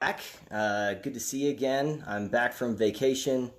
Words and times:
back. 0.00 0.22
Uh, 0.50 0.94
good 0.94 1.12
to 1.12 1.20
see 1.20 1.44
you 1.44 1.50
again. 1.50 2.02
I'm 2.06 2.28
back 2.28 2.54
from 2.54 2.74
vacation. 2.74 3.50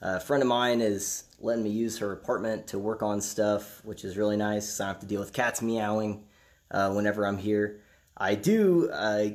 a 0.00 0.18
friend 0.18 0.42
of 0.42 0.48
mine 0.48 0.80
is 0.80 1.24
letting 1.38 1.62
me 1.62 1.68
use 1.68 1.98
her 1.98 2.12
apartment 2.12 2.66
to 2.68 2.78
work 2.78 3.02
on 3.02 3.20
stuff, 3.20 3.84
which 3.84 4.02
is 4.02 4.16
really 4.16 4.38
nice. 4.38 4.80
I 4.80 4.84
don't 4.84 4.94
have 4.94 5.00
to 5.02 5.06
deal 5.06 5.20
with 5.20 5.34
cats 5.34 5.60
meowing 5.60 6.24
uh, 6.70 6.92
whenever 6.92 7.26
I'm 7.26 7.36
here. 7.36 7.82
I 8.16 8.36
do 8.36 8.88
uh, 8.90 9.26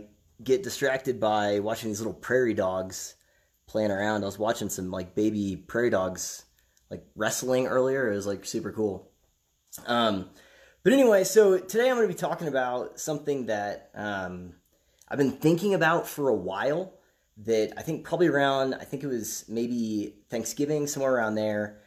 get 0.43 0.63
distracted 0.63 1.19
by 1.19 1.59
watching 1.59 1.89
these 1.89 1.99
little 1.99 2.13
prairie 2.13 2.55
dogs 2.55 3.13
playing 3.67 3.91
around. 3.91 4.23
I 4.23 4.25
was 4.25 4.39
watching 4.39 4.69
some 4.69 4.89
like 4.89 5.13
baby 5.13 5.57
prairie 5.57 5.91
dogs 5.91 6.45
like 6.89 7.05
wrestling 7.15 7.67
earlier. 7.67 8.11
It 8.11 8.15
was 8.15 8.25
like 8.25 8.45
super 8.45 8.71
cool. 8.71 9.11
Um, 9.85 10.31
but 10.81 10.91
anyway, 10.91 11.23
so 11.23 11.59
today 11.59 11.87
I'm 11.87 11.97
going 11.97 12.07
to 12.07 12.13
be 12.13 12.19
talking 12.19 12.47
about 12.47 12.99
something 12.99 13.45
that 13.45 13.91
um, 13.93 14.53
I've 15.09 15.17
been 15.17 15.31
thinking 15.31 15.73
about 15.73 16.07
for 16.07 16.29
a 16.29 16.35
while. 16.35 16.93
That 17.45 17.73
I 17.77 17.83
think 17.83 18.03
probably 18.03 18.27
around, 18.27 18.73
I 18.73 18.83
think 18.83 19.03
it 19.03 19.07
was 19.07 19.45
maybe 19.47 20.15
Thanksgiving, 20.29 20.87
somewhere 20.87 21.13
around 21.13 21.35
there. 21.35 21.81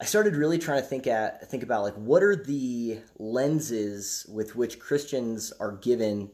I 0.00 0.04
started 0.04 0.36
really 0.36 0.58
trying 0.58 0.80
to 0.80 0.86
think 0.86 1.08
at 1.08 1.50
think 1.50 1.64
about 1.64 1.82
like 1.82 1.94
what 1.94 2.22
are 2.22 2.36
the 2.36 3.00
lenses 3.18 4.24
with 4.32 4.54
which 4.54 4.78
Christians 4.78 5.52
are 5.58 5.72
given 5.72 6.30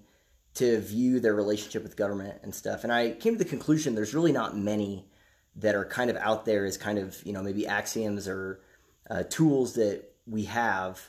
to 0.55 0.79
view 0.81 1.21
their 1.21 1.35
relationship 1.35 1.83
with 1.83 1.97
government 1.97 2.39
and 2.43 2.55
stuff. 2.55 2.85
And 2.85 2.93
I 2.93 3.13
came 3.13 3.33
to 3.33 3.39
the 3.43 3.49
conclusion 3.49 3.95
there's 3.95 4.15
really 4.15 4.33
not 4.33 4.57
many 4.57 5.07
that 5.57 5.75
are 5.75 5.85
kind 5.85 6.11
of 6.11 6.17
out 6.17 6.45
there 6.45 6.65
as 6.65 6.77
kind 6.77 6.99
of 6.99 7.21
you 7.25 7.33
know 7.33 7.43
maybe 7.43 7.67
axioms 7.67 8.29
or 8.29 8.61
uh, 9.09 9.23
tools 9.25 9.75
that 9.75 10.05
we 10.27 10.45
have 10.45 11.01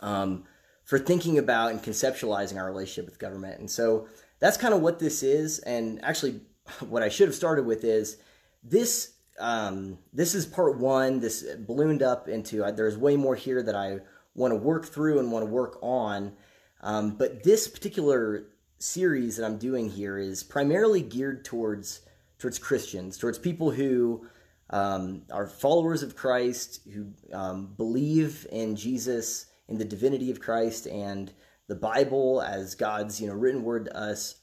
um, 0.00 0.44
for 0.84 0.98
thinking 0.98 1.38
about 1.38 1.70
and 1.70 1.82
conceptualizing 1.82 2.56
our 2.56 2.66
relationship 2.66 3.06
with 3.06 3.18
government. 3.18 3.58
And 3.58 3.70
so 3.70 4.08
that's 4.38 4.56
kind 4.56 4.74
of 4.74 4.80
what 4.80 4.98
this 4.98 5.22
is. 5.22 5.58
And 5.60 6.04
actually, 6.04 6.40
what 6.88 7.02
I 7.02 7.08
should 7.08 7.28
have 7.28 7.34
started 7.34 7.66
with 7.66 7.84
is 7.84 8.18
this. 8.62 9.10
Um, 9.40 9.98
this 10.12 10.36
is 10.36 10.46
part 10.46 10.78
one. 10.78 11.18
This 11.18 11.44
ballooned 11.66 12.02
up 12.02 12.28
into. 12.28 12.64
Uh, 12.64 12.70
there's 12.70 12.96
way 12.96 13.16
more 13.16 13.34
here 13.34 13.62
that 13.64 13.74
I 13.74 13.98
want 14.34 14.52
to 14.52 14.56
work 14.56 14.86
through 14.86 15.18
and 15.18 15.32
want 15.32 15.44
to 15.44 15.50
work 15.50 15.78
on. 15.82 16.34
Um, 16.82 17.16
but 17.16 17.42
this 17.42 17.66
particular 17.66 18.44
series 18.78 19.36
that 19.36 19.46
I'm 19.46 19.58
doing 19.58 19.88
here 19.88 20.18
is 20.18 20.42
primarily 20.44 21.02
geared 21.02 21.44
towards 21.44 22.02
towards 22.38 22.58
Christians, 22.58 23.16
towards 23.16 23.38
people 23.38 23.70
who 23.70 24.26
um, 24.70 25.22
are 25.32 25.46
followers 25.46 26.02
of 26.02 26.16
Christ, 26.16 26.80
who 26.92 27.12
um, 27.32 27.72
believe 27.76 28.46
in 28.52 28.76
Jesus, 28.76 29.46
in 29.68 29.78
the 29.78 29.84
divinity 29.84 30.30
of 30.30 30.40
Christ, 30.40 30.86
and 30.86 31.32
the 31.66 31.74
Bible 31.74 32.42
as 32.42 32.74
God's 32.74 33.20
you 33.20 33.26
know 33.26 33.34
written 33.34 33.62
word 33.62 33.86
to 33.86 33.96
us. 33.96 34.36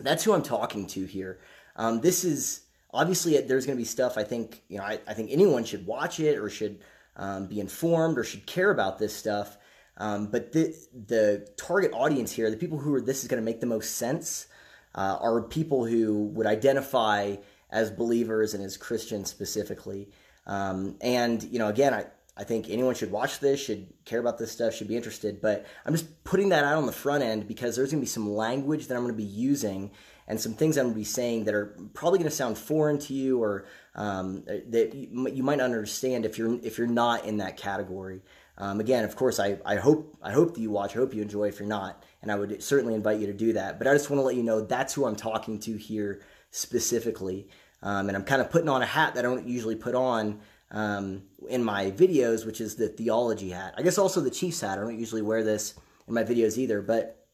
That's 0.00 0.24
who 0.24 0.32
I'm 0.32 0.42
talking 0.42 0.86
to 0.88 1.04
here. 1.04 1.40
Um, 1.76 2.00
this 2.00 2.24
is 2.24 2.62
obviously 2.92 3.38
there's 3.40 3.66
going 3.66 3.76
to 3.76 3.80
be 3.80 3.84
stuff 3.84 4.16
I 4.16 4.24
think 4.24 4.62
you 4.68 4.78
know 4.78 4.84
I, 4.84 5.00
I 5.06 5.14
think 5.14 5.30
anyone 5.30 5.64
should 5.64 5.86
watch 5.86 6.20
it 6.20 6.38
or 6.38 6.48
should 6.48 6.80
um, 7.16 7.46
be 7.46 7.60
informed 7.60 8.18
or 8.18 8.24
should 8.24 8.46
care 8.46 8.70
about 8.70 8.98
this 8.98 9.14
stuff. 9.14 9.58
Um, 9.96 10.28
but 10.28 10.52
the 10.52 10.74
the 10.92 11.48
target 11.56 11.90
audience 11.92 12.32
here, 12.32 12.50
the 12.50 12.56
people 12.56 12.78
who 12.78 12.94
are 12.94 13.00
this 13.00 13.22
is 13.22 13.28
going 13.28 13.42
to 13.42 13.44
make 13.44 13.60
the 13.60 13.66
most 13.66 13.96
sense, 13.96 14.46
uh, 14.94 15.18
are 15.20 15.42
people 15.42 15.84
who 15.84 16.24
would 16.28 16.46
identify 16.46 17.36
as 17.70 17.90
believers 17.90 18.54
and 18.54 18.64
as 18.64 18.76
Christians 18.76 19.28
specifically. 19.28 20.10
Um, 20.46 20.96
and 21.00 21.42
you 21.42 21.58
know, 21.58 21.68
again, 21.68 21.92
I 21.92 22.06
I 22.38 22.44
think 22.44 22.70
anyone 22.70 22.94
should 22.94 23.10
watch 23.10 23.40
this, 23.40 23.60
should 23.60 23.88
care 24.04 24.20
about 24.20 24.38
this 24.38 24.52
stuff, 24.52 24.72
should 24.72 24.86
be 24.86 24.96
interested. 24.96 25.40
But 25.40 25.66
I'm 25.84 25.92
just 25.92 26.22
putting 26.22 26.50
that 26.50 26.64
out 26.64 26.78
on 26.78 26.86
the 26.86 26.92
front 26.92 27.24
end 27.24 27.48
because 27.48 27.74
there's 27.74 27.90
going 27.90 28.00
to 28.00 28.04
be 28.04 28.08
some 28.08 28.32
language 28.32 28.86
that 28.86 28.94
I'm 28.94 29.02
going 29.02 29.12
to 29.12 29.16
be 29.16 29.24
using 29.24 29.90
and 30.28 30.40
some 30.40 30.52
things 30.52 30.76
I'm 30.76 30.84
going 30.84 30.94
to 30.94 30.98
be 30.98 31.04
saying 31.04 31.44
that 31.44 31.54
are 31.54 31.76
probably 31.94 32.20
going 32.20 32.30
to 32.30 32.36
sound 32.36 32.56
foreign 32.56 32.98
to 33.00 33.14
you 33.14 33.42
or 33.42 33.66
um, 33.96 34.44
that 34.46 34.94
you, 34.94 35.42
might 35.42 35.58
not 35.58 35.64
understand 35.64 36.24
if 36.24 36.38
you're 36.38 36.60
if 36.62 36.78
you're 36.78 36.86
not 36.86 37.24
in 37.24 37.38
that 37.38 37.56
category. 37.56 38.20
Um, 38.58 38.78
again, 38.78 39.04
of 39.04 39.16
course, 39.16 39.40
I, 39.40 39.58
I 39.64 39.76
hope 39.76 40.16
I 40.22 40.30
hope 40.30 40.54
that 40.54 40.60
you 40.60 40.70
watch. 40.70 40.94
I 40.94 40.98
hope 40.98 41.14
you 41.14 41.22
enjoy. 41.22 41.48
If 41.48 41.58
you're 41.58 41.68
not, 41.68 42.04
and 42.22 42.30
I 42.30 42.36
would 42.36 42.62
certainly 42.62 42.94
invite 42.94 43.18
you 43.18 43.26
to 43.26 43.32
do 43.32 43.54
that. 43.54 43.78
But 43.78 43.88
I 43.88 43.94
just 43.94 44.10
want 44.10 44.20
to 44.20 44.24
let 44.24 44.36
you 44.36 44.44
know 44.44 44.60
that's 44.60 44.94
who 44.94 45.06
I'm 45.06 45.16
talking 45.16 45.58
to 45.60 45.76
here 45.76 46.22
specifically. 46.50 47.48
Um, 47.82 48.08
and 48.08 48.16
I'm 48.16 48.24
kind 48.24 48.40
of 48.40 48.50
putting 48.50 48.68
on 48.68 48.82
a 48.82 48.86
hat 48.86 49.14
that 49.14 49.24
I 49.24 49.28
don't 49.28 49.46
usually 49.46 49.76
put 49.76 49.94
on 49.94 50.40
um, 50.70 51.22
in 51.48 51.64
my 51.64 51.90
videos, 51.90 52.44
which 52.44 52.60
is 52.60 52.76
the 52.76 52.88
theology 52.88 53.50
hat. 53.50 53.74
I 53.76 53.82
guess 53.82 53.98
also 53.98 54.20
the 54.20 54.30
Chiefs 54.30 54.60
hat. 54.60 54.78
I 54.78 54.82
don't 54.82 54.98
usually 54.98 55.22
wear 55.22 55.42
this 55.42 55.74
in 56.06 56.14
my 56.14 56.24
videos 56.24 56.58
either. 56.58 56.82
But 56.82 57.24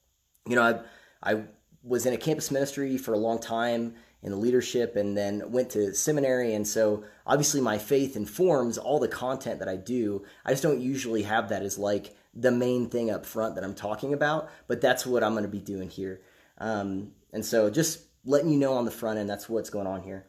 you 0.47 0.57
know, 0.57 0.63
I 1.23 1.33
I 1.33 1.45
was 1.83 2.07
in 2.07 2.15
a 2.15 2.19
campus 2.19 2.51
ministry 2.51 2.97
for 2.97 3.13
a 3.13 3.19
long 3.19 3.39
time 3.39 3.95
in 4.23 4.31
the 4.31 4.39
leadership 4.39 4.97
and 4.97 5.17
then 5.17 5.53
went 5.53 5.71
to 5.71 5.95
seminary. 5.95 6.55
And 6.55 6.67
so 6.67 7.05
obviously 7.27 7.61
my 7.61 7.77
faith 7.77 8.17
informs 8.17 8.79
all 8.79 8.99
the 8.99 9.07
content 9.07 9.59
that 9.59 9.69
I 9.69 9.77
do. 9.77 10.25
I 10.47 10.51
just 10.51 10.63
don't 10.63 10.81
usually 10.81 11.23
have 11.23 11.51
that 11.51 11.63
as 11.63 11.79
like 11.79 12.17
the 12.35 12.51
main 12.51 12.89
thing 12.89 13.11
up 13.11 13.27
front 13.27 13.55
that 13.55 13.65
I'm 13.65 13.75
talking 13.75 14.15
about, 14.15 14.51
but 14.67 14.81
that's 14.81 15.07
what 15.07 15.23
I'm 15.23 15.33
going 15.33 15.45
to 15.45 15.49
be 15.49 15.61
doing 15.61 15.91
here. 15.91 16.23
Um, 16.57 17.13
and 17.33 17.45
so 17.45 17.69
just 17.69 18.01
letting 18.25 18.51
you 18.51 18.59
know 18.59 18.75
on 18.75 18.87
the 18.87 18.91
front 18.91 19.19
end, 19.19 19.29
that's 19.29 19.49
what's 19.49 19.71
going 19.71 19.87
on 19.87 20.03
here. 20.03 20.27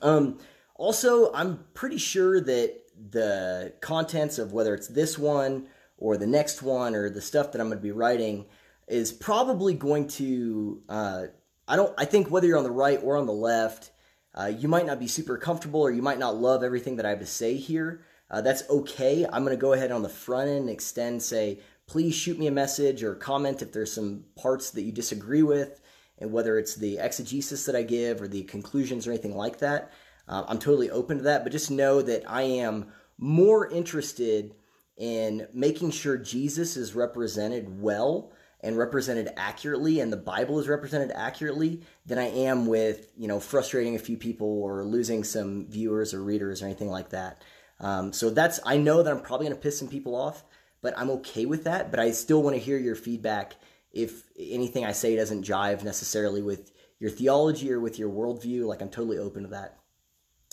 Um, 0.00 0.38
also, 0.80 1.32
I'm 1.32 1.64
pretty 1.74 1.98
sure 1.98 2.40
that 2.40 2.74
the 3.10 3.74
contents 3.80 4.38
of 4.38 4.52
whether 4.52 4.74
it's 4.74 4.88
this 4.88 5.18
one 5.18 5.66
or 5.98 6.16
the 6.16 6.26
next 6.26 6.62
one 6.62 6.94
or 6.94 7.10
the 7.10 7.20
stuff 7.20 7.52
that 7.52 7.60
I'm 7.60 7.68
going 7.68 7.78
to 7.78 7.82
be 7.82 7.92
writing 7.92 8.46
is 8.88 9.12
probably 9.12 9.74
going 9.74 10.08
to 10.08 10.82
uh, 10.88 11.26
I 11.68 11.76
don't. 11.76 11.94
I 11.96 12.04
think 12.04 12.30
whether 12.30 12.48
you're 12.48 12.58
on 12.58 12.64
the 12.64 12.70
right 12.70 12.98
or 13.00 13.16
on 13.16 13.26
the 13.26 13.32
left, 13.32 13.92
uh, 14.34 14.46
you 14.46 14.66
might 14.66 14.86
not 14.86 14.98
be 14.98 15.06
super 15.06 15.36
comfortable 15.36 15.80
or 15.80 15.92
you 15.92 16.02
might 16.02 16.18
not 16.18 16.34
love 16.34 16.64
everything 16.64 16.96
that 16.96 17.06
I 17.06 17.10
have 17.10 17.20
to 17.20 17.26
say 17.26 17.56
here. 17.56 18.02
Uh, 18.28 18.40
that's 18.40 18.68
okay. 18.68 19.24
I'm 19.24 19.44
going 19.44 19.56
to 19.56 19.60
go 19.60 19.74
ahead 19.74 19.92
on 19.92 20.02
the 20.02 20.08
front 20.08 20.48
end 20.48 20.60
and 20.60 20.70
extend, 20.70 21.22
say, 21.22 21.60
please 21.86 22.14
shoot 22.14 22.38
me 22.38 22.48
a 22.48 22.50
message 22.52 23.04
or 23.04 23.14
comment 23.14 23.62
if 23.62 23.72
there's 23.72 23.92
some 23.92 24.24
parts 24.34 24.70
that 24.70 24.82
you 24.82 24.90
disagree 24.90 25.42
with, 25.42 25.80
and 26.18 26.32
whether 26.32 26.58
it's 26.58 26.74
the 26.74 26.98
exegesis 26.98 27.66
that 27.66 27.76
I 27.76 27.82
give 27.82 28.20
or 28.20 28.26
the 28.26 28.42
conclusions 28.44 29.06
or 29.06 29.10
anything 29.12 29.36
like 29.36 29.58
that. 29.58 29.92
Uh, 30.30 30.44
I'm 30.46 30.60
totally 30.60 30.90
open 30.90 31.18
to 31.18 31.24
that, 31.24 31.42
but 31.42 31.50
just 31.50 31.72
know 31.72 32.00
that 32.02 32.22
I 32.30 32.42
am 32.42 32.86
more 33.18 33.68
interested 33.68 34.54
in 34.96 35.48
making 35.52 35.90
sure 35.90 36.16
Jesus 36.16 36.76
is 36.76 36.94
represented 36.94 37.82
well 37.82 38.32
and 38.60 38.78
represented 38.78 39.32
accurately 39.36 39.98
and 39.98 40.12
the 40.12 40.16
Bible 40.16 40.60
is 40.60 40.68
represented 40.68 41.10
accurately 41.16 41.82
than 42.06 42.18
I 42.18 42.28
am 42.28 42.66
with, 42.66 43.10
you 43.16 43.26
know, 43.26 43.40
frustrating 43.40 43.96
a 43.96 43.98
few 43.98 44.16
people 44.16 44.62
or 44.62 44.84
losing 44.84 45.24
some 45.24 45.66
viewers 45.66 46.14
or 46.14 46.22
readers 46.22 46.62
or 46.62 46.66
anything 46.66 46.90
like 46.90 47.10
that. 47.10 47.42
Um, 47.80 48.12
so 48.12 48.30
that's, 48.30 48.60
I 48.64 48.76
know 48.76 49.02
that 49.02 49.10
I'm 49.10 49.22
probably 49.22 49.46
going 49.46 49.56
to 49.56 49.62
piss 49.62 49.78
some 49.78 49.88
people 49.88 50.14
off, 50.14 50.44
but 50.80 50.96
I'm 50.96 51.10
okay 51.10 51.44
with 51.44 51.64
that. 51.64 51.90
But 51.90 51.98
I 51.98 52.12
still 52.12 52.42
want 52.42 52.54
to 52.54 52.62
hear 52.62 52.78
your 52.78 52.94
feedback 52.94 53.56
if 53.92 54.22
anything 54.38 54.84
I 54.84 54.92
say 54.92 55.16
doesn't 55.16 55.44
jive 55.44 55.82
necessarily 55.82 56.42
with 56.42 56.70
your 57.00 57.10
theology 57.10 57.72
or 57.72 57.80
with 57.80 57.98
your 57.98 58.10
worldview. 58.10 58.66
Like, 58.66 58.80
I'm 58.80 58.90
totally 58.90 59.18
open 59.18 59.42
to 59.42 59.48
that. 59.48 59.79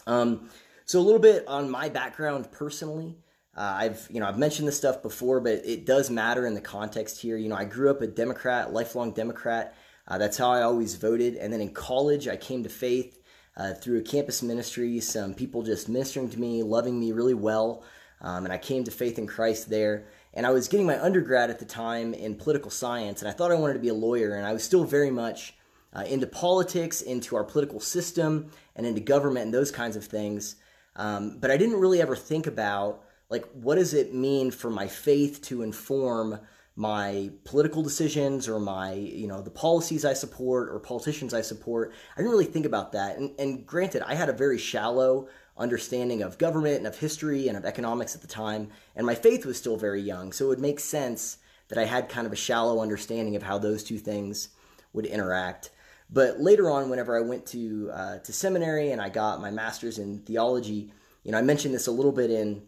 Um, 0.06 0.50
so, 0.86 1.00
a 1.00 1.02
little 1.02 1.20
bit 1.20 1.48
on 1.48 1.70
my 1.70 1.90
background 1.90 2.52
personally. 2.52 3.18
Uh, 3.58 3.74
I've 3.76 4.08
you 4.12 4.20
know 4.20 4.28
I've 4.28 4.38
mentioned 4.38 4.68
this 4.68 4.78
stuff 4.78 5.02
before, 5.02 5.40
but 5.40 5.66
it 5.66 5.86
does 5.86 6.10
matter 6.10 6.46
in 6.46 6.54
the 6.54 6.62
context 6.62 7.20
here. 7.20 7.38
You 7.38 7.50
know, 7.50 7.56
I 7.56 7.66
grew 7.66 7.90
up 7.90 8.02
a 8.02 8.08
Democrat, 8.08 8.72
lifelong 8.72 9.12
Democrat. 9.14 9.76
Uh, 10.08 10.18
that's 10.18 10.38
how 10.38 10.52
I 10.52 10.62
always 10.62 10.96
voted. 10.96 11.36
And 11.36 11.52
then 11.52 11.60
in 11.60 11.74
college, 11.74 12.28
I 12.28 12.38
came 12.38 12.64
to 12.64 12.70
faith 12.70 13.20
uh, 13.58 13.74
through 13.74 13.98
a 13.98 14.04
campus 14.04 14.44
ministry. 14.44 15.00
Some 15.00 15.34
people 15.34 15.64
just 15.64 15.90
ministering 15.90 16.30
to 16.30 16.40
me, 16.40 16.62
loving 16.64 17.00
me 17.00 17.12
really 17.12 17.34
well, 17.34 17.84
um, 18.22 18.46
and 18.46 18.54
I 18.54 18.58
came 18.58 18.84
to 18.84 18.92
faith 18.92 19.18
in 19.18 19.28
Christ 19.28 19.70
there. 19.70 20.08
And 20.34 20.46
I 20.46 20.52
was 20.52 20.68
getting 20.68 20.86
my 20.86 21.02
undergrad 21.02 21.50
at 21.50 21.58
the 21.58 21.66
time 21.66 22.14
in 22.14 22.36
political 22.36 22.70
science, 22.70 23.22
and 23.22 23.30
I 23.30 23.34
thought 23.34 23.52
I 23.52 23.56
wanted 23.56 23.74
to 23.74 23.80
be 23.80 23.88
a 23.88 23.94
lawyer. 23.94 24.36
And 24.36 24.46
I 24.46 24.54
was 24.54 24.64
still 24.64 24.84
very 24.84 25.10
much 25.10 25.56
uh, 25.94 26.02
into 26.02 26.28
politics, 26.28 27.02
into 27.02 27.36
our 27.36 27.44
political 27.44 27.80
system, 27.80 28.52
and 28.78 28.86
into 28.86 29.02
government 29.02 29.46
and 29.46 29.54
those 29.54 29.72
kinds 29.72 29.98
of 29.98 30.06
things. 30.06 30.56
Um, 30.96 31.40
but 31.40 31.52
I 31.52 31.58
didn't 31.58 31.80
really 31.80 32.02
ever 32.02 32.16
think 32.16 32.48
about 32.48 33.04
like 33.30 33.46
what 33.52 33.76
does 33.76 33.94
it 33.94 34.14
mean 34.14 34.52
for 34.52 34.70
my 34.70 34.88
faith 34.88 35.42
to 35.44 35.62
inform 35.62 36.40
my 36.76 37.32
political 37.44 37.82
decisions 37.82 38.48
or 38.48 38.60
my 38.60 38.94
you 38.94 39.28
know 39.28 39.42
the 39.42 39.50
policies 39.50 40.06
i 40.06 40.14
support 40.14 40.70
or 40.70 40.80
politicians 40.80 41.34
i 41.34 41.42
support? 41.42 41.94
I 42.16 42.20
didn't 42.22 42.32
really 42.32 42.46
think 42.46 42.66
about 42.66 42.94
that. 42.94 43.18
And, 43.18 43.32
and 43.40 43.66
granted 43.66 44.04
i 44.04 44.16
had 44.16 44.30
a 44.30 44.34
very 44.34 44.58
shallow 44.58 45.28
understanding 45.58 46.22
of 46.22 46.38
government 46.38 46.78
and 46.78 46.88
of 46.88 46.98
history 46.98 47.48
and 47.48 47.58
of 47.58 47.66
economics 47.66 48.16
at 48.16 48.22
the 48.22 48.28
time 48.28 48.70
and 48.96 49.06
my 49.06 49.16
faith 49.16 49.46
was 49.46 49.58
still 49.58 49.76
very 49.76 50.02
young. 50.02 50.32
So 50.32 50.46
it 50.46 50.50
would 50.50 50.60
make 50.60 50.80
sense 50.80 51.38
that 51.68 51.78
i 51.78 51.86
had 51.86 52.10
kind 52.10 52.26
of 52.26 52.34
a 52.34 52.38
shallow 52.38 52.82
understanding 52.82 53.36
of 53.36 53.44
how 53.44 53.58
those 53.58 53.84
two 53.84 53.98
things 53.98 54.50
would 54.94 55.06
interact 55.06 55.72
but 56.10 56.40
later 56.40 56.70
on 56.70 56.90
whenever 56.90 57.18
i 57.18 57.22
went 57.22 57.46
to 57.46 57.90
uh, 57.94 58.18
to 58.20 58.34
seminary 58.34 58.92
and 58.92 59.02
i 59.02 59.10
got 59.10 59.42
my 59.42 59.52
master's 59.52 59.98
in 59.98 60.20
theology 60.20 60.92
you 61.24 61.32
know 61.32 61.38
i 61.38 61.42
mentioned 61.42 61.74
this 61.74 61.88
a 61.88 61.92
little 61.92 62.12
bit 62.12 62.32
in 62.32 62.62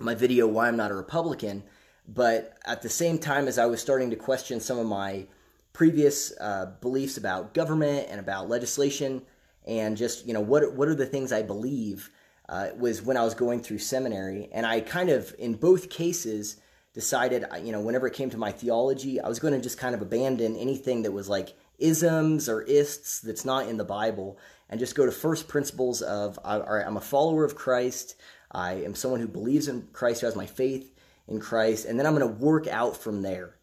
my 0.00 0.14
video 0.14 0.46
why 0.46 0.68
I'm 0.68 0.76
not 0.76 0.90
a 0.90 0.94
Republican, 0.94 1.62
but 2.06 2.58
at 2.64 2.82
the 2.82 2.88
same 2.88 3.18
time 3.18 3.48
as 3.48 3.58
I 3.58 3.66
was 3.66 3.80
starting 3.80 4.10
to 4.10 4.16
question 4.16 4.60
some 4.60 4.78
of 4.78 4.86
my 4.86 5.26
previous 5.72 6.32
uh, 6.40 6.72
beliefs 6.80 7.16
about 7.16 7.54
government 7.54 8.08
and 8.10 8.18
about 8.18 8.48
legislation 8.48 9.22
and 9.66 9.96
just 9.96 10.26
you 10.26 10.32
know 10.32 10.40
what 10.40 10.74
what 10.74 10.88
are 10.88 10.94
the 10.94 11.06
things 11.06 11.32
I 11.32 11.42
believe 11.42 12.10
uh, 12.48 12.68
was 12.78 13.02
when 13.02 13.16
I 13.16 13.24
was 13.24 13.34
going 13.34 13.60
through 13.60 13.78
seminary, 13.78 14.48
and 14.52 14.64
I 14.64 14.80
kind 14.80 15.10
of 15.10 15.34
in 15.38 15.54
both 15.54 15.90
cases 15.90 16.56
decided 16.94 17.44
you 17.62 17.72
know 17.72 17.80
whenever 17.80 18.06
it 18.06 18.14
came 18.14 18.30
to 18.30 18.38
my 18.38 18.52
theology, 18.52 19.20
I 19.20 19.28
was 19.28 19.38
going 19.38 19.54
to 19.54 19.60
just 19.60 19.78
kind 19.78 19.94
of 19.94 20.02
abandon 20.02 20.56
anything 20.56 21.02
that 21.02 21.12
was 21.12 21.28
like 21.28 21.54
isms 21.78 22.48
or 22.48 22.62
ists 22.62 23.20
that's 23.20 23.44
not 23.44 23.68
in 23.68 23.76
the 23.76 23.84
Bible, 23.84 24.38
and 24.68 24.80
just 24.80 24.94
go 24.94 25.06
to 25.06 25.12
first 25.12 25.48
principles 25.48 26.02
of 26.02 26.38
all 26.44 26.60
right, 26.60 26.86
I'm 26.86 26.96
a 26.96 27.00
follower 27.00 27.44
of 27.44 27.54
Christ, 27.54 28.16
I 28.50 28.74
am 28.74 28.94
someone 28.94 29.20
who 29.20 29.28
believes 29.28 29.68
in 29.68 29.88
Christ, 29.92 30.20
who 30.20 30.26
has 30.26 30.36
my 30.36 30.46
faith 30.46 30.94
in 31.26 31.40
Christ, 31.40 31.86
and 31.86 31.98
then 31.98 32.06
I'm 32.06 32.16
going 32.16 32.28
to 32.28 32.40
work 32.44 32.66
out 32.66 32.96
from 32.96 33.22
there. 33.22 33.54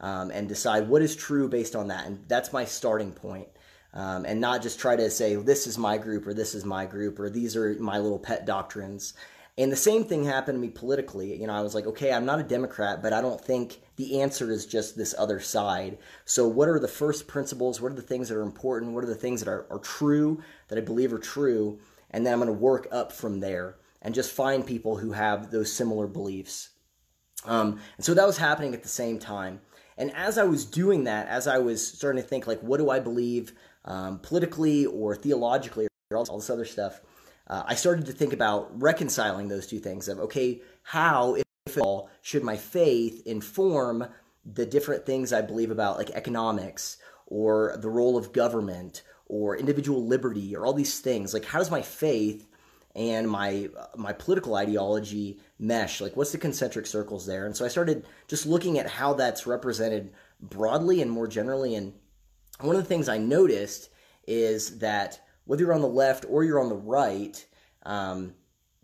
Um, 0.00 0.32
and 0.32 0.48
decide 0.48 0.88
what 0.88 1.00
is 1.00 1.14
true 1.14 1.48
based 1.48 1.76
on 1.76 1.86
that. 1.86 2.06
And 2.06 2.24
that's 2.26 2.52
my 2.52 2.64
starting 2.64 3.12
point 3.12 3.46
um, 3.94 4.24
and 4.24 4.40
not 4.40 4.62
just 4.62 4.78
try 4.78 4.96
to 4.96 5.10
say 5.10 5.36
this 5.36 5.66
is 5.66 5.76
my 5.76 5.98
group 5.98 6.26
or 6.26 6.34
this 6.34 6.54
is 6.54 6.64
my 6.64 6.86
group 6.86 7.18
or 7.18 7.28
these 7.28 7.56
are 7.56 7.74
my 7.78 7.98
little 7.98 8.18
pet 8.18 8.46
doctrines. 8.46 9.14
And 9.58 9.70
the 9.70 9.76
same 9.76 10.04
thing 10.04 10.24
happened 10.24 10.56
to 10.56 10.60
me 10.60 10.70
politically. 10.70 11.38
You 11.38 11.46
know, 11.46 11.52
I 11.52 11.60
was 11.60 11.74
like, 11.74 11.86
okay, 11.86 12.12
I'm 12.12 12.24
not 12.24 12.40
a 12.40 12.44
Democrat, 12.44 13.02
but 13.02 13.12
I 13.12 13.20
don't 13.20 13.40
think 13.40 13.82
the 13.96 14.20
answer 14.20 14.50
is 14.50 14.66
just 14.66 14.96
this 14.96 15.14
other 15.18 15.40
side. 15.40 15.98
So, 16.24 16.46
what 16.48 16.68
are 16.68 16.78
the 16.78 16.88
first 16.88 17.26
principles? 17.26 17.80
What 17.80 17.92
are 17.92 17.96
the 17.96 18.02
things 18.02 18.28
that 18.28 18.36
are 18.36 18.42
important? 18.42 18.92
What 18.92 19.04
are 19.04 19.08
the 19.08 19.14
things 19.14 19.40
that 19.40 19.50
are, 19.50 19.66
are 19.70 19.78
true, 19.78 20.42
that 20.68 20.78
I 20.78 20.80
believe 20.80 21.12
are 21.12 21.18
true? 21.18 21.78
And 22.10 22.26
then 22.26 22.32
I'm 22.32 22.40
going 22.40 22.48
to 22.48 22.52
work 22.52 22.88
up 22.92 23.12
from 23.12 23.40
there 23.40 23.76
and 24.02 24.14
just 24.14 24.32
find 24.32 24.66
people 24.66 24.96
who 24.96 25.12
have 25.12 25.50
those 25.50 25.72
similar 25.72 26.06
beliefs. 26.06 26.70
Um, 27.44 27.80
and 27.96 28.04
so 28.04 28.14
that 28.14 28.26
was 28.26 28.38
happening 28.38 28.74
at 28.74 28.82
the 28.82 28.88
same 28.88 29.18
time. 29.18 29.60
And 29.96 30.14
as 30.14 30.38
I 30.38 30.44
was 30.44 30.64
doing 30.64 31.04
that, 31.04 31.28
as 31.28 31.46
I 31.46 31.58
was 31.58 31.86
starting 31.86 32.22
to 32.22 32.28
think, 32.28 32.46
like, 32.46 32.60
what 32.60 32.78
do 32.78 32.90
I 32.90 33.00
believe? 33.00 33.52
um, 33.84 34.18
politically 34.20 34.86
or 34.86 35.14
theologically 35.14 35.88
or 36.10 36.16
all, 36.16 36.24
this 36.24 36.50
other 36.50 36.64
stuff, 36.64 37.00
uh, 37.48 37.62
I 37.66 37.74
started 37.74 38.06
to 38.06 38.12
think 38.12 38.32
about 38.32 38.80
reconciling 38.80 39.48
those 39.48 39.66
two 39.66 39.78
things 39.78 40.08
of, 40.08 40.18
okay, 40.20 40.62
how, 40.82 41.34
if 41.34 41.44
at 41.66 41.78
all, 41.78 42.10
should 42.22 42.42
my 42.42 42.56
faith 42.56 43.22
inform 43.26 44.06
the 44.44 44.66
different 44.66 45.06
things 45.06 45.32
I 45.32 45.42
believe 45.42 45.70
about, 45.70 45.96
like 45.96 46.10
economics 46.10 46.98
or 47.26 47.76
the 47.78 47.88
role 47.88 48.16
of 48.16 48.32
government 48.32 49.02
or 49.26 49.56
individual 49.56 50.04
liberty 50.04 50.56
or 50.56 50.66
all 50.66 50.72
these 50.72 51.00
things? 51.00 51.32
Like, 51.32 51.44
how 51.44 51.58
does 51.58 51.70
my 51.70 51.82
faith 51.82 52.48
and 52.94 53.28
my 53.28 53.68
my 53.96 54.12
political 54.12 54.54
ideology 54.56 55.40
mesh? 55.58 56.00
Like 56.00 56.16
what's 56.16 56.32
the 56.32 56.38
concentric 56.38 56.86
circles 56.86 57.26
there? 57.26 57.46
And 57.46 57.56
so 57.56 57.64
i 57.64 57.68
started 57.68 58.04
just 58.28 58.44
looking 58.44 58.78
at 58.78 58.88
how 58.88 59.14
that's 59.14 59.46
represented 59.46 60.12
broadly 60.40 61.00
and 61.00 61.10
more 61.10 61.28
generally. 61.28 61.74
And 61.74 61.94
one 62.60 62.76
of 62.76 62.82
the 62.82 62.88
things 62.88 63.08
I 63.08 63.18
noticed 63.18 63.88
is 64.26 64.78
that 64.78 65.20
whether 65.44 65.62
you're 65.62 65.72
on 65.72 65.80
the 65.80 65.88
left 65.88 66.24
or 66.28 66.44
you're 66.44 66.60
on 66.60 66.68
the 66.68 66.74
right, 66.74 67.44
um, 67.84 68.34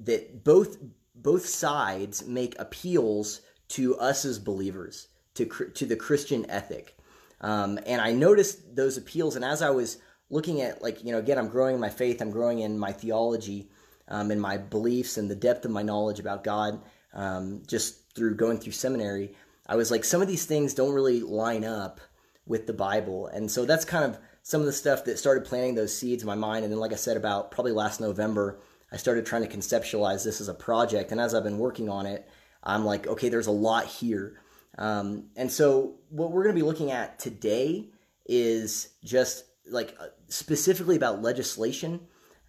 that 0.01 0.43
both 0.43 0.79
both 1.23 1.47
sides 1.47 2.27
make 2.27 2.59
appeals 2.59 3.41
to 3.69 3.97
us 3.99 4.25
as 4.25 4.39
believers, 4.39 5.09
to 5.35 5.45
to 5.47 5.87
the 5.87 5.97
Christian 5.97 6.51
ethic, 6.51 6.97
um, 7.41 7.79
and 7.87 8.01
I 8.01 8.13
noticed 8.13 8.75
those 8.75 8.97
appeals. 8.97 9.37
And 9.37 9.45
as 9.45 9.63
I 9.63 9.71
was 9.71 9.99
looking 10.31 10.61
at, 10.61 10.83
like 10.83 11.05
you 11.05 11.13
know, 11.13 11.19
again, 11.19 11.39
I'm 11.39 11.49
growing 11.49 11.75
in 11.75 11.81
my 11.81 11.91
faith, 11.91 12.21
I'm 12.21 12.31
growing 12.31 12.61
in 12.61 12.79
my 12.79 12.93
theology, 12.93 13.71
um, 14.09 14.31
and 14.31 14.41
my 14.41 14.57
beliefs, 14.57 15.17
and 15.19 15.31
the 15.31 15.37
depth 15.37 15.65
of 15.65 15.71
my 15.71 15.83
knowledge 15.83 16.21
about 16.21 16.45
God, 16.45 16.81
um, 17.13 17.63
just 17.67 18.15
through 18.15 18.37
going 18.37 18.59
through 18.59 18.73
seminary. 18.73 19.35
I 19.67 19.77
was 19.77 19.91
like, 19.91 20.05
some 20.05 20.23
of 20.23 20.29
these 20.29 20.47
things 20.47 20.73
don't 20.73 20.95
really 20.95 21.21
line 21.21 21.65
up 21.65 22.01
with 22.47 22.67
the 22.67 22.73
Bible. 22.73 23.27
And 23.27 23.51
so 23.51 23.65
that's 23.67 23.85
kind 23.85 24.05
of 24.05 24.19
some 24.43 24.61
of 24.61 24.67
the 24.67 24.73
stuff 24.73 25.05
that 25.05 25.19
started 25.19 25.45
planting 25.45 25.75
those 25.75 25.97
seeds 25.97 26.23
in 26.23 26.27
my 26.27 26.35
mind. 26.35 26.65
And 26.65 26.73
then, 26.73 26.81
like 26.81 26.93
I 26.93 26.97
said, 26.97 27.17
about 27.17 27.51
probably 27.51 27.73
last 27.73 28.01
November, 28.01 28.61
I 28.93 28.97
started 28.97 29.27
trying 29.27 29.47
to 29.47 29.57
conceptualize 29.57 30.25
this 30.25 30.41
as 30.41 30.49
a 30.49 30.55
project. 30.55 31.13
And 31.13 31.21
as 31.21 31.35
I've 31.35 31.45
been 31.45 31.59
working 31.59 31.89
on 31.89 32.07
it, 32.07 32.29
I'm 32.63 32.85
like, 32.85 33.07
okay, 33.07 33.29
there's 33.29 33.47
a 33.47 33.53
lot 33.53 33.87
here. 33.87 34.41
Um, 34.79 35.31
and 35.37 35.51
so, 35.51 35.97
what 36.09 36.31
we're 36.31 36.45
going 36.45 36.55
to 36.55 36.61
be 36.61 36.67
looking 36.67 36.91
at 36.91 37.19
today 37.19 37.91
is 38.27 38.91
just 39.05 39.45
like 39.71 39.97
uh, 40.01 40.07
specifically 40.29 40.97
about 40.97 41.23
legislation 41.23 42.01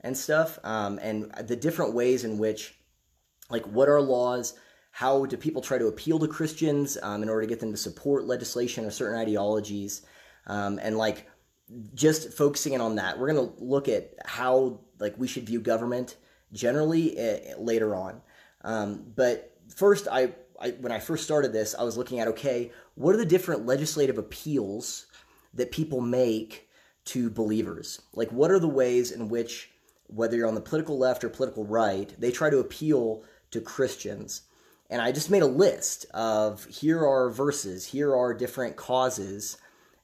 and 0.02 0.16
stuff, 0.16 0.60
um, 0.64 1.00
and 1.02 1.32
the 1.48 1.56
different 1.56 1.94
ways 1.94 2.24
in 2.24 2.38
which, 2.38 2.80
like, 3.50 3.66
what 3.66 3.90
are 3.90 4.00
laws? 4.00 4.54
how 4.92 5.26
do 5.26 5.38
people 5.38 5.62
try 5.62 5.78
to 5.78 5.88
appeal 5.88 6.20
to 6.20 6.28
Christians 6.28 6.98
um, 7.04 7.24
in 7.24 7.30
order 7.30 7.42
to 7.42 7.48
get 7.48 7.60
them 7.60 7.72
to 7.72 7.78
support 7.78 8.26
legislation 8.26 8.86
or 8.86 8.92
certain 8.92 9.18
ideologies, 9.18 10.02
um, 10.48 10.80
and 10.82 10.98
like 10.98 11.30
just 11.94 12.34
focusing 12.34 12.74
in 12.74 12.82
on 12.82 12.96
that. 12.96 13.20
We're 13.20 13.32
going 13.32 13.48
to 13.48 13.64
look 13.64 13.88
at 13.88 14.14
how 14.26 14.82
like 15.00 15.16
we 15.18 15.28
should 15.28 15.46
view 15.46 15.62
government 15.62 16.18
generally 16.54 17.18
uh, 17.20 17.58
later 17.58 17.96
on. 17.96 18.22
Um, 18.64 19.06
but 19.16 19.56
first, 19.76 20.08
I, 20.12 20.34
I 20.60 20.72
when 20.72 20.92
I 20.92 21.00
first 21.00 21.24
started 21.24 21.54
this, 21.54 21.76
I 21.78 21.84
was 21.84 21.98
looking 21.98 22.20
at 22.20 22.28
okay, 22.30 22.72
what 22.96 23.16
are 23.16 23.20
the 23.20 23.26
different 23.26 23.66
legislative 23.66 24.18
appeals 24.18 25.06
that 25.54 25.72
people 25.72 26.02
make 26.02 26.70
to 27.06 27.30
believers? 27.30 28.02
Like, 28.14 28.32
what 28.32 28.52
are 28.52 28.60
the 28.60 28.68
ways 28.68 29.12
in 29.12 29.30
which 29.30 29.72
whether 30.10 30.36
you're 30.36 30.48
on 30.48 30.56
the 30.56 30.62
political 30.62 30.98
left 30.98 31.24
or 31.24 31.30
political 31.30 31.66
right, 31.66 32.14
they 32.20 32.32
try 32.32 32.50
to 32.50 32.60
appeal 32.60 33.24
to 33.52 33.62
Christians. 33.62 34.42
And 34.90 35.02
I 35.02 35.12
just 35.12 35.30
made 35.30 35.44
a 35.44 35.48
list 35.48 36.06
of 36.14 36.66
here 36.66 37.06
are 37.06 37.30
verses, 37.30 37.86
here 37.86 38.16
are 38.16 38.34
different 38.34 38.76
causes 38.76 39.58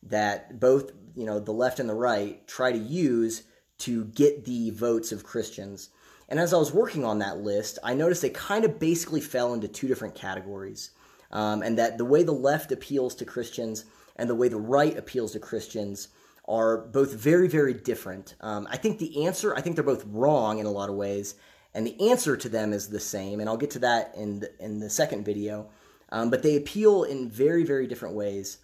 that 0.03 0.59
both, 0.59 0.91
you 1.15 1.25
know, 1.25 1.39
the 1.39 1.51
left 1.51 1.79
and 1.79 1.89
the 1.89 1.95
right 1.95 2.47
try 2.47 2.71
to 2.71 2.77
use 2.77 3.43
to 3.79 4.05
get 4.05 4.45
the 4.45 4.69
votes 4.69 5.11
of 5.11 5.23
Christians. 5.23 5.89
And 6.27 6.39
as 6.39 6.53
I 6.53 6.57
was 6.57 6.73
working 6.73 7.05
on 7.05 7.19
that 7.19 7.37
list, 7.37 7.77
I 7.83 7.93
noticed 7.93 8.21
they 8.21 8.29
kind 8.29 8.65
of 8.65 8.79
basically 8.79 9.21
fell 9.21 9.53
into 9.53 9.67
two 9.67 9.87
different 9.87 10.15
categories. 10.15 10.91
Um, 11.31 11.61
and 11.61 11.77
that 11.77 11.97
the 11.97 12.05
way 12.05 12.23
the 12.23 12.31
left 12.31 12.71
appeals 12.71 13.15
to 13.15 13.25
Christians 13.25 13.85
and 14.15 14.29
the 14.29 14.35
way 14.35 14.47
the 14.47 14.57
right 14.57 14.97
appeals 14.97 15.33
to 15.33 15.39
Christians 15.39 16.07
are 16.47 16.77
both 16.77 17.13
very, 17.13 17.47
very 17.47 17.73
different. 17.73 18.35
Um, 18.41 18.67
I 18.71 18.77
think 18.77 18.99
the 18.99 19.25
answer, 19.25 19.55
I 19.55 19.61
think 19.61 19.75
they're 19.75 19.83
both 19.83 20.05
wrong 20.07 20.59
in 20.59 20.65
a 20.65 20.71
lot 20.71 20.89
of 20.89 20.95
ways, 20.95 21.35
and 21.73 21.85
the 21.85 22.09
answer 22.09 22.37
to 22.37 22.47
them 22.47 22.71
is 22.71 22.87
the 22.87 22.99
same, 22.99 23.39
and 23.39 23.49
I'll 23.49 23.57
get 23.57 23.71
to 23.71 23.79
that 23.79 24.13
in 24.15 24.39
the, 24.39 24.51
in 24.63 24.79
the 24.79 24.89
second 24.89 25.25
video. 25.25 25.69
Um, 26.09 26.29
but 26.29 26.43
they 26.43 26.55
appeal 26.55 27.03
in 27.03 27.29
very, 27.29 27.63
very 27.63 27.87
different 27.87 28.15
ways 28.15 28.59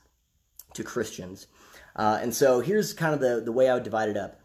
to 0.76 0.84
Christians. 0.84 1.48
Uh, 1.96 2.20
and 2.22 2.34
so 2.34 2.60
here's 2.62 2.94
kind 2.94 3.14
of 3.14 3.20
the, 3.20 3.42
the 3.44 3.52
way 3.52 3.68
I 3.68 3.74
would 3.74 3.84
divide 3.84 4.10
it 4.10 4.16
up. 4.16 4.40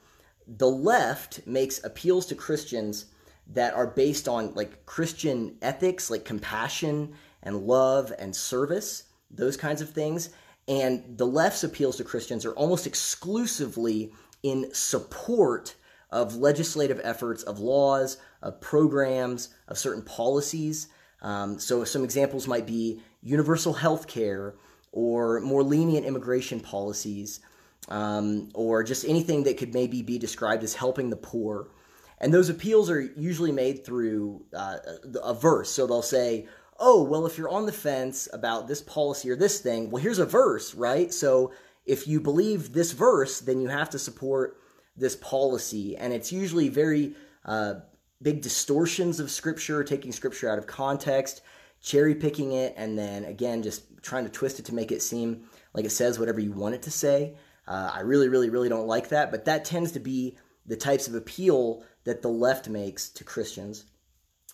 The 0.48 0.68
left 0.68 1.46
makes 1.46 1.84
appeals 1.84 2.26
to 2.26 2.34
Christians 2.34 3.06
that 3.52 3.74
are 3.74 3.86
based 3.86 4.28
on 4.28 4.54
like 4.54 4.86
Christian 4.86 5.56
ethics, 5.62 6.10
like 6.10 6.24
compassion 6.24 7.14
and 7.42 7.66
love 7.66 8.12
and 8.18 8.34
service, 8.34 9.04
those 9.30 9.56
kinds 9.56 9.80
of 9.80 9.90
things. 9.90 10.30
And 10.68 11.16
the 11.16 11.26
left's 11.26 11.62
appeals 11.62 11.96
to 11.98 12.04
Christians 12.04 12.44
are 12.44 12.54
almost 12.54 12.86
exclusively 12.86 14.12
in 14.42 14.72
support 14.72 15.76
of 16.10 16.36
legislative 16.36 17.00
efforts, 17.02 17.42
of 17.42 17.58
laws, 17.58 18.18
of 18.42 18.60
programs, 18.60 19.50
of 19.68 19.78
certain 19.78 20.02
policies. 20.02 20.88
Um, 21.22 21.58
so, 21.58 21.84
some 21.84 22.04
examples 22.04 22.46
might 22.46 22.66
be 22.66 23.00
universal 23.22 23.72
health 23.72 24.06
care 24.06 24.54
or 24.92 25.40
more 25.40 25.62
lenient 25.62 26.06
immigration 26.06 26.60
policies, 26.60 27.40
um, 27.88 28.48
or 28.54 28.82
just 28.82 29.04
anything 29.04 29.44
that 29.44 29.58
could 29.58 29.74
maybe 29.74 30.02
be 30.02 30.18
described 30.18 30.64
as 30.64 30.74
helping 30.74 31.10
the 31.10 31.16
poor. 31.16 31.68
And 32.18 32.32
those 32.32 32.48
appeals 32.48 32.90
are 32.90 33.00
usually 33.00 33.52
made 33.52 33.84
through 33.84 34.44
uh, 34.54 34.78
a 35.22 35.34
verse. 35.34 35.70
So 35.70 35.86
they'll 35.86 36.02
say, 36.02 36.46
oh, 36.78 37.02
well, 37.02 37.26
if 37.26 37.38
you're 37.38 37.48
on 37.48 37.66
the 37.66 37.72
fence 37.72 38.28
about 38.32 38.68
this 38.68 38.82
policy 38.82 39.30
or 39.30 39.36
this 39.36 39.60
thing, 39.60 39.90
well, 39.90 40.02
here's 40.02 40.18
a 40.18 40.26
verse, 40.26 40.74
right? 40.74 41.12
So 41.12 41.52
if 41.84 42.06
you 42.08 42.20
believe 42.20 42.72
this 42.72 42.92
verse, 42.92 43.40
then 43.40 43.60
you 43.60 43.68
have 43.68 43.90
to 43.90 43.98
support 43.98 44.58
this 44.96 45.16
policy, 45.16 45.96
and 45.96 46.12
it's 46.12 46.32
usually 46.32 46.68
very 46.68 47.14
uh, 47.44 47.74
big 48.22 48.40
distortions 48.40 49.20
of 49.20 49.30
scripture, 49.30 49.84
taking 49.84 50.10
scripture 50.10 50.48
out 50.48 50.58
of 50.58 50.66
context, 50.66 51.42
cherry 51.82 52.14
picking 52.14 52.52
it, 52.52 52.74
and 52.76 52.98
then 52.98 53.24
again 53.24 53.62
just 53.62 53.84
trying 54.02 54.24
to 54.24 54.30
twist 54.30 54.58
it 54.58 54.64
to 54.66 54.74
make 54.74 54.90
it 54.90 55.02
seem 55.02 55.44
like 55.74 55.84
it 55.84 55.90
says 55.90 56.18
whatever 56.18 56.40
you 56.40 56.52
want 56.52 56.74
it 56.74 56.82
to 56.82 56.90
say. 56.90 57.34
Uh, 57.68 57.90
I 57.92 58.00
really, 58.00 58.28
really, 58.28 58.48
really 58.48 58.68
don't 58.68 58.86
like 58.86 59.08
that, 59.08 59.30
but 59.30 59.44
that 59.44 59.64
tends 59.64 59.92
to 59.92 60.00
be 60.00 60.36
the 60.64 60.76
types 60.76 61.08
of 61.08 61.14
appeal 61.14 61.84
that 62.06 62.22
the 62.22 62.28
left 62.28 62.68
makes 62.68 63.08
to 63.10 63.24
Christians. 63.24 63.84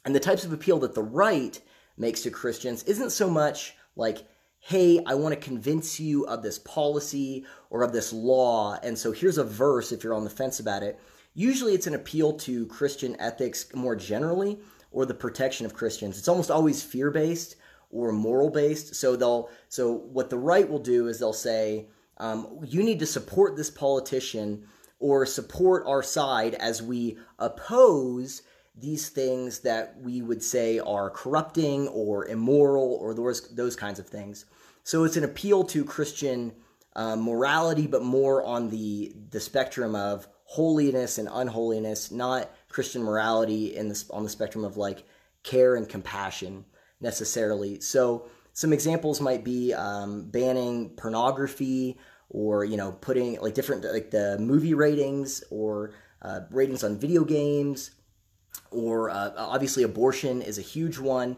And 0.04 0.14
the 0.14 0.20
types 0.20 0.44
of 0.44 0.52
appeal 0.52 0.78
that 0.80 0.94
the 0.94 1.02
right 1.02 1.60
makes 1.96 2.22
to 2.22 2.30
Christians 2.30 2.82
isn't 2.84 3.12
so 3.12 3.30
much 3.30 3.74
like, 3.94 4.26
hey, 4.58 5.00
I 5.06 5.14
want 5.14 5.34
to 5.34 5.40
convince 5.40 6.00
you 6.00 6.24
of 6.26 6.42
this 6.42 6.58
policy 6.58 7.44
or 7.68 7.82
of 7.82 7.92
this 7.92 8.12
law. 8.12 8.78
And 8.82 8.98
so 8.98 9.12
here's 9.12 9.38
a 9.38 9.44
verse 9.44 9.92
if 9.92 10.02
you're 10.02 10.14
on 10.14 10.24
the 10.24 10.30
fence 10.30 10.60
about 10.60 10.82
it. 10.82 10.98
Usually 11.34 11.74
it's 11.74 11.86
an 11.86 11.94
appeal 11.94 12.32
to 12.38 12.66
Christian 12.66 13.20
ethics 13.20 13.66
more 13.74 13.96
generally 13.96 14.58
or 14.90 15.04
the 15.04 15.14
protection 15.14 15.66
of 15.66 15.74
Christians. 15.74 16.18
It's 16.18 16.28
almost 16.28 16.50
always 16.50 16.82
fear 16.82 17.10
based 17.10 17.56
or 17.90 18.12
moral 18.12 18.48
based. 18.48 18.94
So 18.94 19.14
they'll 19.14 19.50
so 19.68 19.92
what 19.92 20.30
the 20.30 20.38
right 20.38 20.68
will 20.68 20.78
do 20.78 21.08
is 21.08 21.18
they'll 21.18 21.32
say, 21.34 21.88
um, 22.16 22.60
you 22.64 22.82
need 22.82 22.98
to 23.00 23.06
support 23.06 23.56
this 23.56 23.70
politician 23.70 24.66
or 25.02 25.26
support 25.26 25.84
our 25.86 26.02
side 26.02 26.54
as 26.54 26.80
we 26.80 27.18
oppose 27.38 28.42
these 28.74 29.08
things 29.08 29.58
that 29.60 30.00
we 30.00 30.22
would 30.22 30.42
say 30.42 30.78
are 30.78 31.10
corrupting 31.10 31.88
or 31.88 32.26
immoral 32.26 32.94
or 33.00 33.12
those 33.12 33.54
those 33.54 33.76
kinds 33.76 33.98
of 33.98 34.06
things. 34.06 34.46
So 34.84 35.04
it's 35.04 35.16
an 35.16 35.24
appeal 35.24 35.64
to 35.64 35.84
Christian 35.84 36.52
uh, 36.96 37.16
morality, 37.16 37.86
but 37.86 38.02
more 38.02 38.44
on 38.44 38.70
the 38.70 39.12
the 39.30 39.40
spectrum 39.40 39.94
of 39.94 40.28
holiness 40.44 41.18
and 41.18 41.28
unholiness, 41.30 42.10
not 42.10 42.50
Christian 42.68 43.02
morality 43.02 43.76
in 43.76 43.88
this 43.88 44.08
on 44.10 44.22
the 44.22 44.30
spectrum 44.30 44.64
of 44.64 44.76
like 44.76 45.04
care 45.42 45.74
and 45.74 45.88
compassion 45.88 46.64
necessarily. 47.00 47.80
So 47.80 48.28
some 48.52 48.72
examples 48.72 49.20
might 49.20 49.44
be 49.44 49.74
um, 49.74 50.30
banning 50.30 50.90
pornography 50.90 51.98
or 52.32 52.64
you 52.64 52.76
know 52.76 52.92
putting 53.00 53.40
like 53.40 53.54
different 53.54 53.84
like 53.84 54.10
the 54.10 54.36
movie 54.38 54.74
ratings 54.74 55.44
or 55.50 55.92
uh, 56.22 56.40
ratings 56.50 56.82
on 56.82 56.98
video 56.98 57.24
games 57.24 57.92
or 58.70 59.10
uh, 59.10 59.30
obviously 59.36 59.82
abortion 59.82 60.42
is 60.42 60.58
a 60.58 60.62
huge 60.62 60.98
one 60.98 61.36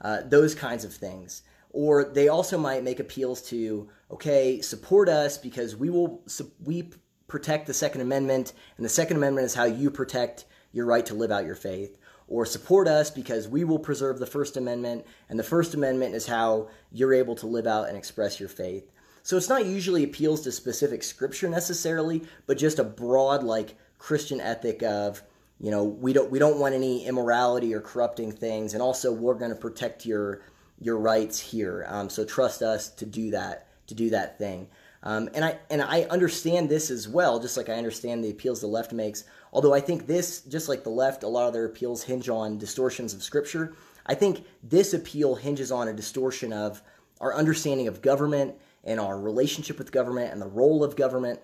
uh, 0.00 0.20
those 0.24 0.54
kinds 0.54 0.84
of 0.84 0.94
things 0.94 1.42
or 1.70 2.04
they 2.04 2.28
also 2.28 2.56
might 2.56 2.82
make 2.82 3.00
appeals 3.00 3.42
to 3.42 3.88
okay 4.10 4.60
support 4.60 5.08
us 5.08 5.36
because 5.36 5.76
we 5.76 5.90
will 5.90 6.22
we 6.64 6.90
protect 7.26 7.66
the 7.66 7.74
second 7.74 8.00
amendment 8.00 8.52
and 8.76 8.84
the 8.84 8.90
second 8.90 9.16
amendment 9.16 9.44
is 9.44 9.54
how 9.54 9.64
you 9.64 9.90
protect 9.90 10.44
your 10.72 10.86
right 10.86 11.06
to 11.06 11.14
live 11.14 11.32
out 11.32 11.44
your 11.44 11.56
faith 11.56 11.98
or 12.28 12.44
support 12.44 12.88
us 12.88 13.10
because 13.10 13.48
we 13.48 13.64
will 13.64 13.78
preserve 13.78 14.18
the 14.18 14.26
First 14.26 14.56
Amendment, 14.56 15.06
and 15.28 15.38
the 15.38 15.44
First 15.44 15.74
Amendment 15.74 16.14
is 16.14 16.26
how 16.26 16.68
you're 16.90 17.14
able 17.14 17.36
to 17.36 17.46
live 17.46 17.66
out 17.66 17.88
and 17.88 17.96
express 17.96 18.40
your 18.40 18.48
faith. 18.48 18.90
So 19.26 19.36
it's 19.36 19.48
not 19.48 19.66
usually 19.66 20.04
appeals 20.04 20.42
to 20.42 20.52
specific 20.52 21.02
scripture 21.02 21.48
necessarily, 21.48 22.22
but 22.46 22.56
just 22.56 22.78
a 22.78 22.84
broad 22.84 23.42
like 23.42 23.74
Christian 23.98 24.40
ethic 24.40 24.84
of, 24.84 25.20
you 25.58 25.72
know, 25.72 25.82
we 25.82 26.12
don't 26.12 26.30
we 26.30 26.38
don't 26.38 26.60
want 26.60 26.76
any 26.76 27.04
immorality 27.04 27.74
or 27.74 27.80
corrupting 27.80 28.30
things, 28.30 28.72
and 28.72 28.80
also 28.80 29.10
we're 29.10 29.34
going 29.34 29.50
to 29.50 29.56
protect 29.56 30.06
your 30.06 30.42
your 30.78 30.96
rights 30.96 31.40
here. 31.40 31.84
Um, 31.88 32.08
so 32.08 32.24
trust 32.24 32.62
us 32.62 32.88
to 32.90 33.04
do 33.04 33.32
that 33.32 33.66
to 33.88 33.94
do 33.94 34.10
that 34.10 34.38
thing. 34.38 34.68
Um, 35.02 35.28
and 35.34 35.44
I 35.44 35.58
and 35.70 35.82
I 35.82 36.02
understand 36.02 36.68
this 36.68 36.88
as 36.88 37.08
well, 37.08 37.40
just 37.40 37.56
like 37.56 37.68
I 37.68 37.74
understand 37.74 38.22
the 38.22 38.30
appeals 38.30 38.60
the 38.60 38.68
left 38.68 38.92
makes. 38.92 39.24
Although 39.52 39.74
I 39.74 39.80
think 39.80 40.06
this, 40.06 40.42
just 40.42 40.68
like 40.68 40.84
the 40.84 40.90
left, 40.90 41.24
a 41.24 41.28
lot 41.28 41.48
of 41.48 41.52
their 41.52 41.66
appeals 41.66 42.04
hinge 42.04 42.28
on 42.28 42.58
distortions 42.58 43.12
of 43.12 43.24
Scripture. 43.24 43.74
I 44.06 44.14
think 44.14 44.44
this 44.62 44.94
appeal 44.94 45.34
hinges 45.34 45.72
on 45.72 45.88
a 45.88 45.92
distortion 45.92 46.52
of 46.52 46.80
our 47.20 47.34
understanding 47.34 47.88
of 47.88 48.02
government 48.02 48.54
and 48.86 48.98
our 48.98 49.20
relationship 49.20 49.76
with 49.76 49.92
government 49.92 50.32
and 50.32 50.40
the 50.40 50.46
role 50.46 50.82
of 50.82 50.96
government 50.96 51.40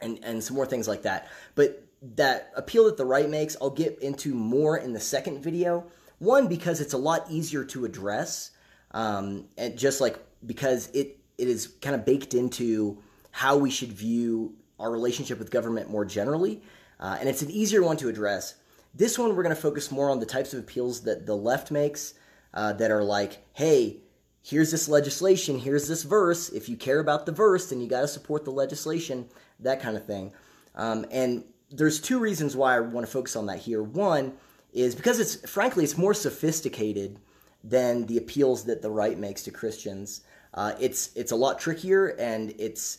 and, 0.00 0.18
and 0.24 0.42
some 0.42 0.56
more 0.56 0.66
things 0.66 0.88
like 0.88 1.02
that. 1.02 1.28
But 1.54 1.86
that 2.16 2.50
appeal 2.56 2.86
that 2.86 2.96
the 2.96 3.04
right 3.04 3.28
makes, 3.28 3.56
I'll 3.60 3.70
get 3.70 3.98
into 4.00 4.34
more 4.34 4.76
in 4.76 4.92
the 4.92 5.00
second 5.00 5.42
video. 5.42 5.86
One, 6.18 6.48
because 6.48 6.80
it's 6.80 6.92
a 6.92 6.98
lot 6.98 7.26
easier 7.30 7.64
to 7.66 7.84
address, 7.84 8.50
um, 8.92 9.46
and 9.56 9.76
just 9.76 10.00
like 10.00 10.18
because 10.46 10.88
it 10.92 11.18
it 11.38 11.48
is 11.48 11.74
kind 11.80 11.94
of 11.94 12.04
baked 12.04 12.34
into 12.34 12.98
how 13.30 13.56
we 13.56 13.70
should 13.70 13.92
view 13.92 14.54
our 14.78 14.90
relationship 14.90 15.38
with 15.38 15.50
government 15.50 15.90
more 15.90 16.04
generally, 16.04 16.62
uh, 17.00 17.16
and 17.18 17.28
it's 17.28 17.42
an 17.42 17.50
easier 17.50 17.82
one 17.82 17.96
to 17.98 18.08
address. 18.08 18.54
This 18.94 19.18
one, 19.18 19.34
we're 19.34 19.42
going 19.42 19.54
to 19.54 19.60
focus 19.60 19.90
more 19.90 20.08
on 20.08 20.20
the 20.20 20.26
types 20.26 20.54
of 20.54 20.60
appeals 20.60 21.02
that 21.02 21.26
the 21.26 21.36
left 21.36 21.72
makes 21.72 22.14
uh, 22.54 22.72
that 22.74 22.92
are 22.92 23.02
like, 23.02 23.38
hey, 23.52 24.03
here's 24.44 24.70
this 24.70 24.88
legislation, 24.88 25.58
here's 25.58 25.88
this 25.88 26.02
verse. 26.02 26.50
If 26.50 26.68
you 26.68 26.76
care 26.76 27.00
about 27.00 27.24
the 27.24 27.32
verse, 27.32 27.70
then 27.70 27.80
you 27.80 27.88
got 27.88 28.02
to 28.02 28.08
support 28.08 28.44
the 28.44 28.50
legislation, 28.50 29.26
that 29.60 29.80
kind 29.80 29.96
of 29.96 30.04
thing. 30.04 30.32
Um, 30.74 31.06
and 31.10 31.44
there's 31.70 32.00
two 32.00 32.18
reasons 32.18 32.54
why 32.54 32.76
I 32.76 32.80
want 32.80 33.06
to 33.06 33.12
focus 33.12 33.36
on 33.36 33.46
that 33.46 33.58
here. 33.58 33.82
One 33.82 34.34
is 34.72 34.94
because 34.94 35.18
it's 35.18 35.48
frankly 35.50 35.82
it's 35.82 35.96
more 35.96 36.14
sophisticated 36.14 37.18
than 37.62 38.06
the 38.06 38.18
appeals 38.18 38.64
that 38.64 38.82
the 38.82 38.90
right 38.90 39.18
makes 39.18 39.42
to 39.44 39.50
Christians. 39.50 40.20
Uh, 40.52 40.74
it's 40.78 41.10
it's 41.16 41.32
a 41.32 41.36
lot 41.36 41.58
trickier, 41.58 42.08
and 42.08 42.54
it's 42.58 42.98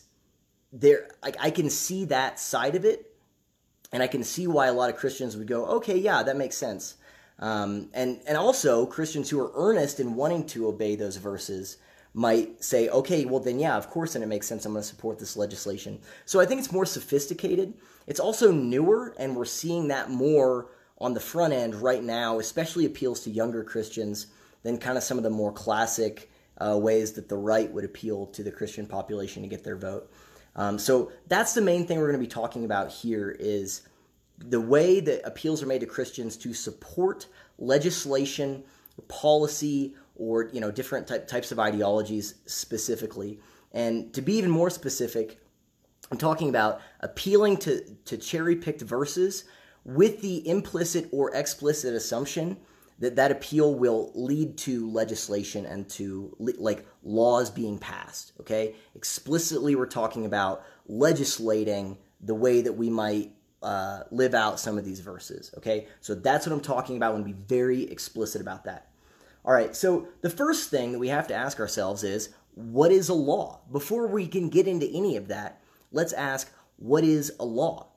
there. 0.72 1.08
Like 1.22 1.36
I 1.40 1.50
can 1.50 1.70
see 1.70 2.06
that 2.06 2.40
side 2.40 2.74
of 2.74 2.84
it, 2.84 3.14
and 3.92 4.02
I 4.02 4.08
can 4.08 4.24
see 4.24 4.46
why 4.46 4.66
a 4.66 4.72
lot 4.72 4.90
of 4.90 4.96
Christians 4.96 5.36
would 5.36 5.46
go, 5.46 5.64
okay, 5.66 5.96
yeah, 5.96 6.22
that 6.24 6.36
makes 6.36 6.56
sense. 6.56 6.96
Um, 7.38 7.90
and 7.92 8.20
and 8.26 8.36
also 8.36 8.86
Christians 8.86 9.28
who 9.28 9.40
are 9.40 9.52
earnest 9.54 10.00
in 10.00 10.14
wanting 10.14 10.46
to 10.48 10.68
obey 10.68 10.96
those 10.96 11.16
verses 11.16 11.76
might 12.14 12.64
say, 12.64 12.88
okay, 12.88 13.26
well 13.26 13.40
then 13.40 13.58
yeah, 13.58 13.76
of 13.76 13.90
course, 13.90 14.14
then 14.14 14.22
it 14.22 14.26
makes 14.26 14.46
sense. 14.46 14.64
I'm 14.64 14.72
going 14.72 14.82
to 14.82 14.88
support 14.88 15.18
this 15.18 15.36
legislation. 15.36 16.00
So 16.24 16.40
I 16.40 16.46
think 16.46 16.60
it's 16.60 16.72
more 16.72 16.86
sophisticated. 16.86 17.74
It's 18.06 18.20
also 18.20 18.50
newer, 18.52 19.14
and 19.18 19.36
we're 19.36 19.44
seeing 19.44 19.88
that 19.88 20.08
more 20.08 20.68
on 20.98 21.12
the 21.12 21.20
front 21.20 21.52
end 21.52 21.74
right 21.74 22.02
now, 22.02 22.38
especially 22.38 22.86
appeals 22.86 23.20
to 23.20 23.30
younger 23.30 23.62
Christians 23.62 24.28
than 24.62 24.78
kind 24.78 24.96
of 24.96 25.04
some 25.04 25.18
of 25.18 25.24
the 25.24 25.30
more 25.30 25.52
classic 25.52 26.30
uh, 26.58 26.78
ways 26.78 27.12
that 27.12 27.28
the 27.28 27.36
right 27.36 27.70
would 27.70 27.84
appeal 27.84 28.26
to 28.28 28.42
the 28.42 28.50
Christian 28.50 28.86
population 28.86 29.42
to 29.42 29.48
get 29.48 29.62
their 29.62 29.76
vote. 29.76 30.10
Um, 30.54 30.78
so 30.78 31.12
that's 31.28 31.52
the 31.52 31.60
main 31.60 31.86
thing 31.86 31.98
we're 31.98 32.10
going 32.10 32.18
to 32.18 32.26
be 32.26 32.30
talking 32.32 32.64
about 32.64 32.90
here 32.90 33.36
is 33.38 33.82
the 34.38 34.60
way 34.60 35.00
that 35.00 35.26
appeals 35.26 35.62
are 35.62 35.66
made 35.66 35.80
to 35.80 35.86
Christians 35.86 36.36
to 36.38 36.52
support 36.52 37.26
legislation, 37.58 38.64
policy, 39.08 39.94
or 40.14 40.48
you 40.52 40.60
know 40.60 40.70
different 40.70 41.06
type, 41.06 41.26
types 41.26 41.52
of 41.52 41.58
ideologies 41.58 42.34
specifically. 42.46 43.40
And 43.72 44.12
to 44.14 44.22
be 44.22 44.34
even 44.34 44.50
more 44.50 44.70
specific, 44.70 45.38
I'm 46.10 46.18
talking 46.18 46.48
about 46.48 46.80
appealing 47.00 47.58
to, 47.58 47.82
to 48.06 48.16
cherry 48.16 48.56
picked 48.56 48.82
verses 48.82 49.44
with 49.84 50.20
the 50.20 50.46
implicit 50.48 51.08
or 51.12 51.34
explicit 51.34 51.94
assumption 51.94 52.56
that 52.98 53.16
that 53.16 53.30
appeal 53.30 53.74
will 53.74 54.10
lead 54.14 54.56
to 54.56 54.90
legislation 54.90 55.66
and 55.66 55.88
to 55.90 56.34
like 56.38 56.86
laws 57.02 57.50
being 57.50 57.78
passed 57.78 58.32
okay 58.40 58.74
explicitly 58.94 59.76
we're 59.76 59.86
talking 59.86 60.24
about 60.24 60.64
legislating 60.88 61.96
the 62.20 62.34
way 62.34 62.62
that 62.62 62.72
we 62.72 62.88
might 62.90 63.35
uh, 63.66 64.04
live 64.12 64.32
out 64.32 64.60
some 64.60 64.78
of 64.78 64.84
these 64.84 65.00
verses. 65.00 65.52
Okay, 65.58 65.88
so 66.00 66.14
that's 66.14 66.46
what 66.46 66.52
I'm 66.52 66.60
talking 66.60 66.96
about. 66.96 67.08
I 67.08 67.14
want 67.14 67.26
to 67.26 67.32
be 67.32 67.44
very 67.48 67.82
explicit 67.90 68.40
about 68.40 68.64
that. 68.64 68.90
All 69.44 69.52
right, 69.52 69.74
so 69.74 70.06
the 70.20 70.30
first 70.30 70.70
thing 70.70 70.92
that 70.92 71.00
we 71.00 71.08
have 71.08 71.26
to 71.28 71.34
ask 71.34 71.58
ourselves 71.58 72.04
is 72.04 72.28
what 72.54 72.92
is 72.92 73.08
a 73.08 73.14
law? 73.14 73.60
Before 73.72 74.06
we 74.06 74.28
can 74.28 74.50
get 74.50 74.68
into 74.68 74.86
any 74.86 75.16
of 75.16 75.26
that, 75.28 75.60
let's 75.90 76.12
ask 76.12 76.48
what 76.76 77.02
is 77.02 77.32
a 77.40 77.44
law? 77.44 77.88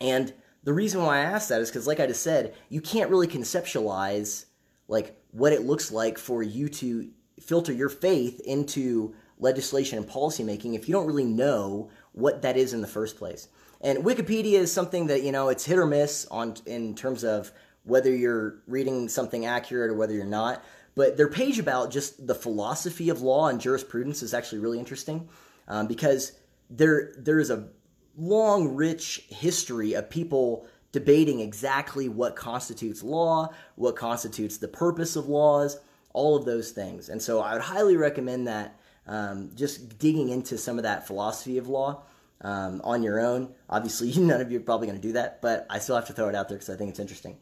And 0.00 0.34
the 0.64 0.72
reason 0.72 1.02
why 1.02 1.18
I 1.18 1.22
ask 1.22 1.48
that 1.50 1.60
is 1.60 1.70
because, 1.70 1.86
like 1.86 2.00
I 2.00 2.08
just 2.08 2.24
said, 2.24 2.54
you 2.68 2.80
can't 2.80 3.10
really 3.10 3.28
conceptualize 3.28 4.46
like 4.88 5.22
what 5.30 5.52
it 5.52 5.62
looks 5.62 5.92
like 5.92 6.18
for 6.18 6.42
you 6.42 6.68
to 6.68 7.08
filter 7.40 7.72
your 7.72 7.88
faith 7.88 8.40
into 8.40 9.14
legislation 9.38 9.98
and 9.98 10.08
policymaking 10.08 10.74
if 10.74 10.88
you 10.88 10.92
don't 10.92 11.06
really 11.06 11.24
know 11.24 11.90
what 12.12 12.42
that 12.42 12.56
is 12.56 12.72
in 12.72 12.80
the 12.80 12.88
first 12.88 13.16
place. 13.16 13.48
And 13.80 14.04
Wikipedia 14.04 14.58
is 14.58 14.72
something 14.72 15.06
that 15.06 15.22
you 15.22 15.32
know 15.32 15.48
it's 15.48 15.64
hit 15.64 15.78
or 15.78 15.86
miss 15.86 16.26
on 16.26 16.56
in 16.66 16.94
terms 16.94 17.24
of 17.24 17.52
whether 17.84 18.14
you're 18.14 18.56
reading 18.66 19.08
something 19.08 19.46
accurate 19.46 19.90
or 19.90 19.94
whether 19.94 20.12
you're 20.12 20.24
not. 20.24 20.62
But 20.94 21.16
their 21.16 21.28
page 21.28 21.58
about 21.58 21.90
just 21.90 22.26
the 22.26 22.34
philosophy 22.34 23.08
of 23.08 23.22
law 23.22 23.48
and 23.48 23.60
jurisprudence 23.60 24.22
is 24.22 24.34
actually 24.34 24.58
really 24.58 24.78
interesting 24.78 25.28
um, 25.68 25.86
because 25.86 26.32
there 26.68 27.14
there 27.16 27.38
is 27.38 27.50
a 27.50 27.68
long, 28.16 28.74
rich 28.74 29.24
history 29.28 29.94
of 29.94 30.10
people 30.10 30.66
debating 30.92 31.40
exactly 31.40 32.08
what 32.08 32.36
constitutes 32.36 33.02
law, 33.02 33.48
what 33.76 33.96
constitutes 33.96 34.58
the 34.58 34.68
purpose 34.68 35.16
of 35.16 35.28
laws, 35.28 35.78
all 36.12 36.36
of 36.36 36.44
those 36.44 36.72
things. 36.72 37.08
And 37.08 37.22
so 37.22 37.40
I 37.40 37.52
would 37.52 37.62
highly 37.62 37.96
recommend 37.96 38.48
that 38.48 38.78
um, 39.06 39.50
just 39.54 39.98
digging 39.98 40.28
into 40.28 40.58
some 40.58 40.78
of 40.78 40.82
that 40.82 41.06
philosophy 41.06 41.58
of 41.58 41.68
law 41.68 42.02
um, 42.42 42.80
on 42.84 43.02
your 43.02 43.20
own. 43.20 43.54
Obviously, 43.68 44.12
none 44.18 44.40
of 44.40 44.50
you 44.50 44.58
are 44.58 44.62
probably 44.62 44.86
going 44.86 45.00
to 45.00 45.06
do 45.06 45.12
that, 45.12 45.40
but 45.42 45.66
I 45.70 45.78
still 45.78 45.96
have 45.96 46.06
to 46.06 46.12
throw 46.12 46.28
it 46.28 46.34
out 46.34 46.48
there 46.48 46.58
because 46.58 46.70
I 46.70 46.76
think 46.76 46.90
it's 46.90 47.00
interesting. 47.00 47.38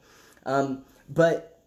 Um, 0.47 0.85
but 1.09 1.61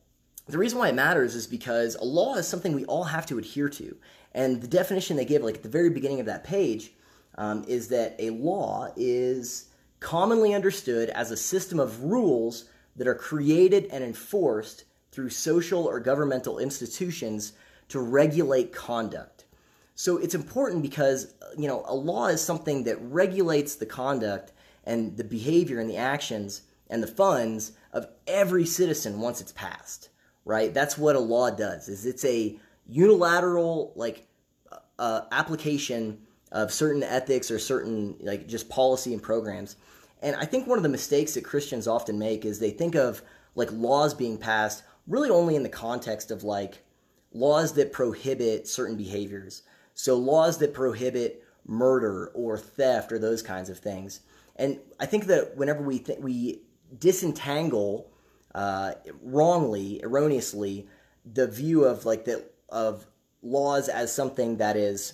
the 0.48 0.58
reason 0.58 0.80
why 0.80 0.90
it 0.90 0.96
matters 0.96 1.36
is 1.36 1.48
because 1.48 1.96
a 1.96 2.04
law 2.04 2.36
is 2.36 2.48
something 2.48 2.74
we 2.74 2.86
all 2.86 3.06
have 3.06 3.26
to 3.28 3.38
adhere 3.38 3.70
to. 3.70 3.96
And 4.34 4.62
the 4.62 4.68
definition 4.68 5.18
they 5.18 5.26
give, 5.26 5.44
like 5.44 5.56
at 5.56 5.64
the 5.64 5.70
very 5.70 5.90
beginning 5.90 6.20
of 6.20 6.26
that 6.26 6.44
page, 6.44 6.92
um, 7.36 7.64
is 7.68 7.90
that 7.90 8.16
a 8.20 8.32
law 8.32 8.92
is 8.96 9.70
commonly 10.00 10.54
understood 10.54 11.10
as 11.10 11.32
a 11.32 11.38
system 11.38 11.80
of 11.80 12.04
rules 12.04 12.66
that 12.96 13.08
are 13.08 13.16
created 13.16 13.88
and 13.92 14.04
enforced 14.04 14.84
through 15.12 15.30
social 15.30 15.86
or 15.86 16.00
governmental 16.00 16.60
institutions 16.60 17.54
to 17.90 18.00
regulate 18.00 18.74
conduct. 18.74 19.41
So 20.02 20.18
it's 20.18 20.34
important 20.34 20.82
because 20.82 21.36
you 21.56 21.68
know 21.68 21.84
a 21.86 21.94
law 21.94 22.26
is 22.26 22.42
something 22.42 22.86
that 22.86 22.98
regulates 23.02 23.76
the 23.76 23.86
conduct 23.86 24.52
and 24.84 25.16
the 25.16 25.24
behavior 25.24 25.80
and 25.80 25.88
the 25.88 25.98
actions 25.98 26.64
and 26.90 27.04
the 27.04 27.08
funds 27.24 27.74
of 27.94 28.08
every 28.26 28.66
citizen 28.66 29.20
once 29.20 29.42
it's 29.42 29.52
passed. 29.52 30.10
Right? 30.44 30.74
That's 30.74 30.98
what 30.98 31.16
a 31.16 31.20
law 31.20 31.52
does. 31.52 31.88
Is 31.88 32.08
it's 32.08 32.26
a 32.26 32.58
unilateral 32.88 33.94
like 33.96 34.26
uh, 34.98 35.22
application 35.32 36.18
of 36.52 36.74
certain 36.74 37.04
ethics 37.04 37.52
or 37.52 37.60
certain 37.60 38.16
like 38.22 38.48
just 38.48 38.70
policy 38.70 39.14
and 39.14 39.22
programs. 39.22 39.76
And 40.24 40.36
I 40.36 40.46
think 40.46 40.66
one 40.66 40.80
of 40.80 40.84
the 40.84 40.90
mistakes 40.90 41.36
that 41.36 41.44
Christians 41.44 41.88
often 41.88 42.18
make 42.18 42.44
is 42.44 42.58
they 42.58 42.72
think 42.72 42.96
of 42.96 43.22
like 43.54 43.72
laws 43.72 44.16
being 44.16 44.40
passed 44.40 44.82
really 45.06 45.30
only 45.30 45.56
in 45.56 45.62
the 45.62 45.70
context 45.70 46.32
of 46.32 46.44
like 46.44 46.84
laws 47.34 47.74
that 47.74 47.94
prohibit 47.94 48.68
certain 48.68 48.98
behaviors. 48.98 49.62
So 49.94 50.18
laws 50.18 50.58
that 50.60 50.74
prohibit 50.74 51.44
murder 51.66 52.32
or 52.34 52.58
theft 52.58 53.12
or 53.12 53.20
those 53.20 53.42
kinds 53.42 53.70
of 53.70 53.80
things. 53.80 54.22
And 54.56 54.80
I 55.00 55.06
think 55.06 55.26
that 55.26 55.56
whenever 55.56 55.82
we 55.82 56.00
th- 56.00 56.20
we 56.20 56.62
disentangle 56.98 58.12
uh, 58.54 58.94
wrongly, 59.22 60.02
erroneously, 60.04 60.88
the 61.26 61.48
view 61.48 61.86
of 61.86 62.06
like 62.06 62.26
the 62.26 62.44
of 62.70 63.08
laws 63.42 63.90
as 63.90 64.14
something 64.14 64.58
that 64.58 64.76
is 64.76 65.14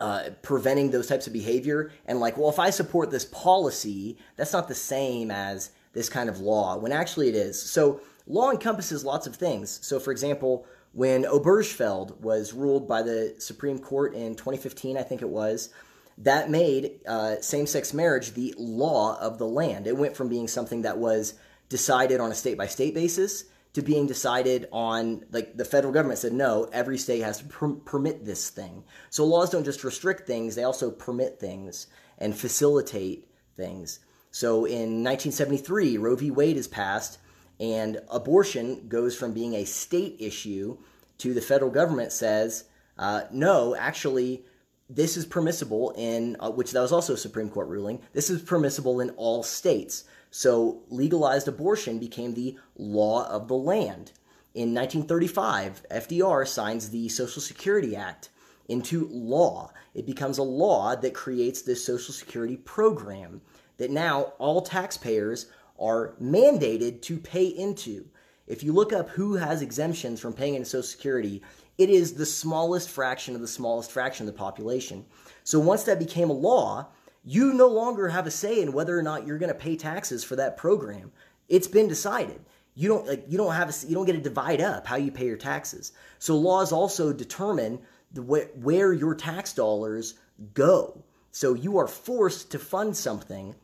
uh, 0.00 0.30
preventing 0.42 0.90
those 0.90 1.08
types 1.08 1.26
of 1.26 1.32
behavior, 1.32 1.90
and 2.06 2.20
like, 2.20 2.36
well, 2.36 2.48
if 2.48 2.58
I 2.58 2.70
support 2.70 3.10
this 3.10 3.24
policy, 3.24 4.18
that's 4.36 4.52
not 4.52 4.68
the 4.68 4.74
same 4.74 5.30
as 5.30 5.70
this 5.92 6.08
kind 6.08 6.28
of 6.28 6.40
law. 6.40 6.76
When 6.76 6.92
actually 6.92 7.28
it 7.28 7.34
is. 7.34 7.60
So 7.60 8.00
law 8.26 8.50
encompasses 8.50 9.04
lots 9.04 9.26
of 9.26 9.34
things. 9.34 9.78
So, 9.82 9.98
for 9.98 10.12
example, 10.12 10.66
when 10.92 11.24
Obergefell 11.24 12.18
was 12.20 12.52
ruled 12.52 12.88
by 12.88 13.02
the 13.02 13.34
Supreme 13.38 13.78
Court 13.78 14.14
in 14.14 14.34
2015, 14.34 14.96
I 14.96 15.02
think 15.02 15.22
it 15.22 15.28
was, 15.28 15.70
that 16.18 16.50
made 16.50 17.00
uh, 17.06 17.36
same 17.40 17.66
sex 17.66 17.94
marriage 17.94 18.32
the 18.32 18.54
law 18.58 19.18
of 19.20 19.38
the 19.38 19.46
land. 19.46 19.86
It 19.86 19.96
went 19.96 20.16
from 20.16 20.28
being 20.28 20.48
something 20.48 20.82
that 20.82 20.98
was 20.98 21.34
decided 21.68 22.20
on 22.20 22.32
a 22.32 22.34
state 22.34 22.58
by 22.58 22.66
state 22.66 22.94
basis 22.94 23.44
to 23.74 23.82
being 23.82 24.06
decided 24.06 24.66
on, 24.72 25.24
like 25.30 25.56
the 25.56 25.64
federal 25.64 25.92
government 25.92 26.18
said, 26.18 26.32
no, 26.32 26.68
every 26.72 26.98
state 26.98 27.22
has 27.22 27.38
to 27.38 27.44
per- 27.44 27.74
permit 27.74 28.24
this 28.24 28.50
thing. 28.50 28.82
So 29.10 29.24
laws 29.24 29.50
don't 29.50 29.64
just 29.64 29.84
restrict 29.84 30.26
things, 30.26 30.54
they 30.54 30.64
also 30.64 30.90
permit 30.90 31.38
things 31.38 31.86
and 32.18 32.36
facilitate 32.36 33.28
things. 33.56 34.00
So 34.30 34.64
in 34.64 35.04
1973, 35.04 35.98
Roe 35.98 36.16
v. 36.16 36.30
Wade 36.30 36.56
is 36.56 36.66
passed, 36.66 37.18
and 37.60 38.00
abortion 38.10 38.88
goes 38.88 39.16
from 39.16 39.32
being 39.32 39.54
a 39.54 39.64
state 39.64 40.16
issue 40.18 40.78
to 41.18 41.34
the 41.34 41.40
federal 41.40 41.70
government 41.70 42.12
says, 42.12 42.64
uh, 42.98 43.22
no, 43.32 43.74
actually, 43.74 44.44
this 44.88 45.16
is 45.16 45.26
permissible 45.26 45.92
in, 45.96 46.36
uh, 46.40 46.50
which 46.50 46.72
that 46.72 46.80
was 46.80 46.92
also 46.92 47.14
a 47.14 47.18
Supreme 47.18 47.50
Court 47.50 47.68
ruling, 47.68 48.00
this 48.12 48.30
is 48.30 48.42
permissible 48.42 49.00
in 49.00 49.10
all 49.10 49.42
states. 49.42 50.04
So 50.30 50.82
legalized 50.88 51.48
abortion 51.48 51.98
became 51.98 52.34
the 52.34 52.56
law 52.76 53.26
of 53.28 53.48
the 53.48 53.56
land. 53.56 54.12
In 54.54 54.74
1935, 54.74 55.82
FDR 55.90 56.46
signs 56.46 56.90
the 56.90 57.08
Social 57.08 57.42
Security 57.42 57.94
Act 57.94 58.30
into 58.68 59.08
law. 59.10 59.70
It 59.94 60.06
becomes 60.06 60.38
a 60.38 60.42
law 60.42 60.94
that 60.96 61.14
creates 61.14 61.62
this 61.62 61.84
Social 61.84 62.12
Security 62.14 62.56
program 62.56 63.40
that 63.78 63.90
now 63.90 64.32
all 64.38 64.62
taxpayers 64.62 65.46
are 65.78 66.14
mandated 66.20 67.02
to 67.02 67.18
pay 67.18 67.46
into. 67.46 68.06
If 68.46 68.62
you 68.62 68.72
look 68.72 68.92
up 68.92 69.10
who 69.10 69.34
has 69.34 69.62
exemptions 69.62 70.20
from 70.20 70.32
paying 70.32 70.54
into 70.54 70.66
Social 70.66 70.82
Security, 70.82 71.42
it 71.76 71.90
is 71.90 72.14
the 72.14 72.26
smallest 72.26 72.88
fraction 72.88 73.34
of 73.34 73.40
the 73.40 73.48
smallest 73.48 73.92
fraction 73.92 74.26
of 74.26 74.34
the 74.34 74.38
population. 74.38 75.04
So 75.44 75.60
once 75.60 75.84
that 75.84 75.98
became 75.98 76.30
a 76.30 76.34
law, 76.34 76.88
you 77.24 77.52
no 77.52 77.68
longer 77.68 78.08
have 78.08 78.26
a 78.26 78.30
say 78.30 78.62
in 78.62 78.72
whether 78.72 78.98
or 78.98 79.02
not 79.02 79.26
you're 79.26 79.38
going 79.38 79.52
to 79.52 79.58
pay 79.58 79.76
taxes 79.76 80.24
for 80.24 80.34
that 80.36 80.56
program. 80.56 81.12
It's 81.48 81.68
been 81.68 81.88
decided. 81.88 82.40
You 82.74 82.88
don't 82.88 83.06
like 83.06 83.24
you 83.28 83.36
don't 83.36 83.54
have 83.54 83.70
a, 83.70 83.86
you 83.86 83.94
don't 83.94 84.06
get 84.06 84.12
to 84.12 84.20
divide 84.20 84.60
up 84.60 84.86
how 84.86 84.96
you 84.96 85.10
pay 85.10 85.26
your 85.26 85.36
taxes. 85.36 85.92
So 86.18 86.36
laws 86.36 86.72
also 86.72 87.12
determine 87.12 87.80
the 88.12 88.22
where 88.22 88.92
your 88.92 89.14
tax 89.14 89.52
dollars 89.52 90.14
go. 90.54 91.04
So 91.32 91.54
you 91.54 91.76
are 91.78 91.88
forced 91.88 92.50
to 92.52 92.58
fund 92.58 92.96
something 92.96 93.54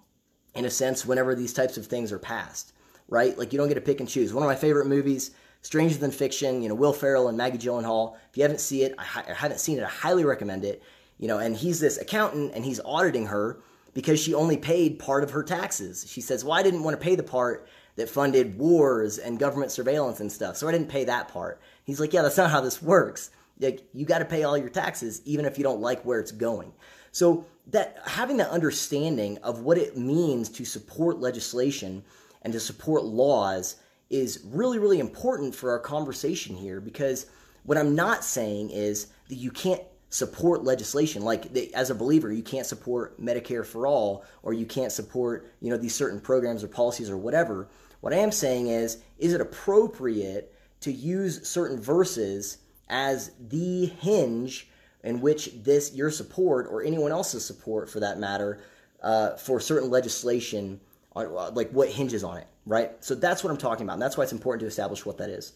in 0.54 0.64
a 0.64 0.70
sense 0.70 1.04
whenever 1.04 1.34
these 1.34 1.52
types 1.52 1.76
of 1.76 1.86
things 1.86 2.12
are 2.12 2.18
passed, 2.18 2.72
right? 3.08 3.36
Like 3.36 3.52
you 3.52 3.58
don't 3.58 3.68
get 3.68 3.74
to 3.74 3.80
pick 3.80 4.00
and 4.00 4.08
choose. 4.08 4.32
One 4.32 4.42
of 4.42 4.48
my 4.48 4.54
favorite 4.56 4.86
movies, 4.86 5.32
Stranger 5.62 5.96
Than 5.96 6.10
Fiction, 6.10 6.62
you 6.62 6.68
know, 6.68 6.74
Will 6.74 6.92
Ferrell 6.92 7.28
and 7.28 7.38
Maggie 7.38 7.58
Gyllenhaal. 7.58 8.16
If 8.30 8.36
you 8.36 8.42
haven't 8.42 8.60
seen 8.60 8.86
it, 8.86 8.94
I, 8.98 9.24
I 9.28 9.34
haven't 9.34 9.60
seen 9.60 9.78
it, 9.78 9.84
I 9.84 9.88
highly 9.88 10.24
recommend 10.24 10.64
it. 10.64 10.82
You 11.18 11.28
know, 11.28 11.38
and 11.38 11.56
he's 11.56 11.80
this 11.80 11.98
accountant 11.98 12.52
and 12.54 12.64
he's 12.64 12.80
auditing 12.80 13.26
her 13.26 13.58
because 13.94 14.20
she 14.20 14.34
only 14.34 14.56
paid 14.56 14.98
part 14.98 15.22
of 15.22 15.30
her 15.30 15.42
taxes. 15.42 16.04
She 16.08 16.20
says, 16.20 16.44
"Well, 16.44 16.54
I 16.54 16.62
didn't 16.62 16.82
want 16.82 16.98
to 16.98 17.02
pay 17.02 17.14
the 17.14 17.22
part 17.22 17.66
that 17.96 18.10
funded 18.10 18.58
wars 18.58 19.18
and 19.18 19.38
government 19.38 19.70
surveillance 19.70 20.20
and 20.20 20.30
stuff, 20.30 20.56
so 20.56 20.68
I 20.68 20.72
didn't 20.72 20.88
pay 20.88 21.04
that 21.04 21.28
part." 21.28 21.60
He's 21.84 22.00
like, 22.00 22.12
"Yeah, 22.12 22.22
that's 22.22 22.36
not 22.36 22.50
how 22.50 22.60
this 22.60 22.82
works. 22.82 23.30
Like, 23.60 23.86
you 23.94 24.04
got 24.04 24.18
to 24.18 24.24
pay 24.24 24.42
all 24.42 24.58
your 24.58 24.68
taxes, 24.68 25.22
even 25.24 25.44
if 25.44 25.56
you 25.56 25.64
don't 25.64 25.80
like 25.80 26.02
where 26.04 26.18
it's 26.18 26.32
going." 26.32 26.72
So 27.12 27.46
that 27.68 27.98
having 28.04 28.36
that 28.38 28.50
understanding 28.50 29.38
of 29.38 29.60
what 29.60 29.78
it 29.78 29.96
means 29.96 30.48
to 30.50 30.64
support 30.64 31.18
legislation 31.18 32.04
and 32.42 32.52
to 32.52 32.60
support 32.60 33.04
laws 33.04 33.76
is 34.10 34.44
really, 34.44 34.78
really 34.78 35.00
important 35.00 35.54
for 35.54 35.70
our 35.70 35.78
conversation 35.78 36.54
here 36.56 36.80
because 36.80 37.26
what 37.64 37.78
I'm 37.78 37.94
not 37.94 38.22
saying 38.22 38.70
is 38.70 39.08
that 39.28 39.36
you 39.36 39.50
can't 39.50 39.82
support 40.10 40.62
legislation. 40.62 41.22
Like 41.22 41.56
as 41.74 41.90
a 41.90 41.94
believer 41.94 42.32
you 42.32 42.42
can't 42.42 42.66
support 42.66 43.20
medicare 43.20 43.66
for 43.66 43.86
all 43.86 44.24
or 44.42 44.52
you 44.52 44.66
can't 44.66 44.92
support 44.92 45.50
you 45.60 45.70
know 45.70 45.76
these 45.76 45.94
certain 45.94 46.20
programs 46.20 46.62
or 46.62 46.68
policies 46.68 47.10
or 47.10 47.16
whatever. 47.16 47.68
What 48.00 48.12
i 48.12 48.16
am 48.16 48.30
saying 48.30 48.68
is 48.68 48.98
is 49.18 49.32
it 49.32 49.40
appropriate 49.40 50.54
to 50.80 50.92
use 50.92 51.48
certain 51.48 51.80
verses 51.80 52.58
as 52.88 53.32
the 53.48 53.86
hinge 53.86 54.68
in 55.04 55.20
which 55.20 55.50
this 55.62 55.94
your 55.94 56.10
support 56.10 56.66
or 56.68 56.82
anyone 56.82 57.12
else's 57.12 57.44
support 57.44 57.88
for 57.88 58.00
that 58.00 58.18
matter 58.18 58.60
uh, 59.02 59.36
for 59.36 59.60
certain 59.60 59.90
legislation 59.90 60.80
uh, 61.14 61.50
like 61.52 61.70
what 61.70 61.88
hinges 61.88 62.24
on 62.24 62.36
it 62.38 62.48
right 62.66 62.92
so 63.04 63.14
that's 63.14 63.44
what 63.44 63.50
i'm 63.50 63.56
talking 63.56 63.84
about 63.84 63.92
and 63.94 64.02
that's 64.02 64.16
why 64.16 64.24
it's 64.24 64.32
important 64.32 64.60
to 64.60 64.66
establish 64.66 65.06
what 65.06 65.18
that 65.18 65.30
is 65.30 65.52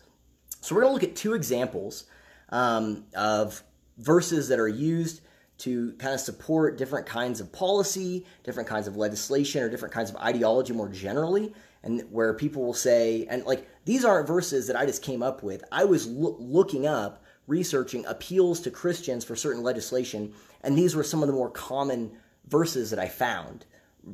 so 0.60 0.74
we're 0.74 0.82
going 0.82 0.90
to 0.90 0.94
look 0.94 1.10
at 1.10 1.16
two 1.16 1.34
examples 1.34 2.04
um, 2.50 3.04
of 3.14 3.62
verses 3.98 4.48
that 4.48 4.58
are 4.58 4.68
used 4.68 5.20
to 5.58 5.92
kind 5.94 6.14
of 6.14 6.20
support 6.20 6.78
different 6.78 7.06
kinds 7.06 7.40
of 7.40 7.52
policy, 7.52 8.24
different 8.44 8.68
kinds 8.68 8.86
of 8.86 8.96
legislation, 8.96 9.62
or 9.62 9.68
different 9.68 9.92
kinds 9.92 10.08
of 10.10 10.16
ideology 10.16 10.72
more 10.72 10.88
generally. 10.88 11.52
And 11.82 12.02
where 12.10 12.34
people 12.34 12.64
will 12.64 12.74
say, 12.74 13.26
and 13.28 13.44
like 13.44 13.68
these 13.84 14.04
aren't 14.04 14.26
verses 14.26 14.66
that 14.66 14.76
I 14.76 14.84
just 14.84 15.02
came 15.02 15.22
up 15.22 15.42
with. 15.42 15.64
I 15.70 15.84
was 15.84 16.06
lo- 16.06 16.36
looking 16.38 16.86
up, 16.86 17.24
researching 17.48 18.06
appeals 18.06 18.60
to 18.60 18.70
Christians 18.70 19.24
for 19.24 19.34
certain 19.34 19.64
legislation, 19.64 20.34
and 20.62 20.78
these 20.78 20.94
were 20.94 21.02
some 21.02 21.22
of 21.22 21.26
the 21.26 21.32
more 21.34 21.50
common 21.50 22.12
verses 22.46 22.90
that 22.90 23.00
I 23.00 23.08
found 23.08 23.64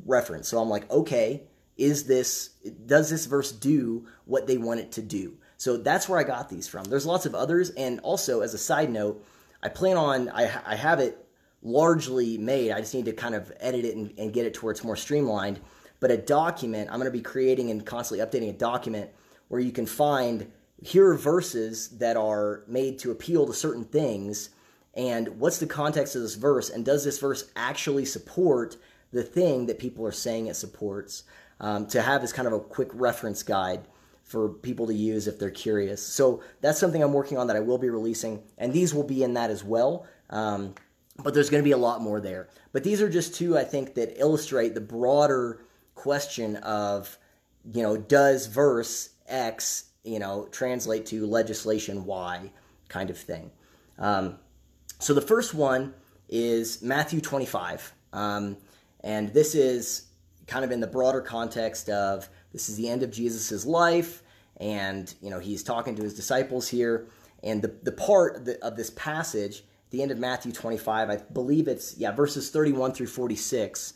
referenced. 0.05 0.49
So 0.49 0.59
I'm 0.59 0.69
like, 0.69 0.89
okay, 0.89 1.43
is 1.77 2.05
this 2.05 2.49
does 2.85 3.09
this 3.09 3.25
verse 3.25 3.51
do 3.51 4.07
what 4.25 4.47
they 4.47 4.57
want 4.57 4.79
it 4.79 4.93
to 4.93 5.01
do? 5.01 5.37
So 5.57 5.77
that's 5.77 6.09
where 6.09 6.19
I 6.19 6.23
got 6.23 6.49
these 6.49 6.67
from. 6.67 6.85
There's 6.85 7.05
lots 7.05 7.25
of 7.25 7.35
others, 7.35 7.69
and 7.71 7.99
also 7.99 8.41
as 8.41 8.53
a 8.53 8.57
side 8.57 8.89
note, 8.89 9.23
I 9.61 9.69
plan 9.69 9.97
on 9.97 10.29
I, 10.29 10.43
I 10.65 10.75
have 10.75 10.99
it 10.99 11.21
largely 11.61 12.37
made. 12.37 12.71
I 12.71 12.79
just 12.79 12.93
need 12.93 13.05
to 13.05 13.13
kind 13.13 13.35
of 13.35 13.51
edit 13.59 13.85
it 13.85 13.95
and, 13.95 14.13
and 14.17 14.33
get 14.33 14.45
it 14.45 14.53
to 14.55 14.65
where 14.65 14.71
it's 14.71 14.83
more 14.83 14.95
streamlined. 14.95 15.59
But 15.99 16.11
a 16.11 16.17
document, 16.17 16.89
I'm 16.89 16.99
going 16.99 17.11
to 17.11 17.17
be 17.17 17.21
creating 17.21 17.71
and 17.71 17.85
constantly 17.85 18.25
updating 18.25 18.49
a 18.49 18.53
document 18.53 19.09
where 19.47 19.59
you 19.59 19.71
can 19.71 19.85
find 19.85 20.51
here 20.85 21.09
are 21.09 21.17
verses 21.17 21.89
that 21.97 22.15
are 22.17 22.63
made 22.67 22.99
to 22.99 23.11
appeal 23.11 23.45
to 23.47 23.53
certain 23.53 23.85
things 23.85 24.49
and 24.93 25.39
what's 25.39 25.57
the 25.57 25.65
context 25.65 26.15
of 26.15 26.21
this 26.21 26.35
verse 26.35 26.69
and 26.69 26.85
does 26.85 27.03
this 27.03 27.19
verse 27.19 27.49
actually 27.55 28.05
support 28.05 28.77
the 29.11 29.23
thing 29.23 29.65
that 29.65 29.79
people 29.79 30.05
are 30.05 30.11
saying 30.11 30.47
it 30.47 30.55
supports 30.55 31.23
um, 31.59 31.87
to 31.87 32.01
have 32.01 32.23
as 32.23 32.33
kind 32.33 32.47
of 32.47 32.53
a 32.53 32.59
quick 32.59 32.89
reference 32.93 33.43
guide 33.43 33.87
for 34.23 34.49
people 34.49 34.87
to 34.87 34.93
use 34.93 35.27
if 35.27 35.39
they're 35.39 35.51
curious. 35.51 36.01
So 36.01 36.41
that's 36.61 36.79
something 36.79 37.01
I'm 37.01 37.13
working 37.13 37.37
on 37.37 37.47
that 37.47 37.55
I 37.55 37.59
will 37.59 37.77
be 37.77 37.89
releasing, 37.89 38.41
and 38.57 38.73
these 38.73 38.93
will 38.93 39.03
be 39.03 39.23
in 39.23 39.35
that 39.35 39.51
as 39.51 39.63
well. 39.63 40.07
Um, 40.31 40.73
but 41.23 41.33
there's 41.33 41.49
going 41.49 41.63
to 41.63 41.67
be 41.67 41.71
a 41.71 41.77
lot 41.77 42.01
more 42.01 42.19
there. 42.19 42.49
But 42.73 42.83
these 42.83 43.01
are 43.01 43.09
just 43.09 43.35
two, 43.35 43.57
I 43.57 43.63
think, 43.63 43.93
that 43.93 44.19
illustrate 44.19 44.73
the 44.73 44.81
broader 44.81 45.61
question 45.93 46.57
of, 46.57 47.17
you 47.71 47.83
know, 47.83 47.95
does 47.95 48.47
verse 48.47 49.11
X, 49.27 49.85
you 50.05 50.19
know, 50.19 50.47
translate 50.51 51.05
to 51.07 51.25
legislation 51.25 52.05
Y 52.05 52.51
kind 52.87 53.09
of 53.09 53.17
thing. 53.17 53.51
Um, 53.97 54.37
so 54.99 55.13
the 55.13 55.21
first 55.21 55.53
one 55.53 55.93
is 56.29 56.81
Matthew 56.81 57.21
25. 57.21 57.93
Um, 58.13 58.57
and 59.01 59.33
this 59.33 59.55
is 59.55 60.07
kind 60.47 60.63
of 60.63 60.71
in 60.71 60.79
the 60.79 60.87
broader 60.87 61.21
context 61.21 61.89
of 61.89 62.29
this 62.51 62.69
is 62.69 62.77
the 62.77 62.89
end 62.89 63.03
of 63.03 63.11
Jesus' 63.11 63.65
life, 63.65 64.23
and 64.57 65.13
you 65.21 65.29
know 65.29 65.39
he's 65.39 65.63
talking 65.63 65.95
to 65.95 66.03
his 66.03 66.13
disciples 66.13 66.67
here. 66.67 67.07
And 67.43 67.61
the, 67.61 67.75
the 67.83 67.91
part 67.91 68.47
of 68.61 68.75
this 68.75 68.89
passage, 68.91 69.63
the 69.91 70.01
end 70.01 70.11
of 70.11 70.17
Matthew 70.17 70.51
25, 70.51 71.09
I 71.09 71.17
believe 71.17 71.67
it's 71.67 71.97
yeah 71.97 72.11
verses 72.11 72.49
31 72.49 72.93
through 72.93 73.07
46 73.07 73.93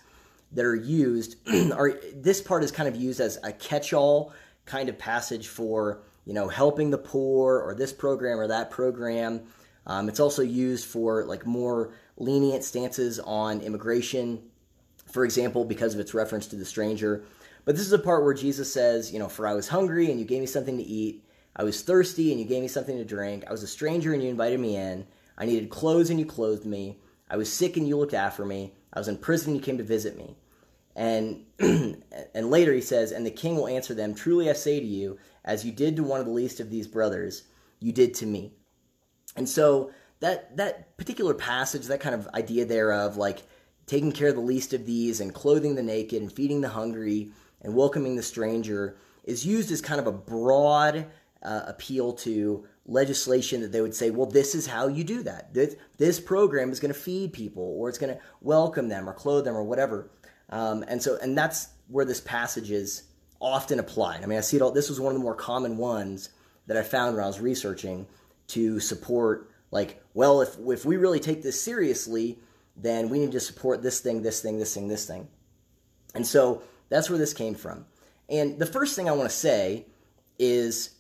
that 0.52 0.66
are 0.66 0.76
used. 0.76 1.38
are 1.74 2.00
this 2.14 2.42
part 2.42 2.64
is 2.64 2.72
kind 2.72 2.90
of 2.90 2.96
used 2.96 3.20
as 3.20 3.40
a 3.44 3.54
catch-all 3.54 4.34
kind 4.70 4.88
of 4.88 4.98
passage 4.98 5.48
for 5.48 6.02
you 6.26 6.34
know 6.34 6.48
helping 6.48 6.92
the 6.92 6.98
poor 6.98 7.60
or 7.60 7.76
this 7.76 7.92
program 7.92 8.40
or 8.40 8.48
that 8.48 8.70
program. 8.70 9.42
Um, 9.86 10.08
it's 10.08 10.20
also 10.20 10.44
used 10.44 10.86
for 10.86 11.26
like 11.26 11.46
more 11.46 11.92
lenient 12.18 12.64
stances 12.64 13.20
on 13.20 13.62
immigration, 13.62 14.44
for 15.12 15.26
example, 15.26 15.66
because 15.66 15.96
of 15.96 16.00
its 16.00 16.14
reference 16.14 16.48
to 16.48 16.56
the 16.56 16.66
stranger. 16.66 17.24
But 17.66 17.76
this 17.76 17.86
is 17.86 17.94
a 17.94 18.00
part 18.00 18.24
where 18.24 18.34
Jesus 18.34 18.72
says, 18.72 19.12
you 19.12 19.20
know, 19.20 19.30
for 19.30 19.48
I 19.48 19.54
was 19.54 19.68
hungry 19.68 20.12
and 20.12 20.20
you 20.20 20.26
gave 20.26 20.42
me 20.42 20.46
something 20.46 20.78
to 20.78 20.84
eat. 20.84 21.24
I 21.56 21.64
was 21.64 21.82
thirsty 21.82 22.32
and 22.32 22.40
you 22.40 22.46
gave 22.46 22.62
me 22.62 22.68
something 22.68 22.98
to 22.98 23.06
drink. 23.06 23.46
I 23.48 23.52
was 23.52 23.64
a 23.64 23.68
stranger 23.68 24.14
and 24.14 24.22
you 24.22 24.30
invited 24.30 24.60
me 24.60 24.76
in. 24.76 25.08
I 25.38 25.46
needed 25.46 25.70
clothes 25.70 26.10
and 26.10 26.20
you 26.20 26.26
clothed 26.26 26.66
me. 26.66 27.00
I 27.30 27.38
was 27.38 27.52
sick 27.52 27.78
and 27.78 27.88
you 27.88 27.98
looked 27.98 28.14
after 28.14 28.46
me. 28.46 28.74
I 28.94 29.00
was 29.00 29.08
in 29.08 29.18
prison 29.18 29.52
and 29.52 29.60
you 29.60 29.64
came 29.64 29.78
to 29.78 29.84
visit 29.84 30.18
me. 30.18 30.36
And 31.00 31.46
and 31.60 32.52
later 32.52 32.74
he 32.74 32.82
says, 32.82 33.14
and 33.14 33.26
the 33.26 33.32
king 33.32 33.56
will 33.56 33.70
answer 33.70 33.94
them, 33.94 34.14
truly 34.14 34.50
I 34.50 34.54
say 34.54 34.82
to 34.82 34.86
you, 34.86 35.18
as 35.46 35.66
you 35.66 35.72
did 35.72 35.96
to 35.96 36.04
one 36.04 36.20
of 36.20 36.26
the 36.26 36.34
least 36.34 36.60
of 36.60 36.70
these 36.70 36.88
brothers, 36.88 37.44
you 37.80 37.94
did 37.94 38.14
to 38.16 38.26
me. 38.26 38.52
And 39.38 39.48
so 39.48 39.92
that 40.20 40.58
that 40.58 40.98
particular 40.98 41.34
passage, 41.34 41.86
that 41.86 42.02
kind 42.02 42.16
of 42.16 42.28
idea 42.34 42.66
there 42.66 42.92
of 42.92 43.16
like 43.16 43.44
taking 43.86 44.12
care 44.12 44.28
of 44.28 44.36
the 44.36 44.42
least 44.42 44.74
of 44.74 44.86
these 44.86 45.22
and 45.22 45.34
clothing 45.34 45.76
the 45.76 45.82
naked 45.82 46.22
and 46.22 46.30
feeding 46.30 46.60
the 46.60 46.68
hungry 46.68 47.32
and 47.62 47.74
welcoming 47.74 48.18
the 48.18 48.22
stranger 48.22 48.98
is 49.24 49.46
used 49.46 49.72
as 49.72 49.80
kind 49.80 50.02
of 50.02 50.08
a 50.08 50.12
broad 50.12 51.08
uh, 51.42 51.62
appeal 51.66 52.12
to 52.12 52.68
legislation 52.86 53.62
that 53.62 53.72
they 53.72 53.80
would 53.80 53.96
say, 53.96 54.10
well, 54.10 54.26
this 54.26 54.54
is 54.54 54.68
how 54.68 54.88
you 54.88 55.06
do 55.06 55.24
that. 55.24 55.54
This, 55.54 55.76
this 55.98 56.20
program 56.20 56.72
is 56.72 56.82
going 56.82 56.94
to 56.94 57.00
feed 57.00 57.32
people 57.32 57.78
or 57.80 57.88
it's 57.88 57.98
going 57.98 58.14
to 58.14 58.22
welcome 58.42 58.90
them 58.90 59.08
or 59.08 59.14
clothe 59.14 59.46
them 59.46 59.56
or 59.56 59.64
whatever. 59.64 60.10
Um, 60.50 60.84
and 60.88 61.02
so, 61.02 61.18
and 61.22 61.38
that's 61.38 61.70
where 61.88 62.06
this 62.06 62.22
passage 62.22 62.72
is 62.72 63.04
often 63.42 63.80
applied. 63.80 64.24
I 64.24 64.26
mean, 64.26 64.38
I 64.38 64.42
see 64.42 64.58
it 64.58 64.62
all. 64.62 64.72
This 64.72 64.90
was 64.90 65.00
one 65.00 65.14
of 65.14 65.20
the 65.20 65.24
more 65.24 65.36
common 65.36 65.78
ones 65.78 66.30
that 66.68 66.78
I 66.78 66.84
found 66.84 67.16
when 67.16 67.24
I 67.24 67.28
was 67.28 67.40
researching 67.40 68.08
to 68.48 68.80
support, 68.80 69.52
like, 69.72 70.04
well, 70.14 70.42
if 70.42 70.58
if 70.68 70.86
we 70.86 70.98
really 70.98 71.20
take 71.20 71.42
this 71.42 71.62
seriously, 71.62 72.40
then 72.76 73.10
we 73.10 73.20
need 73.20 73.32
to 73.32 73.40
support 73.40 73.82
this 73.82 74.00
thing, 74.00 74.22
this 74.22 74.42
thing, 74.42 74.58
this 74.58 74.74
thing, 74.74 74.88
this 74.88 75.06
thing. 75.06 75.28
And 76.16 76.26
so 76.26 76.64
that's 76.90 77.10
where 77.10 77.20
this 77.20 77.34
came 77.34 77.56
from. 77.56 77.86
And 78.30 78.60
the 78.60 78.66
first 78.66 78.96
thing 78.96 79.10
I 79.10 79.14
want 79.14 79.30
to 79.30 79.36
say 79.36 79.86
is 80.38 80.92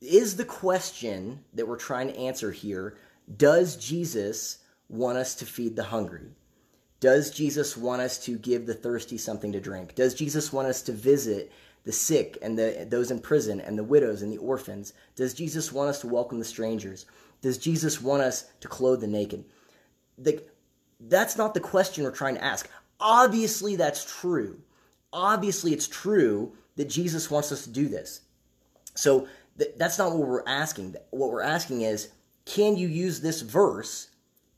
is 0.00 0.36
the 0.36 0.44
question 0.44 1.44
that 1.54 1.68
we're 1.68 1.76
trying 1.76 2.08
to 2.08 2.18
answer 2.18 2.50
here 2.50 2.96
does 3.36 3.76
Jesus 3.76 4.58
want 4.88 5.16
us 5.16 5.36
to 5.36 5.46
feed 5.46 5.76
the 5.76 5.84
hungry? 5.84 6.32
Does 7.02 7.32
Jesus 7.32 7.76
want 7.76 8.00
us 8.00 8.16
to 8.26 8.38
give 8.38 8.64
the 8.64 8.74
thirsty 8.74 9.18
something 9.18 9.50
to 9.50 9.60
drink? 9.60 9.96
Does 9.96 10.14
Jesus 10.14 10.52
want 10.52 10.68
us 10.68 10.82
to 10.82 10.92
visit 10.92 11.50
the 11.82 11.90
sick 11.90 12.38
and 12.40 12.56
the, 12.56 12.86
those 12.88 13.10
in 13.10 13.18
prison 13.18 13.60
and 13.60 13.76
the 13.76 13.82
widows 13.82 14.22
and 14.22 14.32
the 14.32 14.38
orphans? 14.38 14.92
Does 15.16 15.34
Jesus 15.34 15.72
want 15.72 15.90
us 15.90 16.00
to 16.02 16.06
welcome 16.06 16.38
the 16.38 16.44
strangers? 16.44 17.06
Does 17.40 17.58
Jesus 17.58 18.00
want 18.00 18.22
us 18.22 18.44
to 18.60 18.68
clothe 18.68 19.00
the 19.00 19.08
naked? 19.08 19.44
The, 20.16 20.44
that's 21.00 21.36
not 21.36 21.54
the 21.54 21.60
question 21.60 22.04
we're 22.04 22.12
trying 22.12 22.36
to 22.36 22.44
ask. 22.44 22.70
Obviously, 23.00 23.74
that's 23.74 24.04
true. 24.20 24.60
Obviously, 25.12 25.72
it's 25.72 25.88
true 25.88 26.52
that 26.76 26.88
Jesus 26.88 27.32
wants 27.32 27.50
us 27.50 27.64
to 27.64 27.70
do 27.70 27.88
this. 27.88 28.20
So 28.94 29.26
th- 29.58 29.74
that's 29.76 29.98
not 29.98 30.12
what 30.12 30.28
we're 30.28 30.46
asking. 30.46 30.94
What 31.10 31.32
we're 31.32 31.42
asking 31.42 31.80
is 31.80 32.10
can 32.44 32.76
you 32.76 32.86
use 32.86 33.20
this 33.20 33.40
verse 33.40 34.10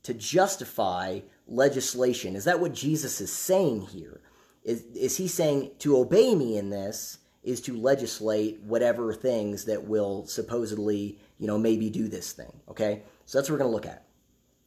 to 0.03 0.13
justify 0.13 1.21
legislation? 1.47 2.37
Is 2.37 2.45
that 2.45 2.61
what 2.61 2.75
Jesus 2.75 3.21
is 3.21 3.33
saying 3.33 3.83
here? 3.83 4.21
Is, 4.65 4.83
is 4.95 5.17
he 5.17 5.29
saying 5.29 5.73
to 5.81 5.97
obey 5.97 6.35
me 6.35 6.57
in 6.57 6.71
this 6.71 7.19
is 7.43 7.61
to 7.63 7.77
legislate 7.77 8.61
whatever 8.63 9.13
things 9.13 9.67
that 9.67 9.85
will 9.85 10.27
supposedly, 10.27 11.19
you 11.39 11.47
know, 11.47 11.59
maybe 11.59 11.91
do 11.91 12.09
this 12.09 12.33
thing? 12.33 12.61
Okay? 12.71 13.03
So 13.27 13.39
that's 13.39 13.51
what 13.51 13.55
we're 13.55 13.65
going 13.65 13.71
to 13.71 13.75
look 13.75 13.87
at. 13.87 14.07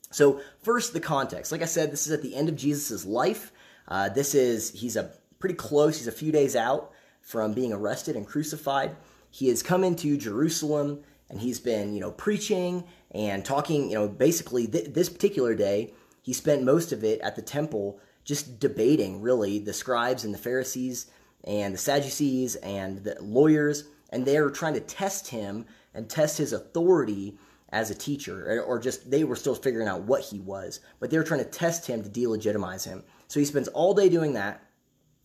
So, 0.10 0.40
first, 0.62 0.94
the 0.94 1.00
context. 1.00 1.52
Like 1.52 1.62
I 1.62 1.66
said, 1.66 1.92
this 1.92 2.08
is 2.08 2.14
at 2.14 2.22
the 2.22 2.36
end 2.36 2.48
of 2.48 2.56
Jesus' 2.56 3.06
life. 3.06 3.52
Uh, 3.88 4.08
this 4.10 4.36
is, 4.36 4.72
he's 4.72 4.96
a 4.96 5.12
pretty 5.40 5.56
close, 5.56 5.98
he's 5.98 6.08
a 6.08 6.12
few 6.14 6.32
days 6.32 6.56
out 6.56 6.92
from 7.22 7.54
being 7.54 7.74
arrested 7.74 8.16
and 8.16 8.26
crucified 8.26 8.96
he 9.30 9.50
has 9.50 9.62
come 9.62 9.84
into 9.84 10.18
Jerusalem 10.18 11.04
and 11.30 11.40
he's 11.40 11.60
been, 11.60 11.94
you 11.94 12.02
know, 12.02 12.12
preaching 12.12 12.84
and 13.12 13.44
talking, 13.44 13.90
you 13.90 13.96
know, 13.96 14.08
basically 14.08 14.68
th- 14.68 14.94
this 14.94 15.10
particular 15.10 15.56
day, 15.56 15.94
he 16.28 16.34
spent 16.34 16.62
most 16.62 16.92
of 16.92 17.04
it 17.04 17.22
at 17.22 17.36
the 17.36 17.42
temple 17.42 18.00
just 18.24 18.60
debating 18.60 19.22
really 19.22 19.58
the 19.58 19.74
scribes 19.74 20.26
and 20.26 20.34
the 20.34 20.38
Pharisees 20.38 21.08
and 21.46 21.74
the 21.74 21.78
Sadducees 21.78 22.56
and 22.58 23.04
the 23.04 23.16
lawyers, 23.22 23.86
and 24.10 24.26
they're 24.26 24.50
trying 24.50 24.74
to 24.74 24.82
test 24.82 25.30
him 25.30 25.66
and 25.94 26.10
test 26.10 26.38
his 26.38 26.52
authority 26.52 27.38
as 27.70 27.90
a 27.90 27.96
teacher, 27.96 28.62
or 28.62 28.78
just 28.78 29.10
they 29.10 29.24
were 29.24 29.36
still 29.36 29.56
figuring 29.56 29.88
out 29.88 30.02
what 30.02 30.22
he 30.22 30.40
was, 30.40 30.82
but 31.00 31.10
they 31.10 31.18
were 31.18 31.24
trying 31.24 31.44
to 31.44 31.50
test 31.50 31.88
him 31.88 32.04
to 32.04 32.10
delegitimize 32.10 32.86
him. 32.86 33.04
So 33.30 33.40
he 33.40 33.46
spends 33.46 33.70
all 33.70 33.94
day 33.94 34.10
doing 34.10 34.34
that, 34.34 34.62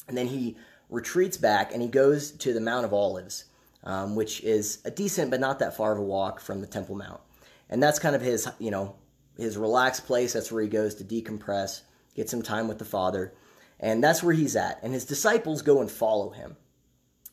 and 0.07 0.17
then 0.17 0.29
he 0.29 0.57
retreats 0.88 1.37
back 1.37 1.73
and 1.73 1.83
he 1.83 1.88
goes 1.88 2.31
to 2.33 2.53
the 2.55 2.61
Mount 2.61 2.85
of 2.85 2.93
Olives 2.93 3.47
um, 3.85 4.15
which 4.15 4.43
is 4.43 4.79
a 4.85 4.91
decent 4.91 5.31
but 5.31 5.41
not 5.41 5.59
that 5.59 5.77
far 5.77 5.93
of 5.93 5.99
a 5.99 6.03
walk 6.03 6.41
from 6.41 6.61
the 6.61 6.67
Temple 6.67 6.97
Mount. 6.97 7.21
And 7.69 7.83
that's 7.83 7.99
kind 7.99 8.15
of 8.15 8.23
his, 8.23 8.49
you 8.59 8.71
know, 8.71 8.97
his 9.37 9.57
relaxed 9.57 10.07
place. 10.07 10.33
That's 10.33 10.53
where 10.53 10.62
he 10.62 10.68
goes 10.68 10.95
to 10.97 11.05
decompress, 11.05 11.83
get 12.14 12.29
some 12.29 12.42
time 12.42 12.68
with 12.68 12.79
the 12.79 12.85
Father. 12.85 13.33
And 13.81 14.03
that's 14.03 14.23
where 14.23 14.35
he's 14.35 14.57
at. 14.57 14.81
And 14.83 14.92
his 14.92 15.05
disciples 15.05 15.62
go 15.62 15.81
and 15.81 15.90
follow 15.90 16.31
him. 16.31 16.57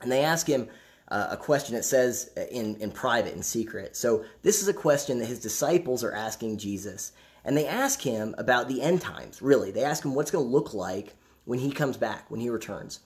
And 0.01 0.11
they 0.11 0.23
ask 0.23 0.47
him 0.47 0.67
uh, 1.09 1.27
a 1.31 1.37
question. 1.37 1.75
It 1.75 1.83
says 1.83 2.31
in, 2.51 2.75
in 2.77 2.91
private, 2.91 3.35
in 3.35 3.43
secret. 3.43 3.95
So 3.95 4.25
this 4.41 4.61
is 4.61 4.67
a 4.67 4.73
question 4.73 5.19
that 5.19 5.25
his 5.25 5.39
disciples 5.39 6.03
are 6.03 6.13
asking 6.13 6.57
Jesus. 6.57 7.11
And 7.45 7.55
they 7.55 7.67
ask 7.67 8.01
him 8.01 8.35
about 8.37 8.67
the 8.67 8.81
end 8.81 9.01
times, 9.01 9.41
really. 9.41 9.71
They 9.71 9.83
ask 9.83 10.03
him 10.03 10.15
what's 10.15 10.31
going 10.31 10.45
to 10.45 10.51
look 10.51 10.73
like 10.73 11.15
when 11.45 11.59
he 11.59 11.71
comes 11.71 11.97
back, 11.97 12.29
when 12.29 12.39
he 12.39 12.49
returns. 12.49 12.99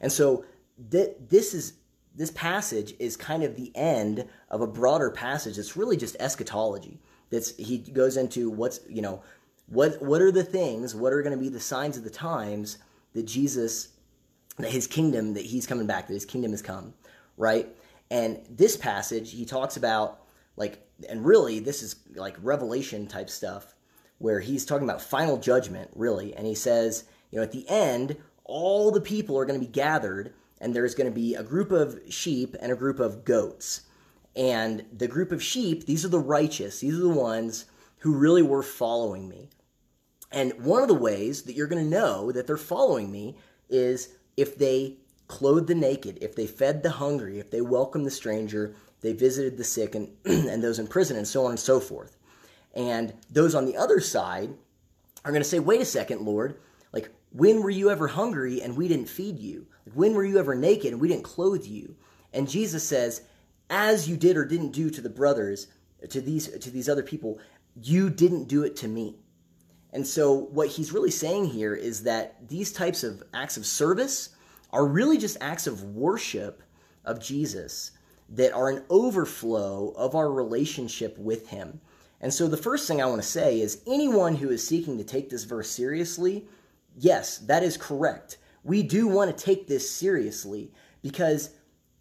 And 0.00 0.10
so 0.10 0.44
th- 0.90 1.16
this 1.28 1.54
is 1.54 1.74
this 2.14 2.30
passage 2.32 2.94
is 2.98 3.16
kind 3.16 3.44
of 3.44 3.54
the 3.54 3.70
end 3.76 4.26
of 4.48 4.60
a 4.60 4.66
broader 4.66 5.10
passage 5.10 5.58
It's 5.58 5.76
really 5.76 5.96
just 5.96 6.16
eschatology. 6.18 7.00
That's 7.30 7.56
he 7.56 7.78
goes 7.78 8.16
into 8.16 8.50
what's 8.50 8.80
you 8.88 9.02
know 9.02 9.22
what 9.66 10.02
what 10.02 10.20
are 10.20 10.32
the 10.32 10.44
things, 10.44 10.94
what 10.94 11.12
are 11.12 11.22
going 11.22 11.36
to 11.36 11.42
be 11.42 11.48
the 11.48 11.60
signs 11.60 11.96
of 11.96 12.04
the 12.04 12.10
times 12.10 12.78
that 13.14 13.24
Jesus 13.24 13.88
that 14.58 14.70
his 14.70 14.86
kingdom 14.86 15.34
that 15.34 15.44
he's 15.44 15.66
coming 15.66 15.86
back, 15.86 16.08
that 16.08 16.14
his 16.14 16.24
kingdom 16.24 16.50
has 16.50 16.62
come, 16.62 16.92
right? 17.36 17.68
And 18.10 18.40
this 18.50 18.76
passage 18.76 19.32
he 19.32 19.44
talks 19.44 19.76
about 19.76 20.20
like 20.56 20.84
and 21.08 21.24
really 21.24 21.60
this 21.60 21.82
is 21.82 21.96
like 22.14 22.36
revelation 22.42 23.06
type 23.06 23.30
stuff 23.30 23.74
where 24.18 24.40
he's 24.40 24.66
talking 24.66 24.86
about 24.86 25.00
final 25.00 25.38
judgment 25.38 25.90
really 25.94 26.34
and 26.34 26.46
he 26.46 26.54
says, 26.54 27.04
you 27.30 27.38
know, 27.38 27.42
at 27.42 27.52
the 27.52 27.68
end 27.68 28.16
all 28.44 28.90
the 28.90 29.00
people 29.00 29.38
are 29.38 29.44
going 29.44 29.58
to 29.58 29.64
be 29.64 29.72
gathered 29.72 30.34
and 30.60 30.74
there's 30.74 30.94
going 30.94 31.08
to 31.08 31.14
be 31.14 31.34
a 31.36 31.42
group 31.42 31.70
of 31.70 31.98
sheep 32.08 32.56
and 32.60 32.72
a 32.72 32.76
group 32.76 32.98
of 32.98 33.24
goats. 33.24 33.82
And 34.36 34.84
the 34.92 35.08
group 35.08 35.32
of 35.32 35.42
sheep, 35.42 35.86
these 35.86 36.04
are 36.04 36.08
the 36.08 36.18
righteous, 36.18 36.80
these 36.80 36.94
are 36.94 37.02
the 37.02 37.08
ones 37.08 37.66
who 37.98 38.14
really 38.14 38.42
were 38.42 38.62
following 38.62 39.28
me. 39.28 39.48
And 40.32 40.52
one 40.64 40.82
of 40.82 40.88
the 40.88 40.94
ways 40.94 41.42
that 41.42 41.54
you're 41.54 41.66
going 41.66 41.82
to 41.82 41.90
know 41.90 42.30
that 42.32 42.46
they're 42.46 42.56
following 42.56 43.10
me 43.10 43.36
is 43.68 44.14
if 44.36 44.56
they 44.56 44.98
clothed 45.26 45.66
the 45.66 45.74
naked, 45.74 46.18
if 46.20 46.34
they 46.34 46.46
fed 46.46 46.82
the 46.82 46.90
hungry, 46.90 47.38
if 47.38 47.50
they 47.50 47.60
welcomed 47.60 48.06
the 48.06 48.10
stranger, 48.10 48.74
they 49.00 49.12
visited 49.12 49.56
the 49.56 49.64
sick 49.64 49.94
and, 49.94 50.08
and 50.24 50.62
those 50.62 50.78
in 50.78 50.86
prison, 50.86 51.16
and 51.16 51.26
so 51.26 51.44
on 51.44 51.50
and 51.50 51.60
so 51.60 51.80
forth. 51.80 52.16
And 52.74 53.14
those 53.30 53.54
on 53.54 53.64
the 53.64 53.76
other 53.76 54.00
side 54.00 54.50
are 55.24 55.32
going 55.32 55.42
to 55.42 55.48
say, 55.48 55.58
wait 55.58 55.80
a 55.80 55.84
second, 55.84 56.22
Lord, 56.22 56.58
like, 56.92 57.10
when 57.32 57.62
were 57.62 57.70
you 57.70 57.90
ever 57.90 58.08
hungry 58.08 58.60
and 58.60 58.76
we 58.76 58.88
didn't 58.88 59.08
feed 59.08 59.38
you? 59.38 59.66
When 59.94 60.14
were 60.14 60.24
you 60.24 60.38
ever 60.38 60.54
naked 60.54 60.92
and 60.92 61.00
we 61.00 61.08
didn't 61.08 61.24
clothe 61.24 61.64
you? 61.64 61.96
And 62.32 62.48
Jesus 62.48 62.86
says, 62.86 63.22
as 63.70 64.08
you 64.08 64.16
did 64.16 64.36
or 64.36 64.44
didn't 64.44 64.72
do 64.72 64.90
to 64.90 65.00
the 65.00 65.08
brothers, 65.08 65.68
to 66.08 66.20
these 66.20 66.48
to 66.48 66.70
these 66.70 66.88
other 66.88 67.02
people, 67.02 67.38
you 67.82 68.10
didn't 68.10 68.48
do 68.48 68.64
it 68.64 68.76
to 68.76 68.88
me. 68.88 69.16
And 69.92 70.06
so 70.06 70.32
what 70.32 70.68
he's 70.68 70.92
really 70.92 71.10
saying 71.10 71.46
here 71.46 71.74
is 71.74 72.02
that 72.04 72.48
these 72.48 72.72
types 72.72 73.02
of 73.02 73.22
acts 73.34 73.56
of 73.56 73.66
service 73.66 74.30
are 74.72 74.86
really 74.86 75.18
just 75.18 75.36
acts 75.40 75.66
of 75.66 75.82
worship 75.82 76.62
of 77.04 77.20
Jesus 77.20 77.92
that 78.28 78.52
are 78.52 78.68
an 78.68 78.84
overflow 78.88 79.92
of 79.96 80.14
our 80.14 80.30
relationship 80.30 81.18
with 81.18 81.48
him. 81.48 81.80
And 82.20 82.32
so 82.32 82.46
the 82.46 82.56
first 82.56 82.86
thing 82.86 83.02
I 83.02 83.06
want 83.06 83.20
to 83.22 83.26
say 83.26 83.60
is 83.60 83.82
anyone 83.86 84.36
who 84.36 84.50
is 84.50 84.66
seeking 84.66 84.96
to 84.98 85.04
take 85.04 85.28
this 85.28 85.42
verse 85.42 85.68
seriously, 85.68 86.46
yes, 86.96 87.38
that 87.38 87.64
is 87.64 87.76
correct 87.76 88.36
we 88.62 88.82
do 88.82 89.08
want 89.08 89.36
to 89.36 89.44
take 89.44 89.66
this 89.66 89.90
seriously 89.90 90.72
because 91.02 91.50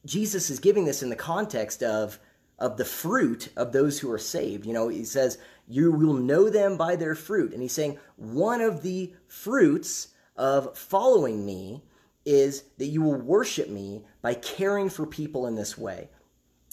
Jesus 0.05 0.49
is 0.49 0.59
giving 0.59 0.85
this 0.85 1.03
in 1.03 1.09
the 1.09 1.15
context 1.15 1.83
of 1.83 2.19
of 2.59 2.77
the 2.77 2.85
fruit 2.85 3.49
of 3.55 3.71
those 3.71 3.99
who 3.99 4.11
are 4.11 4.19
saved. 4.19 4.65
You 4.65 4.73
know, 4.73 4.89
he 4.89 5.05
says, 5.05 5.37
You 5.67 5.91
will 5.91 6.13
know 6.13 6.49
them 6.49 6.77
by 6.77 6.95
their 6.95 7.15
fruit. 7.15 7.53
And 7.53 7.61
he's 7.61 7.73
saying, 7.73 7.97
one 8.17 8.61
of 8.61 8.83
the 8.83 9.13
fruits 9.27 10.09
of 10.35 10.77
following 10.77 11.45
me 11.45 11.83
is 12.25 12.63
that 12.77 12.87
you 12.87 13.01
will 13.01 13.15
worship 13.15 13.69
me 13.69 14.03
by 14.21 14.33
caring 14.33 14.89
for 14.89 15.05
people 15.05 15.47
in 15.47 15.55
this 15.55 15.77
way. 15.77 16.09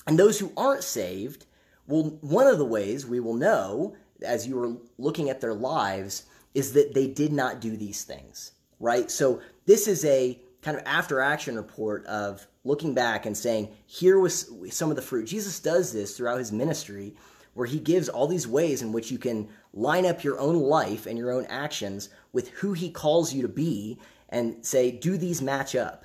And 0.07 0.19
those 0.19 0.39
who 0.39 0.53
aren't 0.57 0.85
saved, 0.85 1.47
well, 1.87 2.19
one 2.21 2.47
of 2.47 2.59
the 2.59 2.65
ways 2.65 3.07
we 3.07 3.21
will 3.21 3.35
know 3.35 3.97
as 4.23 4.47
you 4.47 4.62
are 4.62 4.77
looking 4.99 5.31
at 5.31 5.41
their 5.41 5.55
lives 5.55 6.25
is 6.55 6.73
that 6.73 6.95
they 6.95 7.07
did 7.07 7.33
not 7.33 7.61
do 7.61 7.77
these 7.77 8.03
things, 8.05 8.53
right? 8.81 9.11
So 9.11 9.41
this 9.67 9.87
is 9.87 10.05
a 10.05 10.41
kind 10.62 10.77
of 10.77 10.83
after 10.87 11.21
action 11.21 11.57
report 11.57 12.05
of 12.07 12.47
looking 12.66 12.94
back 12.94 13.26
and 13.26 13.37
saying, 13.37 13.68
here 13.87 14.18
was 14.18 14.50
some 14.70 14.90
of 14.90 14.96
the 14.96 15.02
fruit. 15.02 15.26
Jesus 15.26 15.61
does 15.61 15.92
this 15.92 16.16
throughout 16.16 16.38
his 16.38 16.52
ministry 16.52 17.14
where 17.55 17.66
he 17.66 17.79
gives 17.79 18.09
all 18.09 18.26
these 18.26 18.46
ways 18.46 18.83
in 18.83 18.92
which 18.92 19.11
you 19.11 19.18
can 19.18 19.48
line 19.72 20.05
up 20.05 20.22
your 20.22 20.38
own 20.38 20.57
life 20.57 21.07
and 21.07 21.16
your 21.16 21.33
own 21.33 21.46
actions 21.46 22.11
with 22.33 22.50
who 22.50 22.74
he 22.74 22.90
calls 22.90 23.33
you 23.33 23.40
to 23.42 23.48
be 23.48 23.98
and 24.29 24.64
say, 24.64 24.90
do 24.90 25.16
these 25.16 25.40
match 25.40 25.74
up? 25.74 26.05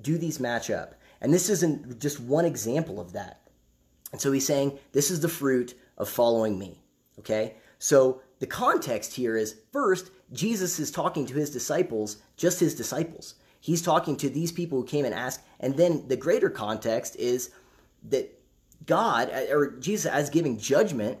Do 0.00 0.16
these 0.16 0.38
match 0.38 0.70
up? 0.70 0.94
And 1.20 1.34
this 1.34 1.48
isn't 1.48 1.98
just 1.98 2.20
one 2.20 2.44
example 2.44 3.00
of 3.00 3.12
that. 3.14 3.40
And 4.12 4.20
so 4.20 4.30
he's 4.30 4.46
saying, 4.46 4.78
this 4.92 5.10
is 5.10 5.20
the 5.20 5.28
fruit 5.28 5.74
of 5.98 6.08
following 6.08 6.58
me. 6.58 6.82
Okay? 7.18 7.54
So 7.78 8.20
the 8.38 8.46
context 8.46 9.14
here 9.14 9.36
is 9.36 9.56
first, 9.72 10.10
Jesus 10.32 10.78
is 10.78 10.90
talking 10.90 11.26
to 11.26 11.34
his 11.34 11.50
disciples, 11.50 12.18
just 12.36 12.60
his 12.60 12.74
disciples. 12.74 13.34
He's 13.62 13.80
talking 13.80 14.16
to 14.16 14.28
these 14.28 14.50
people 14.50 14.80
who 14.80 14.84
came 14.84 15.04
and 15.04 15.14
asked. 15.14 15.40
And 15.60 15.76
then 15.76 16.08
the 16.08 16.16
greater 16.16 16.50
context 16.50 17.14
is 17.14 17.50
that 18.10 18.36
God, 18.86 19.30
uh, 19.30 19.54
or 19.54 19.76
Jesus, 19.78 20.10
as 20.10 20.30
giving 20.30 20.58
judgment 20.58 21.20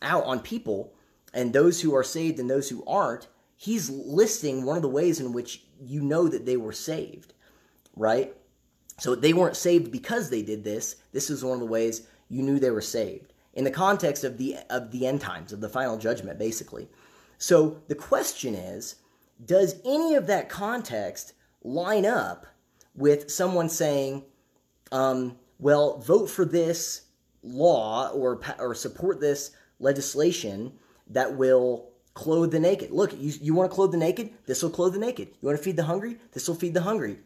out 0.00 0.24
on 0.24 0.40
people 0.40 0.94
and 1.34 1.52
those 1.52 1.82
who 1.82 1.94
are 1.94 2.02
saved 2.02 2.38
and 2.38 2.48
those 2.48 2.70
who 2.70 2.82
aren't, 2.86 3.28
he's 3.54 3.90
listing 3.90 4.64
one 4.64 4.76
of 4.76 4.82
the 4.82 4.88
ways 4.88 5.20
in 5.20 5.34
which 5.34 5.62
you 5.78 6.00
know 6.00 6.26
that 6.26 6.46
they 6.46 6.56
were 6.56 6.72
saved, 6.72 7.34
right? 7.94 8.34
So 8.98 9.14
they 9.14 9.34
weren't 9.34 9.54
saved 9.54 9.92
because 9.92 10.30
they 10.30 10.40
did 10.40 10.64
this. 10.64 10.96
This 11.12 11.28
is 11.28 11.44
one 11.44 11.52
of 11.52 11.60
the 11.60 11.66
ways 11.66 12.06
you 12.30 12.40
knew 12.40 12.58
they 12.58 12.70
were 12.70 12.80
saved 12.80 13.34
in 13.52 13.64
the 13.64 13.70
context 13.70 14.24
of 14.24 14.38
the 14.38 14.56
of 14.70 14.90
the 14.90 15.06
end 15.06 15.20
times 15.20 15.52
of 15.52 15.60
the 15.60 15.68
final 15.68 15.98
judgment 15.98 16.38
basically. 16.38 16.88
So 17.36 17.82
the 17.88 17.94
question 17.94 18.54
is, 18.54 18.96
does 19.44 19.76
any 19.84 20.14
of 20.14 20.26
that 20.28 20.48
context 20.48 21.34
line 21.64 22.06
up 22.06 22.46
with 22.94 23.30
someone 23.30 23.68
saying, 23.68 24.24
um, 24.92 25.36
well, 25.58 25.98
vote 25.98 26.30
for 26.30 26.44
this 26.44 27.02
law 27.42 28.08
or 28.10 28.40
or 28.58 28.74
support 28.74 29.20
this 29.20 29.50
legislation 29.80 30.72
that 31.08 31.36
will 31.36 31.90
clothe 32.14 32.52
the 32.52 32.60
naked. 32.60 32.90
Look, 32.90 33.12
you, 33.18 33.32
you 33.40 33.54
want 33.54 33.70
to 33.70 33.74
clothe 33.74 33.92
the 33.92 33.98
naked? 33.98 34.30
This 34.46 34.62
will 34.62 34.70
clothe 34.70 34.94
the 34.94 35.00
naked. 35.00 35.28
You 35.40 35.46
want 35.46 35.58
to 35.58 35.64
feed 35.64 35.76
the 35.76 35.84
hungry? 35.84 36.18
This 36.32 36.48
will 36.48 36.54
feed 36.54 36.74
the 36.74 36.82
hungry. 36.82 37.18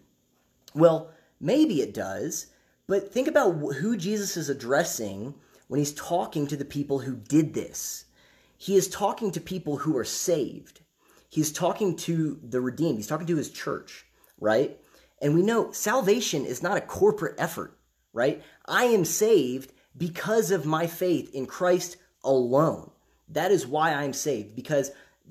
Well, 0.75 1.11
maybe 1.41 1.83
it 1.83 1.95
does, 1.95 2.47
but 2.87 3.13
think 3.13 3.29
about 3.29 3.53
who 3.53 3.97
Jesus 3.97 4.37
is 4.37 4.49
addressing 4.49 5.35
when 5.69 5.79
he's 5.79 5.93
talking 5.93 6.47
to 6.47 6.57
the 6.57 6.65
people 6.65 7.01
who 7.01 7.17
did 7.17 7.55
this. 7.55 8.07
He 8.57 8.77
is 8.77 8.89
talking 8.89 9.31
to 9.33 9.41
people 9.41 9.77
who 9.77 9.97
are 9.97 10.05
saved. 10.05 10.81
He's 11.29 11.53
talking 11.53 11.95
to 11.97 12.41
the 12.43 12.61
redeemed. 12.61 12.97
He's 12.97 13.07
talking 13.07 13.27
to 13.27 13.37
his 13.37 13.51
church, 13.51 14.07
right? 14.41 14.79
And 15.21 15.35
we 15.35 15.43
know 15.43 15.73
salvation 15.73 16.45
is 16.45 16.63
not 16.63 16.77
a 16.77 16.83
corporate 16.83 17.35
effort, 17.39 17.77
right? 18.13 18.43
I 18.67 18.85
am 18.85 19.05
saved 19.05 19.73
because 19.97 20.51
of 20.51 20.65
my 20.65 20.87
faith 20.87 21.35
in 21.35 21.47
Christ 21.47 21.97
alone. 22.25 22.91
That 23.29 23.51
is 23.51 23.67
why 23.67 23.93
I'm 23.93 24.13
saved 24.13 24.55
because 24.55 24.91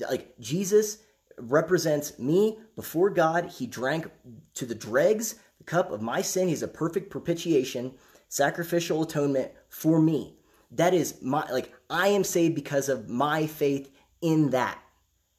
like 0.09 0.37
Jesus 0.39 0.99
represents 1.39 2.17
me 2.19 2.59
before 2.75 3.09
God. 3.09 3.45
He 3.45 3.67
drank 3.67 4.07
to 4.55 4.65
the 4.65 4.75
dregs 4.75 5.35
the 5.57 5.63
cup 5.63 5.91
of 5.91 6.01
my 6.01 6.21
sin. 6.21 6.47
He's 6.47 6.63
a 6.63 6.67
perfect 6.67 7.09
propitiation, 7.09 7.93
sacrificial 8.27 9.03
atonement 9.03 9.51
for 9.69 10.01
me. 10.01 10.35
That 10.71 10.93
is 10.93 11.21
my 11.21 11.49
like 11.51 11.73
I 11.89 12.09
am 12.09 12.23
saved 12.23 12.55
because 12.55 12.89
of 12.89 13.09
my 13.09 13.47
faith 13.47 13.89
in 14.21 14.49
that 14.51 14.77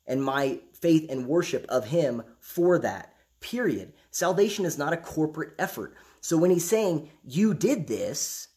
and 0.07 0.25
my 0.25 0.61
faith 0.73 1.11
and 1.11 1.27
worship 1.27 1.67
of 1.69 1.87
him 1.87 2.23
for 2.41 2.79
that. 2.79 3.13
Period. 3.41 3.93
Salvation 4.11 4.65
is 4.65 4.79
not 4.79 4.93
a 4.93 4.97
corporate 4.97 5.55
effort. 5.59 5.95
So 6.21 6.37
when 6.37 6.51
he's 6.51 6.69
saying 6.69 7.11
you 7.25 7.55
did 7.55 7.87
this, 7.87 8.49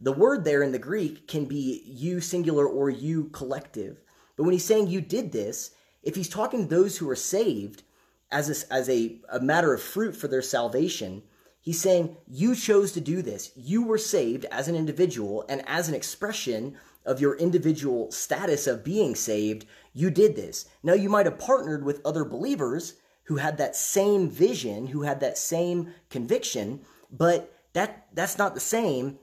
the 0.00 0.12
word 0.12 0.44
there 0.44 0.62
in 0.62 0.72
the 0.72 0.78
Greek 0.78 1.26
can 1.26 1.46
be 1.46 1.82
you 1.86 2.20
singular 2.20 2.66
or 2.66 2.90
you 2.90 3.24
collective. 3.30 4.00
But 4.36 4.44
when 4.44 4.52
he's 4.52 4.64
saying 4.64 4.88
you 4.88 5.00
did 5.00 5.32
this, 5.32 5.70
if 6.02 6.14
he's 6.14 6.28
talking 6.28 6.68
to 6.68 6.74
those 6.74 6.98
who 6.98 7.08
are 7.08 7.16
saved 7.16 7.82
as 8.30 8.50
a, 8.50 8.72
as 8.72 8.88
a, 8.88 9.18
a 9.30 9.40
matter 9.40 9.72
of 9.72 9.82
fruit 9.82 10.14
for 10.14 10.28
their 10.28 10.42
salvation, 10.42 11.22
he's 11.60 11.80
saying 11.80 12.16
you 12.28 12.54
chose 12.54 12.92
to 12.92 13.00
do 13.00 13.22
this. 13.22 13.52
You 13.56 13.84
were 13.84 13.98
saved 13.98 14.44
as 14.52 14.68
an 14.68 14.76
individual, 14.76 15.44
and 15.48 15.66
as 15.66 15.88
an 15.88 15.94
expression 15.94 16.76
of 17.06 17.20
your 17.20 17.36
individual 17.36 18.10
status 18.10 18.66
of 18.66 18.84
being 18.84 19.14
saved, 19.14 19.64
you 19.94 20.10
did 20.10 20.36
this. 20.36 20.66
Now, 20.82 20.92
you 20.92 21.08
might 21.08 21.26
have 21.26 21.38
partnered 21.38 21.84
with 21.84 22.04
other 22.04 22.24
believers 22.24 22.94
who 23.26 23.36
had 23.36 23.58
that 23.58 23.76
same 23.76 24.28
vision, 24.28 24.86
who 24.88 25.02
had 25.02 25.20
that 25.20 25.38
same 25.38 25.92
conviction, 26.10 26.80
but 27.10 27.52
that 27.72 28.06
that's 28.12 28.38
not 28.38 28.54
the 28.54 28.60
same 28.60 29.18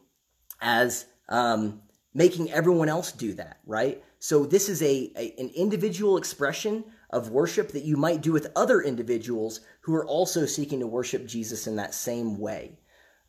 as 0.61 1.05
um, 1.29 1.81
making 2.13 2.51
everyone 2.51 2.89
else 2.89 3.11
do 3.11 3.33
that, 3.33 3.59
right? 3.65 4.03
So 4.19 4.45
this 4.45 4.69
is 4.69 4.81
a, 4.81 5.11
a, 5.17 5.33
an 5.37 5.51
individual 5.55 6.17
expression 6.17 6.85
of 7.09 7.29
worship 7.29 7.71
that 7.71 7.83
you 7.83 7.97
might 7.97 8.21
do 8.21 8.31
with 8.31 8.51
other 8.55 8.81
individuals 8.81 9.61
who 9.81 9.93
are 9.95 10.05
also 10.05 10.45
seeking 10.45 10.79
to 10.79 10.87
worship 10.87 11.25
Jesus 11.25 11.67
in 11.67 11.75
that 11.77 11.93
same 11.93 12.39
way. 12.39 12.79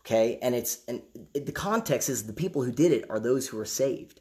Okay, 0.01 0.39
and 0.43 0.55
it's 0.55 0.85
and 0.87 1.01
the 1.35 1.53
context 1.53 2.11
is 2.11 2.27
the 2.27 2.35
people 2.35 2.63
who 2.63 2.73
did 2.73 2.93
it 2.93 3.07
are 3.09 3.19
those 3.19 3.49
who 3.49 3.59
are 3.59 3.65
saved, 3.65 4.21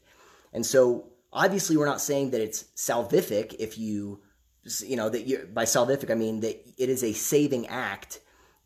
and 0.54 0.66
so 0.66 1.10
obviously 1.34 1.76
we're 1.76 1.86
not 1.86 2.00
saying 2.00 2.30
that 2.32 2.40
it's 2.40 2.66
salvific 2.78 3.56
if 3.60 3.78
you 3.78 4.22
you 4.86 4.96
know 4.96 5.10
that 5.10 5.28
you 5.28 5.48
by 5.54 5.66
salvific 5.66 6.10
I 6.10 6.16
mean 6.16 6.40
that 6.42 6.66
it 6.78 6.90
is 6.90 7.04
a 7.04 7.14
saving 7.14 7.68
act 7.68 8.20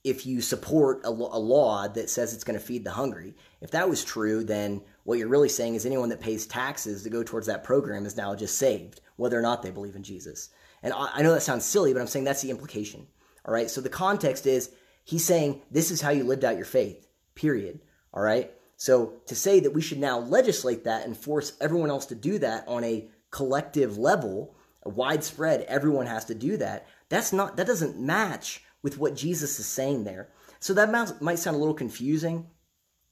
if 0.04 0.26
you 0.26 0.42
support 0.42 1.02
a, 1.04 1.10
a 1.10 1.12
law 1.12 1.88
that 1.88 2.10
says 2.10 2.34
it's 2.34 2.44
going 2.44 2.58
to 2.58 2.66
feed 2.66 2.86
the 2.86 2.92
hungry. 2.92 3.36
If 3.60 3.72
that 3.72 3.90
was 3.90 4.06
true, 4.06 4.44
then 4.44 4.82
what 5.04 5.20
you're 5.20 5.28
really 5.28 5.50
saying 5.50 5.76
is 5.76 5.86
anyone 5.86 6.10
that 6.10 6.22
pays 6.22 6.46
taxes 6.46 7.04
to 7.04 7.10
go 7.10 7.24
towards 7.24 7.48
that 7.48 7.64
program 7.64 8.06
is 8.06 8.16
now 8.16 8.34
just 8.36 8.58
saved, 8.58 9.02
whether 9.18 9.38
or 9.38 9.42
not 9.42 9.62
they 9.64 9.72
believe 9.72 9.96
in 9.96 10.04
Jesus. 10.04 10.50
And 10.82 10.94
I, 10.94 11.10
I 11.16 11.22
know 11.24 11.34
that 11.34 11.42
sounds 11.42 11.66
silly, 11.66 11.94
but 11.94 12.00
I'm 12.00 12.08
saying 12.08 12.26
that's 12.26 12.42
the 12.42 12.52
implication. 12.52 13.08
All 13.46 13.54
right. 13.54 13.70
So 13.70 13.82
the 13.82 13.90
context 13.90 14.46
is 14.46 14.70
he's 15.04 15.26
saying 15.26 15.62
this 15.72 15.92
is 15.92 16.02
how 16.02 16.12
you 16.12 16.24
lived 16.24 16.46
out 16.46 16.58
your 16.58 16.66
faith, 16.66 17.08
period. 17.36 17.82
All 18.14 18.24
right. 18.24 18.52
So 18.78 19.16
to 19.26 19.36
say 19.36 19.60
that 19.62 19.74
we 19.74 19.82
should 19.82 20.00
now 20.00 20.20
legislate 20.20 20.84
that 20.84 21.06
and 21.06 21.18
force 21.18 21.54
everyone 21.60 21.90
else 21.90 22.06
to 22.08 22.16
do 22.16 22.38
that 22.40 22.66
on 22.68 22.84
a 22.84 23.10
collective 23.32 23.98
level, 23.98 24.56
widespread, 24.88 25.62
everyone 25.62 26.06
has 26.06 26.26
to 26.26 26.36
do 26.36 26.58
that. 26.58 26.88
That's 27.10 27.34
not, 27.34 27.58
that 27.58 27.68
doesn't 27.68 28.00
match 28.00 28.64
with 28.82 28.98
what 28.98 29.16
Jesus 29.16 29.60
is 29.60 29.66
saying 29.66 30.04
there. 30.04 30.30
So 30.60 30.74
that 30.74 31.22
might 31.22 31.40
sound 31.40 31.56
a 31.56 31.60
little 31.60 31.74
confusing. 31.74 32.48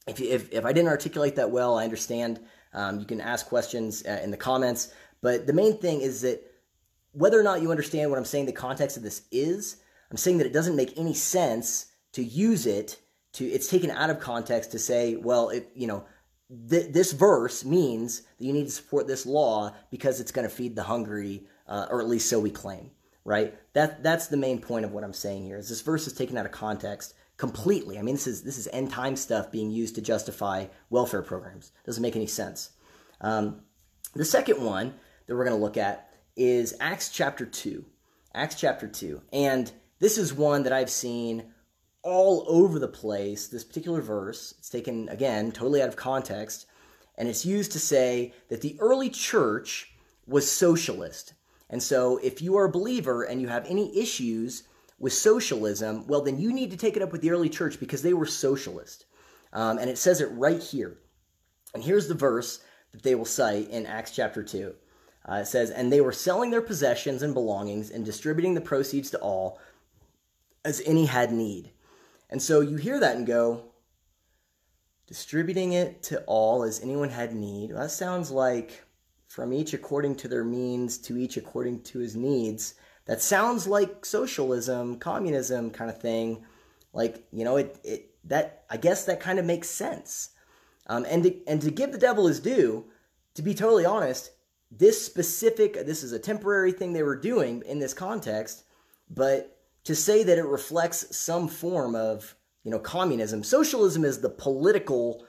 If, 0.07 0.19
if, 0.21 0.51
if 0.51 0.65
I 0.65 0.73
didn't 0.73 0.89
articulate 0.89 1.35
that 1.35 1.51
well, 1.51 1.77
I 1.77 1.83
understand. 1.83 2.39
Um, 2.73 2.99
you 2.99 3.05
can 3.05 3.21
ask 3.21 3.47
questions 3.47 4.05
uh, 4.05 4.19
in 4.23 4.31
the 4.31 4.37
comments. 4.37 4.93
But 5.21 5.47
the 5.47 5.53
main 5.53 5.77
thing 5.77 6.01
is 6.01 6.21
that 6.21 6.41
whether 7.13 7.39
or 7.39 7.43
not 7.43 7.61
you 7.61 7.71
understand 7.71 8.09
what 8.09 8.19
I'm 8.19 8.25
saying, 8.25 8.45
the 8.45 8.51
context 8.51 8.97
of 8.97 9.03
this 9.03 9.23
is, 9.31 9.77
I'm 10.11 10.17
saying 10.17 10.37
that 10.39 10.47
it 10.47 10.53
doesn't 10.53 10.75
make 10.75 10.97
any 10.97 11.13
sense 11.13 11.87
to 12.13 12.23
use 12.23 12.65
it 12.65 12.99
to, 13.33 13.45
it's 13.45 13.69
taken 13.69 13.89
out 13.91 14.09
of 14.09 14.19
context 14.19 14.71
to 14.71 14.79
say, 14.79 15.15
well, 15.15 15.49
it, 15.49 15.71
you 15.73 15.87
know, 15.87 16.05
th- 16.69 16.91
this 16.91 17.11
verse 17.11 17.65
means 17.65 18.21
that 18.21 18.45
you 18.45 18.53
need 18.53 18.65
to 18.65 18.71
support 18.71 19.07
this 19.07 19.25
law 19.25 19.73
because 19.91 20.19
it's 20.19 20.31
going 20.31 20.47
to 20.47 20.53
feed 20.53 20.75
the 20.75 20.83
hungry, 20.83 21.47
uh, 21.67 21.87
or 21.89 22.01
at 22.01 22.07
least 22.07 22.29
so 22.29 22.39
we 22.39 22.49
claim 22.49 22.91
right? 23.25 23.55
That 23.73 24.03
that's 24.03 24.27
the 24.27 24.37
main 24.37 24.61
point 24.61 24.85
of 24.85 24.91
what 24.91 25.03
I'm 25.03 25.11
saying 25.11 25.43
here. 25.43 25.57
Is 25.57 25.67
this 25.67 25.81
verse 25.81 26.07
is 26.07 26.13
taken 26.13 26.37
out 26.37 26.45
of 26.45 26.51
context 26.51 27.15
completely. 27.37 27.99
I 27.99 28.01
mean, 28.01 28.15
this 28.15 28.27
is 28.27 28.43
this 28.43 28.57
is 28.57 28.69
end 28.71 28.91
time 28.91 29.15
stuff 29.15 29.51
being 29.51 29.71
used 29.71 29.95
to 29.95 30.01
justify 30.01 30.67
welfare 30.89 31.21
programs. 31.21 31.71
Doesn't 31.85 32.01
make 32.01 32.15
any 32.15 32.27
sense. 32.27 32.71
Um, 33.19 33.61
the 34.13 34.23
second 34.23 34.63
one 34.63 34.93
that 35.25 35.35
we're 35.35 35.43
going 35.43 35.57
to 35.57 35.63
look 35.63 35.77
at 35.77 36.09
is 36.37 36.75
Acts 36.79 37.09
chapter 37.09 37.45
two. 37.45 37.85
Acts 38.33 38.55
chapter 38.55 38.87
two, 38.87 39.21
and 39.33 39.71
this 39.99 40.17
is 40.17 40.33
one 40.33 40.63
that 40.63 40.73
I've 40.73 40.89
seen 40.89 41.51
all 42.03 42.45
over 42.47 42.79
the 42.79 42.87
place. 42.87 43.47
This 43.47 43.63
particular 43.63 44.01
verse, 44.01 44.53
it's 44.59 44.69
taken 44.69 45.09
again 45.09 45.51
totally 45.51 45.81
out 45.81 45.87
of 45.87 45.95
context, 45.95 46.67
and 47.17 47.27
it's 47.27 47.45
used 47.45 47.71
to 47.71 47.79
say 47.79 48.33
that 48.49 48.61
the 48.61 48.77
early 48.79 49.09
church 49.09 49.93
was 50.27 50.51
socialist. 50.51 51.33
And 51.69 51.81
so, 51.81 52.17
if 52.17 52.41
you 52.41 52.57
are 52.57 52.65
a 52.65 52.71
believer 52.71 53.23
and 53.23 53.41
you 53.41 53.47
have 53.47 53.65
any 53.67 53.97
issues 53.97 54.63
with 54.99 55.13
socialism, 55.13 56.05
well, 56.07 56.21
then 56.21 56.39
you 56.39 56.53
need 56.53 56.71
to 56.71 56.77
take 56.77 56.95
it 56.95 57.01
up 57.01 57.11
with 57.11 57.21
the 57.21 57.31
early 57.31 57.49
church 57.49 57.79
because 57.79 58.01
they 58.01 58.13
were 58.13 58.25
socialist. 58.25 59.05
Um, 59.51 59.77
and 59.77 59.89
it 59.89 59.97
says 59.97 60.21
it 60.21 60.31
right 60.33 60.61
here. 60.61 60.97
And 61.73 61.83
here's 61.83 62.07
the 62.07 62.13
verse 62.13 62.61
that 62.91 63.03
they 63.03 63.15
will 63.15 63.25
cite 63.25 63.69
in 63.69 63.85
Acts 63.85 64.11
chapter 64.11 64.43
2. 64.43 64.73
Uh, 65.27 65.35
it 65.35 65.47
says, 65.47 65.71
And 65.71 65.91
they 65.91 66.01
were 66.01 66.11
selling 66.11 66.51
their 66.51 66.61
possessions 66.61 67.23
and 67.23 67.33
belongings 67.33 67.89
and 67.89 68.05
distributing 68.05 68.53
the 68.53 68.61
proceeds 68.61 69.09
to 69.11 69.19
all 69.19 69.59
as 70.63 70.81
any 70.85 71.05
had 71.05 71.31
need. 71.31 71.71
And 72.29 72.41
so 72.41 72.61
you 72.61 72.77
hear 72.77 72.99
that 72.99 73.15
and 73.15 73.27
go, 73.27 73.65
distributing 75.07 75.73
it 75.73 76.03
to 76.03 76.23
all 76.25 76.63
as 76.63 76.81
anyone 76.81 77.09
had 77.09 77.33
need. 77.33 77.71
Well, 77.71 77.83
that 77.83 77.91
sounds 77.91 78.31
like 78.31 78.84
from 79.35 79.51
each 79.51 79.73
according 79.73 80.15
to 80.15 80.29
their 80.29 80.45
means 80.45 80.97
to 80.97 81.17
each 81.17 81.35
according 81.35 81.81
to 81.81 81.99
his 81.99 82.15
needs. 82.15 82.75
That 83.03 83.21
sounds 83.21 83.67
like 83.67 84.05
socialism, 84.05 84.97
communism 84.97 85.71
kind 85.71 85.89
of 85.89 85.99
thing. 85.99 86.45
Like, 86.93 87.21
you 87.33 87.43
know, 87.43 87.57
it, 87.57 87.77
it 87.83 88.11
that 88.23 88.63
I 88.69 88.77
guess 88.77 89.03
that 89.03 89.19
kind 89.19 89.37
of 89.37 89.43
makes 89.43 89.69
sense. 89.69 90.29
Um, 90.87 91.05
and 91.09 91.23
to, 91.23 91.35
and 91.47 91.61
to 91.61 91.69
give 91.69 91.91
the 91.91 91.97
devil 91.97 92.27
his 92.27 92.39
due, 92.39 92.85
to 93.33 93.41
be 93.41 93.53
totally 93.53 93.85
honest, 93.85 94.31
this 94.71 95.05
specific 95.05 95.85
this 95.85 96.01
is 96.01 96.13
a 96.13 96.19
temporary 96.19 96.71
thing 96.71 96.93
they 96.93 97.03
were 97.03 97.19
doing 97.19 97.61
in 97.65 97.79
this 97.79 97.93
context, 97.93 98.63
but 99.09 99.57
to 99.83 99.95
say 99.95 100.23
that 100.23 100.37
it 100.37 100.45
reflects 100.45 101.13
some 101.13 101.49
form 101.49 101.93
of 101.93 102.33
you 102.63 102.71
know 102.71 102.79
communism, 102.79 103.43
socialism 103.43 104.05
is 104.05 104.21
the 104.21 104.29
political 104.29 105.25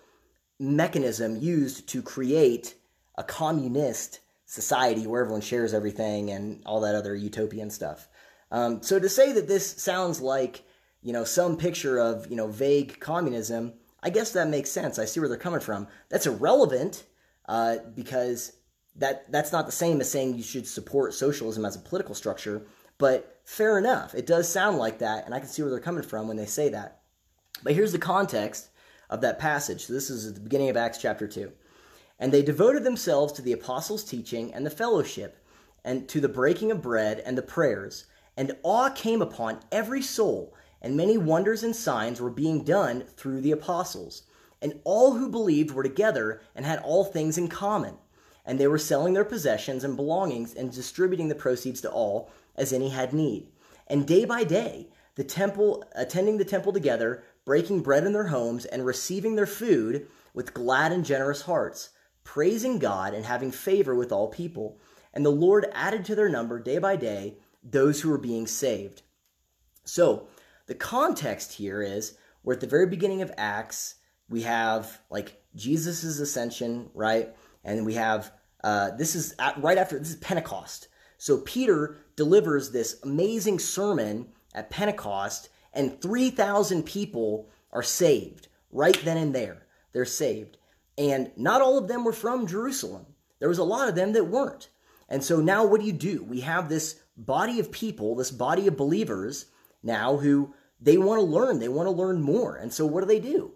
mechanism 0.61 1.35
used 1.35 1.89
to 1.89 2.03
create 2.03 2.77
a 3.19 3.25
communist 3.25 4.21
society 4.45 5.07
where 5.07 5.23
everyone 5.23 5.41
shares 5.41 5.75
everything 5.75 6.31
and 6.31 6.63
all 6.67 6.81
that 6.81 6.95
other 6.95 7.15
utopian 7.15 7.71
stuff. 7.71 8.09
Um, 8.51 8.83
so 8.83 8.99
to 8.99 9.09
say 9.09 9.33
that 9.33 9.49
this 9.49 9.83
sounds 9.83 10.21
like 10.21 10.63
you 11.03 11.13
know 11.13 11.25
some 11.25 11.57
picture 11.57 11.99
of 11.99 12.29
you 12.31 12.37
know 12.37 12.47
vague 12.49 13.01
communism, 13.01 13.75
I 14.03 14.11
guess 14.11 14.33
that 14.33 14.49
makes 14.49 14.71
sense. 14.71 14.99
I 14.99 15.05
see 15.05 15.21
where 15.21 15.29
they're 15.29 15.39
coming 15.39 15.61
from. 15.61 15.89
That's 16.09 16.27
irrelevant 16.27 17.05
uh, 17.49 17.77
because 17.95 18.53
that 18.97 19.31
that's 19.31 19.53
not 19.53 19.67
the 19.67 19.73
same 19.73 20.01
as 20.01 20.11
saying 20.11 20.37
you 20.37 20.43
should 20.43 20.67
support 20.67 21.15
socialism 21.15 21.65
as 21.65 21.77
a 21.77 21.81
political 21.81 22.15
structure. 22.15 22.67
But 22.99 23.41
fair 23.45 23.79
enough, 23.79 24.15
it 24.15 24.27
does 24.27 24.49
sound 24.49 24.79
like 24.79 24.99
that, 24.99 25.27
and 25.27 25.35
I 25.35 25.41
can 25.41 25.49
see 25.49 25.63
where 25.63 25.71
they're 25.71 25.81
coming 25.81 26.03
from 26.03 26.29
when 26.29 26.37
they 26.37 26.47
say 26.47 26.69
that. 26.71 27.01
But 27.63 27.75
here's 27.75 27.93
the 27.93 27.99
context 27.99 28.69
of 29.11 29.21
that 29.21 29.39
passage. 29.39 29.87
So 29.87 29.93
this 29.93 30.11
is 30.11 30.27
at 30.27 30.35
the 30.35 30.41
beginning 30.41 30.71
of 30.71 30.77
Acts 30.77 30.99
chapter 30.99 31.27
2. 31.27 31.53
And 32.19 32.33
they 32.33 32.43
devoted 32.43 32.83
themselves 32.83 33.33
to 33.35 33.43
the 33.43 33.53
apostles' 33.53 34.05
teaching 34.05 34.53
and 34.55 34.65
the 34.65 34.71
fellowship, 34.71 35.37
and 35.85 36.09
to 36.09 36.21
the 36.21 36.29
breaking 36.29 36.71
of 36.71 36.83
bread 36.83 37.23
and 37.25 37.37
the 37.37 37.43
prayers. 37.43 38.07
And 38.37 38.57
awe 38.63 38.91
came 38.91 39.21
upon 39.21 39.61
every 39.71 40.03
soul, 40.03 40.55
and 40.81 40.97
many 40.97 41.19
wonders 41.19 41.63
and 41.63 41.77
signs 41.77 42.21
were 42.21 42.31
being 42.31 42.65
done 42.65 43.05
through 43.17 43.43
the 43.43 43.53
apostles. 43.53 44.23
And 44.63 44.81
all 44.85 45.13
who 45.13 45.29
believed 45.29 45.73
were 45.73 45.83
together 45.83 46.41
and 46.55 46.65
had 46.65 46.79
all 46.81 47.05
things 47.05 47.37
in 47.37 47.49
common. 47.49 47.97
And 48.45 48.59
they 48.59 48.67
were 48.67 48.79
selling 48.79 49.13
their 49.13 49.25
possessions 49.25 49.85
and 49.85 49.97
belongings 49.97 50.55
and 50.55 50.73
distributing 50.73 51.29
the 51.29 51.35
proceeds 51.35 51.81
to 51.83 51.91
all 51.91 52.31
as 52.57 52.73
any 52.73 52.89
had 52.89 53.13
need. 53.13 53.49
And 53.87 54.07
day 54.07 54.25
by 54.25 54.45
day, 54.45 54.89
the 55.17 55.25
temple, 55.25 55.85
attending 55.95 56.39
the 56.39 56.45
temple 56.45 56.73
together, 56.73 57.25
breaking 57.45 57.83
bread 57.83 58.05
in 58.05 58.13
their 58.13 58.29
homes, 58.29 58.65
and 58.65 58.85
receiving 58.87 59.37
their 59.37 59.47
food 59.47 60.07
with 60.33 60.55
glad 60.55 60.93
and 60.93 61.05
generous 61.05 61.43
hearts 61.43 61.91
praising 62.27 62.79
God 62.79 63.15
and 63.15 63.25
having 63.25 63.51
favor 63.51 63.95
with 63.95 64.13
all 64.13 64.29
people. 64.29 64.79
And 65.15 65.25
the 65.25 65.31
Lord 65.31 65.67
added 65.73 66.05
to 66.05 66.15
their 66.15 66.29
number 66.29 66.59
day 66.59 66.79
by 66.79 66.97
day 66.97 67.39
those 67.63 68.03
who 68.03 68.11
were 68.11 68.19
being 68.19 68.47
saved. 68.47 69.03
So, 69.85 70.29
the 70.67 70.75
context 70.75 71.53
here 71.53 71.81
is 71.81 72.19
we're 72.43 72.55
at 72.55 72.61
the 72.61 72.67
very 72.67 72.87
beginning 72.87 73.23
of 73.23 73.33
Acts. 73.39 73.95
We 74.29 74.43
have 74.43 75.01
like 75.09 75.41
Jesus' 75.55 76.19
ascension, 76.19 76.91
right? 76.93 77.35
And 77.65 77.87
we 77.87 77.95
have 77.95 78.33
uh, 78.65 78.91
this 78.97 79.15
is 79.15 79.33
at, 79.39 79.63
right 79.63 79.79
after 79.79 79.99
this 79.99 80.11
is 80.11 80.17
Pentecost. 80.17 80.89
So 81.19 81.39
Peter 81.39 81.99
delivers 82.17 82.71
this 82.71 83.01
amazing 83.05 83.61
sermon 83.61 84.29
at 84.55 84.71
Pentecost, 84.71 85.51
and 85.73 86.01
3,000 86.01 86.83
people 86.85 87.49
are 87.73 87.83
saved 87.83 88.49
right 88.73 89.01
then 89.05 89.17
and 89.17 89.35
there. 89.35 89.67
They're 89.93 90.05
saved. 90.05 90.59
And 90.99 91.31
not 91.37 91.61
all 91.61 91.79
of 91.79 91.89
them 91.89 92.05
were 92.05 92.13
from 92.13 92.47
Jerusalem. 92.47 93.07
There 93.39 93.49
was 93.49 93.59
a 93.59 93.65
lot 93.65 93.89
of 93.89 93.95
them 93.95 94.13
that 94.13 94.25
weren't. 94.25 94.69
And 95.09 95.23
so 95.23 95.41
now 95.41 95.65
what 95.65 95.81
do 95.81 95.87
you 95.87 95.93
do? 95.93 96.23
We 96.25 96.41
have 96.41 96.69
this 96.69 97.01
body 97.17 97.61
of 97.61 97.71
people, 97.71 98.17
this 98.17 98.31
body 98.31 98.67
of 98.67 98.77
believers 98.77 99.47
now 99.83 100.17
who 100.17 100.55
they 100.81 100.99
want 100.99 101.21
to 101.21 101.25
learn, 101.25 101.59
they 101.59 101.69
want 101.69 101.87
to 101.87 101.91
learn 101.91 102.21
more. 102.23 102.57
And 102.57 102.73
so 102.73 102.87
what 102.87 103.01
do 103.01 103.07
they 103.07 103.21
do? 103.21 103.53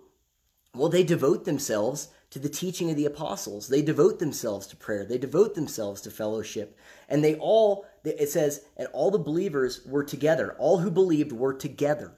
Well, 0.75 0.89
they 0.89 1.03
devote 1.03 1.45
themselves 1.45 2.09
to 2.31 2.39
the 2.39 2.49
teaching 2.49 2.91
of 2.91 2.97
the 2.97 3.07
apostles. 3.07 3.67
They 3.67 3.83
devote 3.83 4.21
themselves 4.21 4.69
to 4.69 4.77
prayer. 4.77 5.05
They 5.05 5.19
devote 5.19 5.55
themselves 5.55 6.01
to 6.03 6.11
fellowship. 6.11 6.79
And 7.09 7.25
they 7.25 7.35
all, 7.35 7.87
it 8.05 8.31
says, 8.31 8.65
and 8.77 8.87
all 8.93 9.11
the 9.11 9.19
believers 9.19 9.85
were 9.85 10.05
together. 10.05 10.55
All 10.59 10.79
who 10.79 10.91
believed 10.91 11.33
were 11.33 11.55
together, 11.55 12.13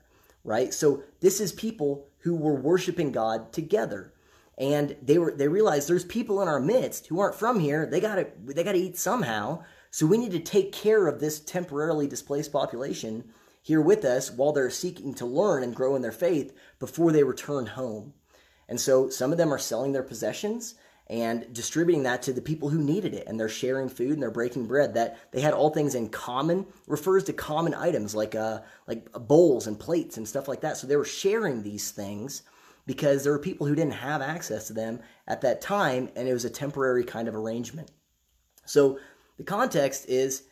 right? 0.45 0.75
So 0.75 1.03
this 1.21 1.41
is 1.41 1.53
people 1.53 2.07
who 2.19 2.35
were 2.35 2.55
worshiping 2.55 3.11
God 3.11 3.53
together 3.55 4.13
and 4.59 4.97
they 5.03 5.19
were 5.19 5.33
they 5.33 5.49
realized 5.49 5.89
there's 5.89 6.05
people 6.05 6.43
in 6.43 6.49
our 6.49 6.61
midst 6.61 7.07
who 7.07 7.21
aren't 7.21 7.35
from 7.35 7.61
here. 7.61 7.87
They 7.87 8.01
gotta 8.01 8.29
they 8.45 8.65
gotta 8.65 8.79
eat 8.79 8.99
somehow. 8.99 9.65
So 9.91 10.07
we 10.07 10.19
need 10.19 10.33
to 10.33 10.41
take 10.41 10.73
care 10.73 11.07
of 11.07 11.21
this 11.21 11.41
temporarily 11.41 12.07
displaced 12.07 12.53
population 12.53 13.25
here 13.63 13.81
with 13.81 14.05
us 14.05 14.31
while 14.31 14.53
they're 14.53 14.71
seeking 14.71 15.15
to 15.15 15.27
learn 15.27 15.63
and 15.63 15.75
grow 15.75 15.95
in 15.95 16.03
their 16.03 16.13
faith 16.13 16.53
before 16.79 17.13
they 17.13 17.23
return 17.23 17.67
home. 17.67 18.15
And 18.69 18.81
so 18.81 19.09
some 19.09 19.33
of 19.33 19.39
them 19.39 19.53
are 19.53 19.59
selling 19.59 19.93
their 19.93 20.03
possessions 20.03 20.75
and 21.09 21.53
distributing 21.53 22.05
that 22.05 22.23
to 22.23 22.33
the 22.33 22.41
people 22.41 22.71
who 22.71 22.83
needed 22.83 23.13
it 23.13 23.27
and 23.27 23.39
they're 23.39 23.49
sharing 23.49 23.89
food 23.89 24.13
and 24.13 24.23
they're 24.23 24.31
breaking 24.31 24.67
bread 24.67 24.95
that 24.95 25.19
they 25.33 25.41
had 25.41 25.53
all 25.53 25.71
things 25.71 25.95
in 25.95 26.09
common 26.09 26.67
refers 26.87 27.25
to 27.25 27.33
common 27.33 27.75
items 27.75 28.15
like 28.15 28.35
uh 28.35 28.61
like 28.87 29.11
bowls 29.13 29.67
and 29.67 29.79
plates 29.79 30.17
and 30.17 30.27
stuff 30.27 30.49
like 30.49 30.61
that 30.61 30.77
so 30.77 30.87
they 30.87 30.97
were 30.97 31.05
sharing 31.05 31.63
these 31.63 31.91
things 31.91 32.43
because 32.87 33.23
there 33.23 33.33
were 33.33 33.39
people 33.39 33.67
who 33.67 33.75
didn't 33.75 33.95
have 33.95 34.23
access 34.23 34.67
to 34.67 34.73
them 34.73 35.01
at 35.27 35.41
that 35.43 35.61
time, 35.61 36.11
and 36.17 36.29
it 36.29 36.33
was 36.33 36.45
a 36.45 36.51
temporary 36.51 37.05
kind 37.05 37.29
of 37.29 37.37
arrangement. 37.37 37.91
So 38.65 38.99
the 39.39 39.45
context 39.45 40.09
is 40.09 40.45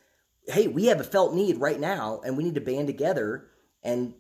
hey, 0.47 0.67
we 0.67 0.87
have 0.87 1.01
a 1.01 1.05
felt 1.05 1.35
need 1.35 1.59
right 1.59 1.79
now, 1.79 2.21
and 2.25 2.37
we 2.37 2.45
need 2.45 2.55
to 2.55 2.61
band 2.61 2.87
together 2.87 3.47
and 3.83 4.15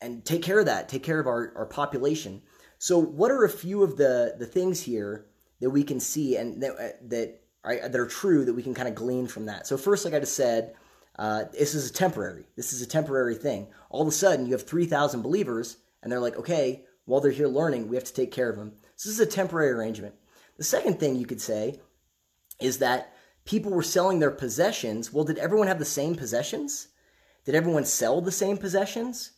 and 0.00 0.24
take 0.24 0.42
care 0.42 0.58
of 0.58 0.66
that, 0.66 0.88
take 0.88 1.02
care 1.02 1.18
of 1.18 1.26
our, 1.26 1.52
our 1.56 1.66
population. 1.66 2.42
So, 2.78 2.98
what 2.98 3.30
are 3.30 3.44
a 3.44 3.50
few 3.50 3.82
of 3.82 3.96
the, 3.96 4.34
the 4.38 4.46
things 4.46 4.82
here 4.82 5.26
that 5.60 5.70
we 5.70 5.82
can 5.82 5.98
see 5.98 6.36
and 6.36 6.62
that, 6.62 6.72
uh, 6.72 6.88
that, 7.08 7.40
are, 7.64 7.88
that 7.88 7.98
are 7.98 8.06
true 8.06 8.44
that 8.44 8.52
we 8.52 8.62
can 8.62 8.74
kind 8.74 8.88
of 8.88 8.94
glean 8.94 9.26
from 9.26 9.46
that? 9.46 9.66
So, 9.66 9.78
first, 9.78 10.04
like 10.04 10.12
I 10.12 10.20
just 10.20 10.36
said, 10.36 10.74
uh, 11.18 11.44
this 11.52 11.74
is 11.74 11.88
a 11.88 11.92
temporary. 11.92 12.44
This 12.56 12.74
is 12.74 12.82
a 12.82 12.86
temporary 12.86 13.36
thing. 13.36 13.68
All 13.88 14.02
of 14.02 14.08
a 14.08 14.12
sudden, 14.12 14.44
you 14.44 14.52
have 14.52 14.66
3,000 14.66 15.22
believers, 15.22 15.78
and 16.02 16.12
they're 16.12 16.20
like, 16.20 16.36
okay, 16.36 16.84
while 17.04 17.20
they're 17.20 17.32
here 17.32 17.48
learning, 17.48 17.88
we 17.88 17.96
have 17.96 18.04
to 18.04 18.14
take 18.14 18.32
care 18.32 18.50
of 18.50 18.56
them. 18.56 18.72
So 18.96 19.08
this 19.08 19.18
is 19.18 19.26
a 19.26 19.30
temporary 19.30 19.70
arrangement. 19.70 20.14
The 20.56 20.64
second 20.64 20.98
thing 20.98 21.16
you 21.16 21.26
could 21.26 21.40
say 21.40 21.80
is 22.60 22.78
that 22.78 23.14
people 23.44 23.72
were 23.72 23.82
selling 23.82 24.18
their 24.18 24.30
possessions. 24.30 25.12
Well, 25.12 25.24
did 25.24 25.38
everyone 25.38 25.68
have 25.68 25.78
the 25.78 25.84
same 25.84 26.14
possessions? 26.14 26.88
Did 27.44 27.54
everyone 27.54 27.84
sell 27.84 28.20
the 28.20 28.32
same 28.32 28.56
possessions? 28.56 29.32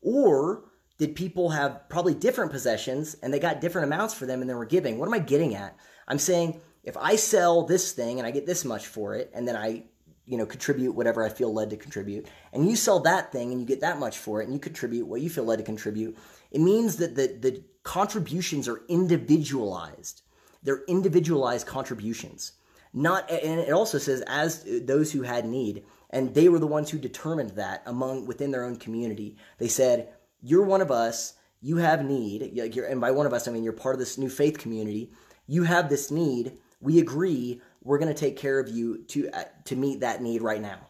Or 0.00 0.64
did 0.98 1.14
people 1.14 1.50
have 1.50 1.88
probably 1.88 2.14
different 2.14 2.50
possessions 2.50 3.14
and 3.22 3.32
they 3.32 3.38
got 3.38 3.60
different 3.60 3.86
amounts 3.86 4.14
for 4.14 4.26
them 4.26 4.40
and 4.40 4.50
they 4.50 4.54
were 4.54 4.66
giving? 4.66 4.98
What 4.98 5.06
am 5.06 5.14
I 5.14 5.18
getting 5.20 5.54
at? 5.54 5.76
I'm 6.08 6.18
saying 6.18 6.60
if 6.82 6.96
I 6.96 7.16
sell 7.16 7.64
this 7.64 7.92
thing 7.92 8.18
and 8.18 8.26
I 8.26 8.30
get 8.30 8.46
this 8.46 8.64
much 8.64 8.86
for 8.86 9.14
it 9.14 9.30
and 9.34 9.46
then 9.46 9.56
I 9.56 9.84
you 10.26 10.38
know 10.38 10.46
contribute 10.46 10.92
whatever 10.92 11.24
I 11.24 11.28
feel 11.28 11.52
led 11.52 11.70
to 11.70 11.76
contribute 11.76 12.26
and 12.52 12.68
you 12.68 12.76
sell 12.76 13.00
that 13.00 13.32
thing 13.32 13.50
and 13.50 13.60
you 13.60 13.66
get 13.66 13.80
that 13.80 13.98
much 13.98 14.18
for 14.18 14.40
it 14.40 14.44
and 14.44 14.54
you 14.54 14.60
contribute 14.60 15.06
what 15.06 15.20
you 15.20 15.28
feel 15.28 15.44
led 15.44 15.58
to 15.58 15.64
contribute 15.64 16.16
it 16.52 16.60
means 16.60 16.96
that 16.96 17.16
the, 17.16 17.26
the 17.40 17.64
contributions 17.82 18.68
are 18.68 18.82
individualized. 18.88 20.22
They're 20.62 20.84
individualized 20.86 21.66
contributions. 21.66 22.52
Not 22.94 23.30
and 23.30 23.58
it 23.58 23.72
also 23.72 23.96
says 23.96 24.22
as 24.26 24.64
those 24.84 25.10
who 25.10 25.22
had 25.22 25.46
need, 25.46 25.84
and 26.10 26.34
they 26.34 26.50
were 26.50 26.58
the 26.58 26.66
ones 26.66 26.90
who 26.90 26.98
determined 26.98 27.50
that 27.50 27.82
among 27.86 28.26
within 28.26 28.50
their 28.50 28.64
own 28.64 28.76
community. 28.76 29.38
They 29.56 29.68
said, 29.68 30.10
"You're 30.42 30.62
one 30.64 30.82
of 30.82 30.90
us. 30.90 31.34
You 31.62 31.78
have 31.78 32.04
need. 32.04 32.42
and 32.42 33.00
by 33.00 33.12
one 33.12 33.24
of 33.24 33.32
us, 33.32 33.48
I 33.48 33.50
mean 33.50 33.64
you're 33.64 33.72
part 33.72 33.94
of 33.94 33.98
this 33.98 34.18
new 34.18 34.28
faith 34.28 34.58
community. 34.58 35.10
You 35.46 35.62
have 35.62 35.88
this 35.88 36.10
need. 36.10 36.58
We 36.82 36.98
agree. 36.98 37.62
We're 37.82 37.98
going 37.98 38.14
to 38.14 38.20
take 38.20 38.36
care 38.36 38.58
of 38.60 38.68
you 38.68 39.04
to 39.04 39.30
uh, 39.30 39.44
to 39.64 39.74
meet 39.74 40.00
that 40.00 40.20
need 40.20 40.42
right 40.42 40.60
now." 40.60 40.86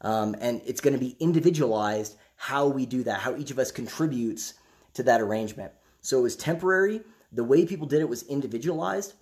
Um, 0.00 0.34
and 0.40 0.62
it's 0.64 0.80
going 0.80 0.94
to 0.94 0.98
be 0.98 1.16
individualized 1.20 2.16
how 2.34 2.66
we 2.66 2.86
do 2.86 3.04
that, 3.04 3.20
how 3.20 3.36
each 3.36 3.50
of 3.50 3.58
us 3.58 3.70
contributes 3.70 4.54
to 4.94 5.02
that 5.04 5.20
arrangement. 5.20 5.72
So 6.00 6.18
it 6.18 6.22
was 6.22 6.36
temporary. 6.36 7.02
The 7.32 7.44
way 7.44 7.64
people 7.64 7.86
did 7.86 8.00
it 8.00 8.08
was 8.08 8.22
individualized. 8.24 9.14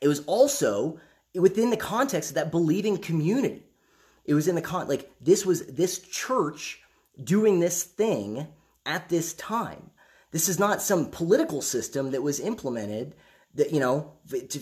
It 0.00 0.08
was 0.08 0.20
also 0.26 1.00
within 1.34 1.70
the 1.70 1.76
context 1.76 2.30
of 2.30 2.34
that 2.34 2.50
believing 2.50 2.98
community. 2.98 3.64
It 4.24 4.34
was 4.34 4.48
in 4.48 4.54
the 4.54 4.62
con 4.62 4.88
like 4.88 5.10
this 5.20 5.44
was 5.44 5.66
this 5.66 5.98
church 5.98 6.80
doing 7.22 7.60
this 7.60 7.82
thing 7.82 8.46
at 8.86 9.08
this 9.08 9.34
time. 9.34 9.90
This 10.30 10.48
is 10.48 10.58
not 10.58 10.82
some 10.82 11.10
political 11.10 11.60
system 11.60 12.10
that 12.12 12.22
was 12.22 12.40
implemented 12.40 13.14
that 13.54 13.72
you 13.72 13.80
know 13.80 14.12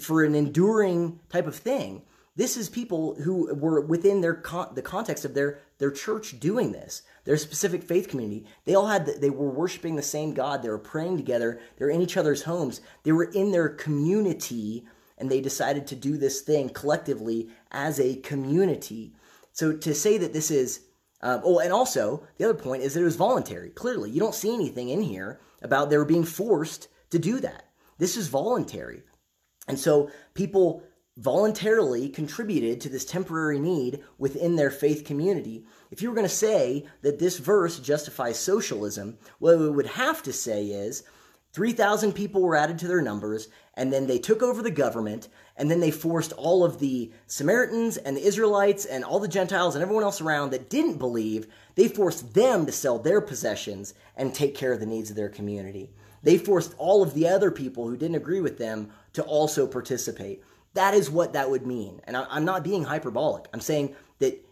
for 0.01 0.25
an 0.25 0.35
enduring 0.35 1.21
type 1.29 1.47
of 1.47 1.57
thing. 1.57 2.03
This 2.37 2.57
is 2.57 2.69
people 2.69 3.17
who 3.17 3.55
were 3.55 3.81
within 3.81 4.21
their 4.21 4.35
con- 4.35 4.75
the 4.75 4.83
context 4.83 5.25
of 5.25 5.35
their 5.35 5.59
their 5.79 5.91
church 5.91 6.41
doing 6.41 6.73
this. 6.73 7.03
Their 7.31 7.37
specific 7.37 7.85
faith 7.85 8.09
community. 8.09 8.45
They 8.65 8.75
all 8.75 8.89
had 8.89 9.07
the, 9.07 9.13
they 9.13 9.31
were 9.31 9.49
worshiping 9.49 9.95
the 9.95 10.03
same 10.03 10.35
God. 10.35 10.65
They 10.65 10.69
were 10.69 10.81
praying 10.81 11.17
together. 11.17 11.61
They 11.77 11.85
were 11.85 11.91
in 11.93 12.03
each 12.03 12.17
other's 12.17 12.43
homes. 12.43 12.81
They 13.05 13.13
were 13.13 13.31
in 13.31 13.53
their 13.53 13.69
community 13.69 14.85
and 15.17 15.31
they 15.31 15.41
decided 15.41 15.87
to 15.87 15.95
do 15.95 16.17
this 16.17 16.41
thing 16.41 16.71
collectively 16.71 17.49
as 17.71 18.01
a 18.01 18.17
community. 18.17 19.15
So 19.53 19.77
to 19.77 19.95
say 19.95 20.19
that 20.19 20.33
this 20.33 20.51
is, 20.51 20.81
um, 21.23 21.43
oh, 21.45 21.61
and 21.61 21.73
also 21.73 22.27
the 22.37 22.47
other 22.47 22.61
point 22.61 22.83
is 22.83 22.95
that 22.95 23.03
it 23.03 23.05
was 23.05 23.15
voluntary. 23.15 23.71
Clearly, 23.71 24.11
you 24.11 24.19
don't 24.19 24.35
see 24.35 24.53
anything 24.53 24.89
in 24.89 25.01
here 25.01 25.39
about 25.63 25.89
they 25.89 25.99
were 25.99 26.05
being 26.05 26.25
forced 26.25 26.89
to 27.11 27.21
do 27.21 27.39
that. 27.39 27.63
This 27.99 28.17
is 28.17 28.27
voluntary. 28.27 29.05
And 29.69 29.79
so 29.79 30.11
people 30.35 30.83
voluntarily 31.17 32.09
contributed 32.09 32.81
to 32.81 32.89
this 32.89 33.05
temporary 33.05 33.61
need 33.61 34.03
within 34.19 34.57
their 34.57 34.71
faith 34.71 35.05
community. 35.05 35.65
If 35.91 36.03
you 36.03 36.09
were 36.09 36.15
going 36.15 36.27
to 36.27 36.35
say 36.35 36.87
that 37.03 37.19
this 37.19 37.39
verse 37.39 37.79
justifies 37.79 38.39
socialism, 38.39 39.19
what 39.39 39.59
we 39.59 39.71
would 39.71 39.87
have 39.87 40.23
to 40.23 40.33
say 40.33 40.67
is 40.67 41.03
3,000 41.53 42.13
people 42.13 42.43
were 42.43 42.55
added 42.55 42.79
to 42.79 42.87
their 42.87 43.03
numbers, 43.03 43.49
and 43.75 43.93
then 43.93 44.07
they 44.07 44.19
took 44.19 44.41
over 44.41 44.63
the 44.63 44.71
government, 44.71 45.29
and 45.57 45.69
then 45.69 45.81
they 45.81 45.91
forced 45.91 46.33
all 46.35 46.65
of 46.65 46.79
the 46.79 47.11
Samaritans 47.27 47.97
and 47.97 48.17
the 48.17 48.25
Israelites 48.25 48.85
and 48.85 49.05
all 49.05 49.19
the 49.19 49.27
Gentiles 49.27 49.75
and 49.75 49.83
everyone 49.83 50.05
else 50.05 50.21
around 50.21 50.51
that 50.51 50.71
didn't 50.71 50.99
believe, 50.99 51.49
they 51.75 51.89
forced 51.89 52.35
them 52.35 52.67
to 52.67 52.73
sell 52.73 53.01
their 53.01 53.21
possessions 53.21 53.95
and 54.17 54.33
take 54.33 54.55
care 54.55 54.73
of 54.73 54.81
the 54.81 54.87
needs 54.87 55.11
of 55.11 55.17
their 55.17 55.29
community. 55.29 55.91
They 56.23 56.39
forced 56.39 56.75
all 56.79 57.03
of 57.03 57.15
the 57.15 57.27
other 57.27 57.51
people 57.51 57.89
who 57.89 57.97
didn't 57.97 58.17
agree 58.17 58.41
with 58.41 58.59
them 58.59 58.91
to 59.15 59.23
also 59.23 59.67
participate. 59.67 60.45
That 60.75 60.95
is 60.95 61.11
what 61.11 61.33
that 61.33 61.51
would 61.51 61.67
mean. 61.67 62.01
And 62.05 62.17
I, 62.17 62.37
am 62.37 62.45
not 62.45 62.63
being 62.63 62.85
hyperbolic. 62.85 63.47
I'm 63.53 63.61
saying 63.61 63.97
that 64.21 64.45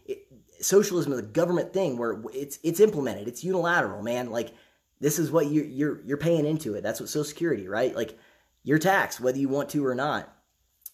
socialism 0.61 1.13
is 1.13 1.21
a 1.21 1.23
government 1.23 1.73
thing 1.73 1.97
where 1.97 2.23
it's 2.33 2.59
it's 2.63 2.81
implemented. 2.81 3.29
It's 3.29 3.45
unilateral, 3.45 4.03
man. 4.03 4.31
Like 4.31 4.55
this 5.01 5.19
is 5.19 5.31
what 5.31 5.51
you're 5.51 5.65
you're 5.65 6.01
you're 6.05 6.17
paying 6.17 6.47
into 6.47 6.75
it. 6.75 6.83
That's 6.83 7.01
what 7.01 7.09
Social 7.09 7.25
Security, 7.25 7.69
right? 7.69 7.95
Like 7.95 8.19
your 8.65 8.79
tax, 8.79 9.21
whether 9.21 9.39
you 9.39 9.49
want 9.49 9.69
to 9.71 9.87
or 9.87 9.95
not. 9.95 10.33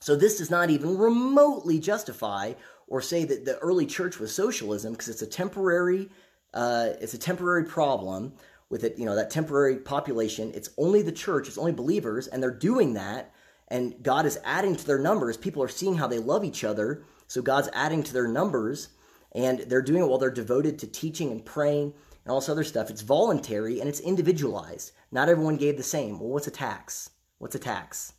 So 0.01 0.17
this 0.17 0.39
does 0.39 0.51
not 0.51 0.71
even 0.71 0.99
remotely 0.99 1.79
justify 1.79 2.55
or 2.87 3.01
say 3.01 3.25
that 3.25 3.45
the 3.45 3.59
early 3.59 3.87
church 3.87 4.19
was 4.19 4.35
socialism 4.35 4.93
because 4.93 5.09
it's 5.09 5.23
a 5.23 5.27
temporary 5.27 6.11
uh, 6.53 6.91
it's 7.01 7.15
a 7.15 7.19
temporary 7.19 7.65
problem 7.65 8.35
with 8.71 8.85
it. 8.85 8.99
You 8.99 9.07
know 9.07 9.17
that 9.17 9.31
temporary 9.31 9.79
population. 9.79 10.53
It's 10.55 10.71
only 10.79 11.03
the 11.03 11.13
church. 11.13 11.49
It's 11.49 11.59
only 11.59 11.73
believers, 11.73 12.27
and 12.27 12.43
they're 12.43 12.51
doing 12.51 12.95
that 12.95 13.35
and 13.69 13.95
God 14.03 14.27
is 14.27 14.39
adding 14.45 14.77
to 14.77 14.87
their 14.87 14.99
numbers. 14.99 15.37
People 15.37 15.63
are 15.63 15.69
seeing 15.69 15.97
how 15.97 16.07
they 16.07 16.19
love 16.19 16.45
each 16.45 16.65
other. 16.65 17.05
So 17.27 17.43
God's 17.43 17.69
adding 17.73 18.03
to 18.03 18.13
their 18.13 18.29
numbers, 18.29 18.89
and 19.35 19.61
they're 19.61 19.83
doing 19.83 20.03
it 20.03 20.07
while 20.07 20.19
they're 20.19 20.31
devoted 20.31 20.79
to 20.79 20.87
teaching 20.87 21.31
and 21.33 21.45
praying 21.45 21.93
and 22.25 22.33
all 22.33 22.41
this 22.41 22.49
other 22.49 22.65
stuff. 22.65 22.91
It's 22.91 23.03
voluntary 23.03 23.81
and 23.81 23.89
it's 23.89 24.01
individualized. 24.01 24.93
Not 25.11 25.29
everyone 25.29 25.57
gave 25.57 25.77
the 25.77 25.83
same. 25.83 26.19
Well, 26.19 26.31
what's 26.31 26.47
a 26.47 26.53
tax? 26.53 27.11
What's 27.39 27.55
a 27.55 27.59
tax? 27.59 28.13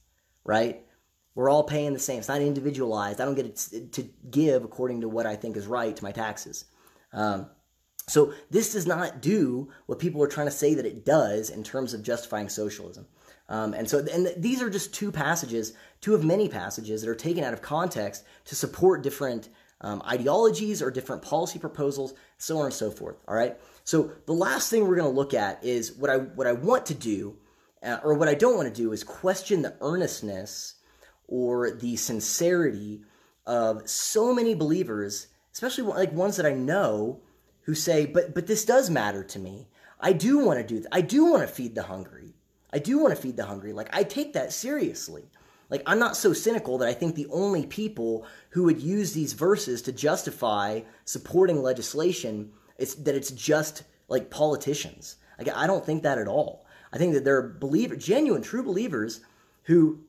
Right? 0.44 0.86
We're 1.34 1.50
all 1.50 1.64
paying 1.64 1.94
the 1.94 2.00
same. 2.00 2.20
It's 2.20 2.28
not 2.28 2.42
individualized. 2.42 3.20
I 3.20 3.26
don't 3.26 3.36
get 3.36 3.56
to 3.92 4.10
give 4.30 4.64
according 4.64 5.02
to 5.02 5.10
what 5.10 5.26
I 5.26 5.36
think 5.36 5.58
is 5.58 5.68
right 5.68 5.96
to 5.96 6.04
my 6.04 6.12
taxes. 6.12 6.66
Um, 7.12 7.50
so 8.08 8.34
this 8.52 8.74
does 8.74 8.86
not 8.86 9.22
do 9.22 9.70
what 9.88 10.00
people 10.00 10.22
are 10.22 10.28
trying 10.28 10.48
to 10.48 10.52
say 10.52 10.76
that 10.76 10.86
it 10.86 11.06
does 11.06 11.50
in 11.50 11.64
terms 11.64 11.94
of 11.94 12.04
justifying 12.04 12.50
socialism. 12.50 13.08
Um, 13.50 13.74
and 13.74 13.90
so, 13.90 14.06
and 14.12 14.32
these 14.38 14.62
are 14.62 14.70
just 14.70 14.94
two 14.94 15.12
passages, 15.12 15.74
two 16.02 16.16
of 16.16 16.24
many 16.24 16.48
passages 16.48 17.02
that 17.02 17.10
are 17.10 17.16
taken 17.16 17.44
out 17.44 17.54
of 17.54 17.62
context 17.62 18.24
to 18.46 18.56
support 18.56 19.04
different 19.04 19.50
um, 19.82 20.02
ideologies 20.08 20.82
or 20.82 20.90
different 20.90 21.22
policy 21.22 21.60
proposals, 21.60 22.14
so 22.38 22.58
on 22.60 22.66
and 22.66 22.74
so 22.74 22.90
forth. 22.90 23.18
All 23.28 23.36
right. 23.36 23.58
So 23.84 24.12
the 24.26 24.34
last 24.34 24.70
thing 24.70 24.88
we're 24.88 24.96
going 24.96 25.12
to 25.12 25.16
look 25.16 25.34
at 25.34 25.64
is 25.64 25.94
what 25.94 26.10
I 26.10 26.18
what 26.18 26.48
I 26.48 26.54
want 26.54 26.86
to 26.88 26.94
do, 26.94 27.38
uh, 27.84 28.00
or 28.04 28.14
what 28.14 28.30
I 28.30 28.34
don't 28.34 28.56
want 28.56 28.74
to 28.74 28.82
do, 28.82 28.92
is 28.92 29.04
question 29.04 29.62
the 29.62 29.76
earnestness 29.82 30.76
or 31.28 31.72
the 31.72 31.96
sincerity 31.96 33.02
of 33.46 33.88
so 33.88 34.34
many 34.34 34.56
believers, 34.56 35.28
especially 35.54 35.84
like 35.84 36.12
ones 36.12 36.38
that 36.38 36.46
I 36.46 36.54
know 36.54 37.22
who 37.62 37.76
say, 37.76 38.06
"But 38.06 38.34
but 38.34 38.48
this 38.48 38.66
does 38.66 38.90
matter 38.90 39.24
to 39.24 39.40
me. 39.40 39.68
I 40.00 40.14
do 40.14 40.40
want 40.40 40.60
to 40.60 40.66
do. 40.66 40.76
Th- 40.76 40.88
I 40.92 41.02
do 41.02 41.26
want 41.26 41.42
to 41.42 41.54
feed 41.54 41.76
the 41.76 41.84
hungry." 41.84 42.36
I 42.76 42.80
do 42.80 43.00
want 43.00 43.16
to 43.16 43.22
feed 43.22 43.38
the 43.38 43.46
hungry. 43.46 43.72
Like, 43.72 43.88
I 43.96 44.04
take 44.04 44.34
that 44.34 44.52
seriously. 44.52 45.24
Like, 45.70 45.82
I'm 45.86 46.00
not 46.00 46.16
so 46.16 46.34
cynical 46.34 46.78
that 46.78 46.88
I 46.88 46.94
think 46.94 47.16
the 47.16 47.28
only 47.32 47.66
people 47.66 48.26
who 48.50 48.64
would 48.64 48.82
use 48.82 49.14
these 49.14 49.34
verses 49.34 49.82
to 49.84 49.92
justify 49.92 50.82
supporting 51.06 51.62
legislation 51.62 52.52
is 52.78 52.96
that 52.96 53.16
it's 53.16 53.32
just 53.32 53.84
like 54.08 54.30
politicians. 54.30 55.18
Like, 55.38 55.50
I 55.56 55.68
don't 55.68 55.86
think 55.86 56.04
that 56.04 56.18
at 56.18 56.28
all. 56.28 56.66
I 56.94 56.98
think 56.98 57.14
that 57.14 57.26
there 57.26 57.38
are 57.38 57.58
believer, 57.60 57.96
genuine, 57.96 58.42
true 58.42 58.64
believers 58.64 59.22
who 59.64 60.00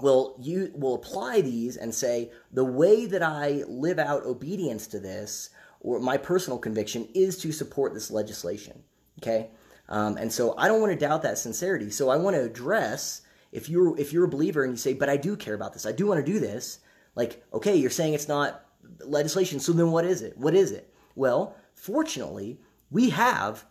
will 0.00 0.36
you 0.38 0.70
will 0.74 0.94
apply 0.94 1.40
these 1.40 1.76
and 1.76 1.92
say 1.94 2.30
the 2.52 2.64
way 2.64 3.06
that 3.06 3.22
I 3.22 3.64
live 3.66 3.98
out 3.98 4.24
obedience 4.24 4.86
to 4.88 5.00
this 5.00 5.50
or 5.80 6.00
my 6.00 6.16
personal 6.16 6.58
conviction 6.58 7.08
is 7.14 7.38
to 7.38 7.52
support 7.52 7.94
this 7.94 8.10
legislation. 8.10 8.82
Okay, 9.20 9.50
um, 9.88 10.16
and 10.16 10.32
so 10.32 10.54
I 10.56 10.68
don't 10.68 10.80
want 10.80 10.92
to 10.92 10.98
doubt 10.98 11.22
that 11.22 11.38
sincerity. 11.38 11.90
So 11.90 12.08
I 12.08 12.16
want 12.16 12.36
to 12.36 12.44
address 12.44 13.22
if 13.52 13.68
you're 13.68 13.98
if 13.98 14.12
you're 14.12 14.24
a 14.24 14.28
believer 14.28 14.64
and 14.64 14.72
you 14.72 14.76
say, 14.76 14.94
but 14.94 15.08
I 15.08 15.16
do 15.16 15.36
care 15.36 15.54
about 15.54 15.72
this, 15.72 15.86
I 15.86 15.92
do 15.92 16.06
want 16.06 16.24
to 16.24 16.32
do 16.32 16.38
this. 16.38 16.80
Like, 17.14 17.44
okay, 17.52 17.76
you're 17.76 17.90
saying 17.90 18.14
it's 18.14 18.28
not 18.28 18.64
legislation, 19.00 19.60
so 19.60 19.72
then 19.72 19.90
what 19.90 20.04
is 20.04 20.22
it? 20.22 20.36
What 20.36 20.54
is 20.54 20.72
it? 20.72 20.92
Well, 21.14 21.56
fortunately, 21.74 22.60
we 22.90 23.10
have 23.10 23.64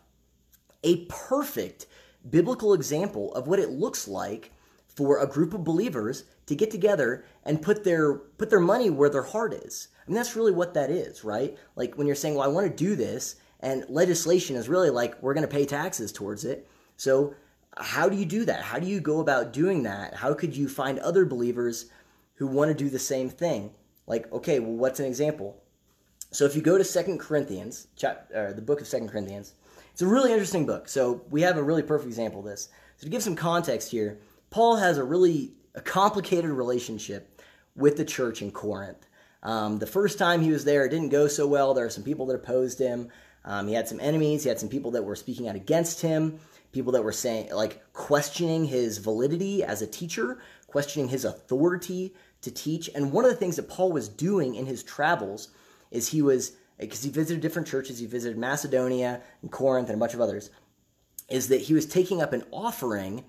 a 0.84 1.06
perfect 1.06 1.86
biblical 2.28 2.74
example 2.74 3.32
of 3.34 3.46
what 3.46 3.58
it 3.58 3.70
looks 3.70 4.06
like 4.06 4.52
for 4.86 5.20
a 5.20 5.26
group 5.26 5.54
of 5.54 5.64
believers 5.64 6.24
to 6.46 6.54
get 6.54 6.70
together 6.70 7.24
and 7.44 7.62
put 7.62 7.84
their 7.84 8.14
put 8.14 8.50
their 8.50 8.60
money 8.60 8.90
where 8.90 9.10
their 9.10 9.22
heart 9.22 9.54
is. 9.54 9.88
I 10.06 10.10
mean 10.10 10.16
that's 10.16 10.36
really 10.36 10.52
what 10.52 10.74
that 10.74 10.90
is, 10.90 11.24
right? 11.24 11.56
Like 11.76 11.96
when 11.96 12.06
you're 12.06 12.16
saying, 12.16 12.34
"Well, 12.34 12.48
I 12.48 12.52
want 12.52 12.66
to 12.66 12.84
do 12.84 12.96
this," 12.96 13.36
And 13.60 13.84
legislation 13.88 14.56
is 14.56 14.68
really 14.68 14.90
like 14.90 15.20
we're 15.22 15.34
going 15.34 15.46
to 15.46 15.52
pay 15.52 15.64
taxes 15.64 16.12
towards 16.12 16.44
it. 16.44 16.68
So, 16.96 17.34
how 17.76 18.08
do 18.08 18.16
you 18.16 18.24
do 18.24 18.44
that? 18.46 18.62
How 18.62 18.78
do 18.78 18.86
you 18.86 19.00
go 19.00 19.20
about 19.20 19.52
doing 19.52 19.84
that? 19.84 20.14
How 20.14 20.34
could 20.34 20.56
you 20.56 20.68
find 20.68 20.98
other 20.98 21.24
believers 21.24 21.86
who 22.34 22.46
want 22.46 22.68
to 22.68 22.74
do 22.74 22.90
the 22.90 22.98
same 22.98 23.28
thing? 23.28 23.70
Like, 24.06 24.30
okay, 24.32 24.58
well, 24.58 24.72
what's 24.72 25.00
an 25.00 25.06
example? 25.06 25.62
So, 26.30 26.44
if 26.44 26.54
you 26.54 26.62
go 26.62 26.76
to 26.76 26.84
Second 26.84 27.20
Corinthians, 27.20 27.88
chapter, 27.96 28.52
the 28.52 28.62
book 28.62 28.80
of 28.80 28.86
Second 28.86 29.08
Corinthians, 29.08 29.54
it's 29.92 30.02
a 30.02 30.06
really 30.06 30.32
interesting 30.32 30.66
book. 30.66 30.88
So, 30.88 31.22
we 31.30 31.42
have 31.42 31.56
a 31.56 31.62
really 31.62 31.82
perfect 31.82 32.08
example 32.08 32.40
of 32.40 32.46
this. 32.46 32.68
So, 32.96 33.04
to 33.04 33.10
give 33.10 33.22
some 33.22 33.36
context 33.36 33.90
here, 33.90 34.18
Paul 34.50 34.76
has 34.76 34.98
a 34.98 35.04
really 35.04 35.52
a 35.74 35.80
complicated 35.80 36.50
relationship 36.50 37.40
with 37.76 37.96
the 37.96 38.04
church 38.04 38.42
in 38.42 38.50
Corinth. 38.50 39.06
Um, 39.42 39.78
the 39.78 39.86
first 39.86 40.18
time 40.18 40.42
he 40.42 40.50
was 40.50 40.64
there, 40.64 40.84
it 40.84 40.90
didn't 40.90 41.10
go 41.10 41.28
so 41.28 41.46
well. 41.46 41.72
There 41.72 41.86
are 41.86 41.90
some 41.90 42.02
people 42.02 42.26
that 42.26 42.34
opposed 42.34 42.78
him. 42.78 43.08
Um, 43.44 43.68
he 43.68 43.74
had 43.74 43.88
some 43.88 44.00
enemies. 44.00 44.42
He 44.42 44.48
had 44.48 44.58
some 44.58 44.68
people 44.68 44.90
that 44.92 45.04
were 45.04 45.16
speaking 45.16 45.48
out 45.48 45.56
against 45.56 46.02
him, 46.02 46.40
people 46.72 46.92
that 46.92 47.02
were 47.02 47.12
saying, 47.12 47.52
like, 47.52 47.82
questioning 47.92 48.64
his 48.64 48.98
validity 48.98 49.64
as 49.64 49.82
a 49.82 49.86
teacher, 49.86 50.40
questioning 50.66 51.08
his 51.08 51.24
authority 51.24 52.14
to 52.42 52.50
teach. 52.50 52.90
And 52.94 53.12
one 53.12 53.24
of 53.24 53.30
the 53.30 53.36
things 53.36 53.56
that 53.56 53.68
Paul 53.68 53.92
was 53.92 54.08
doing 54.08 54.54
in 54.54 54.66
his 54.66 54.82
travels 54.82 55.48
is 55.90 56.08
he 56.08 56.22
was, 56.22 56.52
because 56.78 57.02
he 57.02 57.10
visited 57.10 57.40
different 57.40 57.68
churches, 57.68 57.98
he 57.98 58.06
visited 58.06 58.38
Macedonia 58.38 59.22
and 59.42 59.50
Corinth 59.50 59.88
and 59.88 59.96
a 59.96 59.98
bunch 59.98 60.14
of 60.14 60.20
others, 60.20 60.50
is 61.28 61.48
that 61.48 61.62
he 61.62 61.74
was 61.74 61.86
taking 61.86 62.22
up 62.22 62.32
an 62.32 62.44
offering 62.50 63.24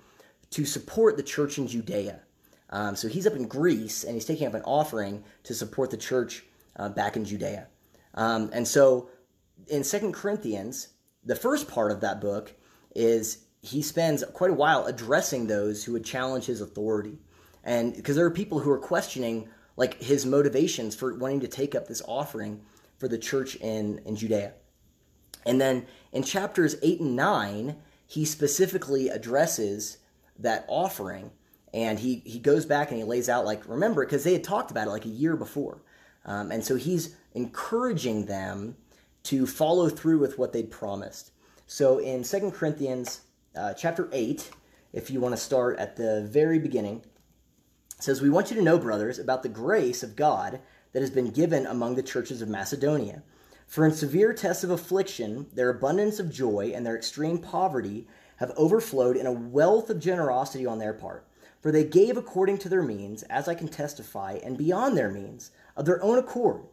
to 0.51 0.65
support 0.65 1.17
the 1.17 1.23
church 1.23 1.57
in 1.57 1.67
Judea. 1.67 2.21
Um, 2.71 2.95
so 2.95 3.07
he's 3.07 3.25
up 3.25 3.33
in 3.33 3.47
Greece 3.47 4.03
and 4.03 4.13
he's 4.13 4.25
taking 4.25 4.47
up 4.47 4.53
an 4.53 4.61
offering 4.63 5.23
to 5.43 5.53
support 5.53 5.89
the 5.89 5.97
church 5.97 6.43
uh, 6.75 6.89
back 6.89 7.15
in 7.15 7.25
Judea. 7.25 7.67
Um, 8.13 8.49
and 8.53 8.67
so 8.67 9.09
in 9.67 9.83
Second 9.83 10.13
Corinthians, 10.13 10.89
the 11.23 11.35
first 11.35 11.67
part 11.67 11.91
of 11.91 12.01
that 12.01 12.21
book 12.21 12.53
is 12.95 13.45
he 13.61 13.81
spends 13.81 14.23
quite 14.33 14.51
a 14.51 14.55
while 14.55 14.85
addressing 14.85 15.47
those 15.47 15.83
who 15.83 15.93
would 15.93 16.05
challenge 16.05 16.45
his 16.45 16.61
authority. 16.61 17.17
And 17.63 17.95
because 17.95 18.15
there 18.15 18.25
are 18.25 18.31
people 18.31 18.59
who 18.59 18.71
are 18.71 18.79
questioning 18.79 19.49
like 19.75 20.01
his 20.01 20.25
motivations 20.25 20.95
for 20.95 21.15
wanting 21.15 21.41
to 21.41 21.47
take 21.47 21.75
up 21.75 21.87
this 21.87 22.01
offering 22.07 22.61
for 22.97 23.07
the 23.07 23.17
church 23.17 23.55
in, 23.55 24.01
in 24.05 24.15
Judea. 24.15 24.53
And 25.45 25.59
then 25.59 25.85
in 26.11 26.23
chapters 26.23 26.75
8 26.81 26.99
and 26.99 27.15
9, 27.15 27.75
he 28.07 28.25
specifically 28.25 29.09
addresses 29.09 29.97
that 30.37 30.65
offering 30.67 31.31
and 31.73 31.99
he, 31.99 32.23
he 32.25 32.39
goes 32.39 32.65
back 32.65 32.89
and 32.89 32.97
he 32.97 33.03
lays 33.03 33.29
out 33.29 33.45
like 33.45 33.67
remember 33.67 34.03
because 34.05 34.23
they 34.23 34.33
had 34.33 34.43
talked 34.43 34.71
about 34.71 34.87
it 34.87 34.91
like 34.91 35.05
a 35.05 35.09
year 35.09 35.35
before 35.35 35.81
um, 36.25 36.51
and 36.51 36.63
so 36.63 36.75
he's 36.75 37.15
encouraging 37.33 38.25
them 38.25 38.75
to 39.23 39.45
follow 39.45 39.89
through 39.89 40.19
with 40.19 40.37
what 40.37 40.53
they'd 40.53 40.71
promised. 40.71 41.31
So 41.71 41.99
in 41.99 42.23
2 42.23 42.49
Corinthians 42.49 43.21
uh, 43.55 43.75
chapter 43.75 44.09
8, 44.11 44.49
if 44.91 45.11
you 45.11 45.21
want 45.21 45.35
to 45.35 45.41
start 45.41 45.77
at 45.77 45.95
the 45.95 46.27
very 46.27 46.57
beginning, 46.57 47.03
says, 47.99 48.23
We 48.23 48.31
want 48.31 48.49
you 48.49 48.55
to 48.55 48.63
know, 48.63 48.79
brothers, 48.79 49.19
about 49.19 49.43
the 49.43 49.49
grace 49.49 50.01
of 50.01 50.15
God 50.15 50.61
that 50.93 51.01
has 51.01 51.11
been 51.11 51.29
given 51.29 51.67
among 51.67 51.93
the 51.93 52.01
churches 52.01 52.41
of 52.41 52.49
Macedonia. 52.49 53.21
For 53.67 53.85
in 53.85 53.91
severe 53.91 54.33
tests 54.33 54.63
of 54.63 54.71
affliction, 54.71 55.45
their 55.53 55.69
abundance 55.69 56.19
of 56.19 56.33
joy 56.33 56.71
and 56.73 56.83
their 56.83 56.97
extreme 56.97 57.37
poverty 57.37 58.07
have 58.37 58.51
overflowed 58.57 59.15
in 59.15 59.27
a 59.27 59.31
wealth 59.31 59.91
of 59.91 59.99
generosity 59.99 60.65
on 60.65 60.79
their 60.79 60.93
part. 60.93 61.27
For 61.61 61.71
they 61.71 61.83
gave 61.83 62.17
according 62.17 62.57
to 62.59 62.69
their 62.69 62.81
means, 62.81 63.21
as 63.23 63.47
I 63.47 63.53
can 63.53 63.67
testify, 63.67 64.39
and 64.43 64.57
beyond 64.57 64.97
their 64.97 65.11
means, 65.11 65.51
of 65.77 65.85
their 65.85 66.01
own 66.01 66.17
accord, 66.17 66.63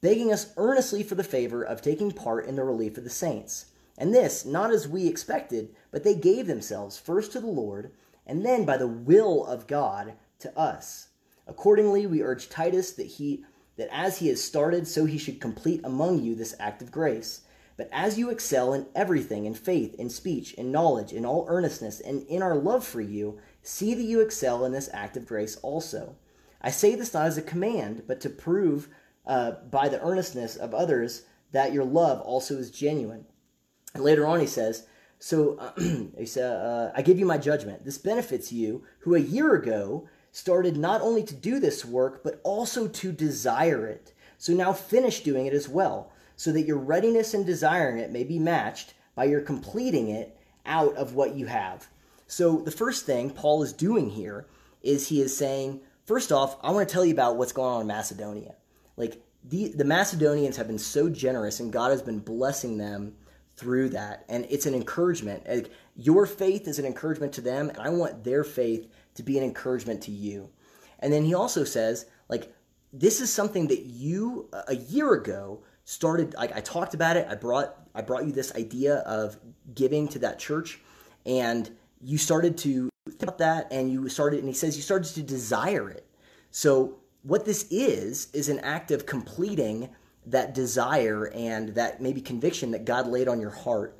begging 0.00 0.32
us 0.32 0.54
earnestly 0.56 1.02
for 1.02 1.14
the 1.14 1.22
favor 1.22 1.62
of 1.62 1.82
taking 1.82 2.10
part 2.10 2.46
in 2.46 2.56
the 2.56 2.64
relief 2.64 2.96
of 2.96 3.04
the 3.04 3.10
saints. 3.10 3.66
And 3.98 4.14
this, 4.14 4.44
not 4.44 4.72
as 4.72 4.86
we 4.86 5.06
expected, 5.06 5.74
but 5.90 6.04
they 6.04 6.14
gave 6.14 6.46
themselves 6.46 6.98
first 6.98 7.32
to 7.32 7.40
the 7.40 7.46
Lord, 7.46 7.92
and 8.26 8.44
then 8.44 8.64
by 8.64 8.76
the 8.76 8.86
will 8.86 9.46
of 9.46 9.66
God 9.66 10.14
to 10.40 10.58
us. 10.58 11.08
Accordingly, 11.46 12.06
we 12.06 12.22
urge 12.22 12.48
Titus 12.48 12.92
that 12.92 13.06
he 13.06 13.44
that 13.76 13.88
as 13.92 14.18
he 14.18 14.28
has 14.28 14.42
started, 14.42 14.88
so 14.88 15.04
he 15.04 15.18
should 15.18 15.38
complete 15.40 15.82
among 15.84 16.22
you 16.22 16.34
this 16.34 16.54
act 16.58 16.80
of 16.80 16.90
grace. 16.90 17.42
But 17.76 17.90
as 17.92 18.18
you 18.18 18.30
excel 18.30 18.72
in 18.72 18.86
everything, 18.94 19.44
in 19.44 19.52
faith, 19.52 19.94
in 19.96 20.08
speech, 20.08 20.54
in 20.54 20.72
knowledge, 20.72 21.12
in 21.12 21.26
all 21.26 21.44
earnestness, 21.46 22.00
and 22.00 22.26
in 22.26 22.42
our 22.42 22.56
love 22.56 22.86
for 22.86 23.02
you, 23.02 23.38
see 23.62 23.92
that 23.92 24.02
you 24.02 24.20
excel 24.20 24.64
in 24.64 24.72
this 24.72 24.88
act 24.94 25.16
of 25.18 25.26
grace 25.26 25.56
also. 25.56 26.16
I 26.62 26.70
say 26.70 26.94
this 26.94 27.12
not 27.12 27.26
as 27.26 27.36
a 27.36 27.42
command, 27.42 28.04
but 28.06 28.20
to 28.22 28.30
prove 28.30 28.88
uh, 29.26 29.52
by 29.70 29.90
the 29.90 30.00
earnestness 30.00 30.56
of 30.56 30.72
others 30.72 31.24
that 31.52 31.74
your 31.74 31.84
love 31.84 32.22
also 32.22 32.56
is 32.56 32.70
genuine. 32.70 33.26
And 33.96 34.04
later 34.04 34.26
on, 34.26 34.40
he 34.40 34.46
says, 34.46 34.86
So 35.18 35.56
uh, 35.56 35.72
he 36.18 36.26
said, 36.26 36.54
uh, 36.54 36.92
I 36.94 37.00
give 37.00 37.18
you 37.18 37.24
my 37.24 37.38
judgment. 37.38 37.84
This 37.84 37.96
benefits 37.96 38.52
you, 38.52 38.84
who 39.00 39.14
a 39.14 39.20
year 39.20 39.54
ago 39.54 40.06
started 40.32 40.76
not 40.76 41.00
only 41.00 41.22
to 41.24 41.34
do 41.34 41.58
this 41.58 41.82
work, 41.82 42.22
but 42.22 42.38
also 42.44 42.88
to 42.88 43.10
desire 43.10 43.86
it. 43.86 44.12
So 44.36 44.52
now 44.52 44.74
finish 44.74 45.22
doing 45.22 45.46
it 45.46 45.54
as 45.54 45.66
well, 45.66 46.12
so 46.36 46.52
that 46.52 46.66
your 46.66 46.76
readiness 46.76 47.32
in 47.32 47.44
desiring 47.44 47.96
it 47.96 48.12
may 48.12 48.22
be 48.22 48.38
matched 48.38 48.92
by 49.14 49.24
your 49.24 49.40
completing 49.40 50.10
it 50.10 50.36
out 50.66 50.94
of 50.96 51.14
what 51.14 51.34
you 51.34 51.46
have. 51.46 51.88
So 52.26 52.58
the 52.58 52.70
first 52.70 53.06
thing 53.06 53.30
Paul 53.30 53.62
is 53.62 53.72
doing 53.72 54.10
here 54.10 54.46
is 54.82 55.08
he 55.08 55.22
is 55.22 55.34
saying, 55.34 55.80
first 56.04 56.32
off, 56.32 56.58
I 56.62 56.70
want 56.70 56.86
to 56.86 56.92
tell 56.92 57.04
you 57.04 57.14
about 57.14 57.36
what's 57.38 57.52
going 57.52 57.72
on 57.72 57.80
in 57.80 57.86
Macedonia. 57.86 58.56
Like 58.98 59.22
the 59.42 59.68
the 59.68 59.84
Macedonians 59.84 60.58
have 60.58 60.66
been 60.66 60.78
so 60.78 61.08
generous 61.08 61.60
and 61.60 61.72
God 61.72 61.92
has 61.92 62.02
been 62.02 62.18
blessing 62.18 62.76
them 62.76 63.14
through 63.56 63.90
that. 63.90 64.24
And 64.28 64.46
it's 64.50 64.66
an 64.66 64.74
encouragement. 64.74 65.48
Like, 65.48 65.70
your 65.96 66.26
faith 66.26 66.68
is 66.68 66.78
an 66.78 66.84
encouragement 66.84 67.32
to 67.34 67.40
them, 67.40 67.70
and 67.70 67.78
I 67.78 67.88
want 67.88 68.24
their 68.24 68.44
faith 68.44 68.88
to 69.14 69.22
be 69.22 69.38
an 69.38 69.44
encouragement 69.44 70.02
to 70.02 70.10
you. 70.10 70.50
And 71.00 71.12
then 71.12 71.24
he 71.24 71.34
also 71.34 71.64
says, 71.64 72.06
like, 72.28 72.54
this 72.92 73.20
is 73.20 73.32
something 73.32 73.68
that 73.68 73.82
you 73.84 74.48
a 74.68 74.76
year 74.76 75.12
ago 75.12 75.62
started 75.84 76.34
like 76.34 76.54
I 76.56 76.60
talked 76.60 76.94
about 76.94 77.16
it. 77.16 77.26
I 77.28 77.34
brought 77.34 77.76
I 77.94 78.02
brought 78.02 78.24
you 78.24 78.32
this 78.32 78.54
idea 78.54 78.96
of 78.98 79.36
giving 79.74 80.08
to 80.08 80.18
that 80.20 80.38
church 80.38 80.80
and 81.24 81.70
you 82.00 82.18
started 82.18 82.56
to 82.58 82.88
think 83.08 83.22
about 83.22 83.38
that 83.38 83.72
and 83.72 83.90
you 83.90 84.08
started 84.08 84.40
and 84.40 84.48
he 84.48 84.54
says 84.54 84.76
you 84.76 84.82
started 84.82 85.12
to 85.14 85.22
desire 85.22 85.90
it. 85.90 86.06
So 86.50 86.98
what 87.22 87.44
this 87.44 87.66
is 87.70 88.28
is 88.32 88.48
an 88.48 88.60
act 88.60 88.90
of 88.90 89.06
completing 89.06 89.90
that 90.26 90.54
desire 90.54 91.26
and 91.34 91.70
that 91.70 92.00
maybe 92.00 92.20
conviction 92.20 92.72
that 92.72 92.84
God 92.84 93.06
laid 93.06 93.28
on 93.28 93.40
your 93.40 93.50
heart. 93.50 93.98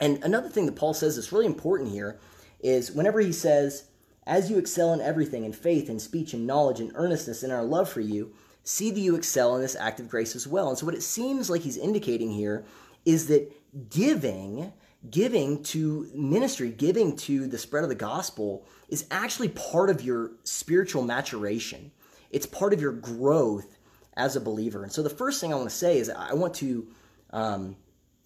And 0.00 0.22
another 0.22 0.48
thing 0.48 0.66
that 0.66 0.76
Paul 0.76 0.94
says 0.94 1.16
that's 1.16 1.32
really 1.32 1.46
important 1.46 1.90
here 1.90 2.18
is 2.60 2.92
whenever 2.92 3.20
he 3.20 3.32
says 3.32 3.88
as 4.28 4.50
you 4.50 4.58
excel 4.58 4.92
in 4.92 5.00
everything, 5.00 5.44
in 5.44 5.52
faith, 5.54 5.88
in 5.88 5.98
speech, 5.98 6.34
in 6.34 6.46
knowledge, 6.46 6.80
in 6.80 6.92
earnestness, 6.94 7.42
in 7.42 7.50
our 7.50 7.64
love 7.64 7.88
for 7.88 8.02
you, 8.02 8.32
see 8.62 8.90
that 8.90 9.00
you 9.00 9.16
excel 9.16 9.56
in 9.56 9.62
this 9.62 9.74
act 9.74 9.98
of 9.98 10.08
grace 10.08 10.36
as 10.36 10.46
well. 10.46 10.68
And 10.68 10.78
so, 10.78 10.84
what 10.84 10.94
it 10.94 11.02
seems 11.02 11.48
like 11.48 11.62
he's 11.62 11.78
indicating 11.78 12.30
here 12.30 12.64
is 13.06 13.26
that 13.28 13.50
giving, 13.88 14.72
giving 15.10 15.62
to 15.64 16.10
ministry, 16.14 16.70
giving 16.70 17.16
to 17.16 17.46
the 17.46 17.56
spread 17.56 17.84
of 17.84 17.88
the 17.88 17.94
gospel 17.94 18.66
is 18.90 19.06
actually 19.10 19.48
part 19.48 19.88
of 19.88 20.02
your 20.02 20.32
spiritual 20.44 21.02
maturation. 21.02 21.90
It's 22.30 22.46
part 22.46 22.74
of 22.74 22.82
your 22.82 22.92
growth 22.92 23.77
as 24.18 24.36
a 24.36 24.40
believer. 24.40 24.82
And 24.82 24.92
so, 24.92 25.02
the 25.02 25.10
first 25.10 25.40
thing 25.40 25.52
I 25.52 25.56
want 25.56 25.70
to 25.70 25.74
say 25.74 25.98
is 25.98 26.10
I 26.10 26.34
want 26.34 26.54
to, 26.54 26.86
um, 27.30 27.76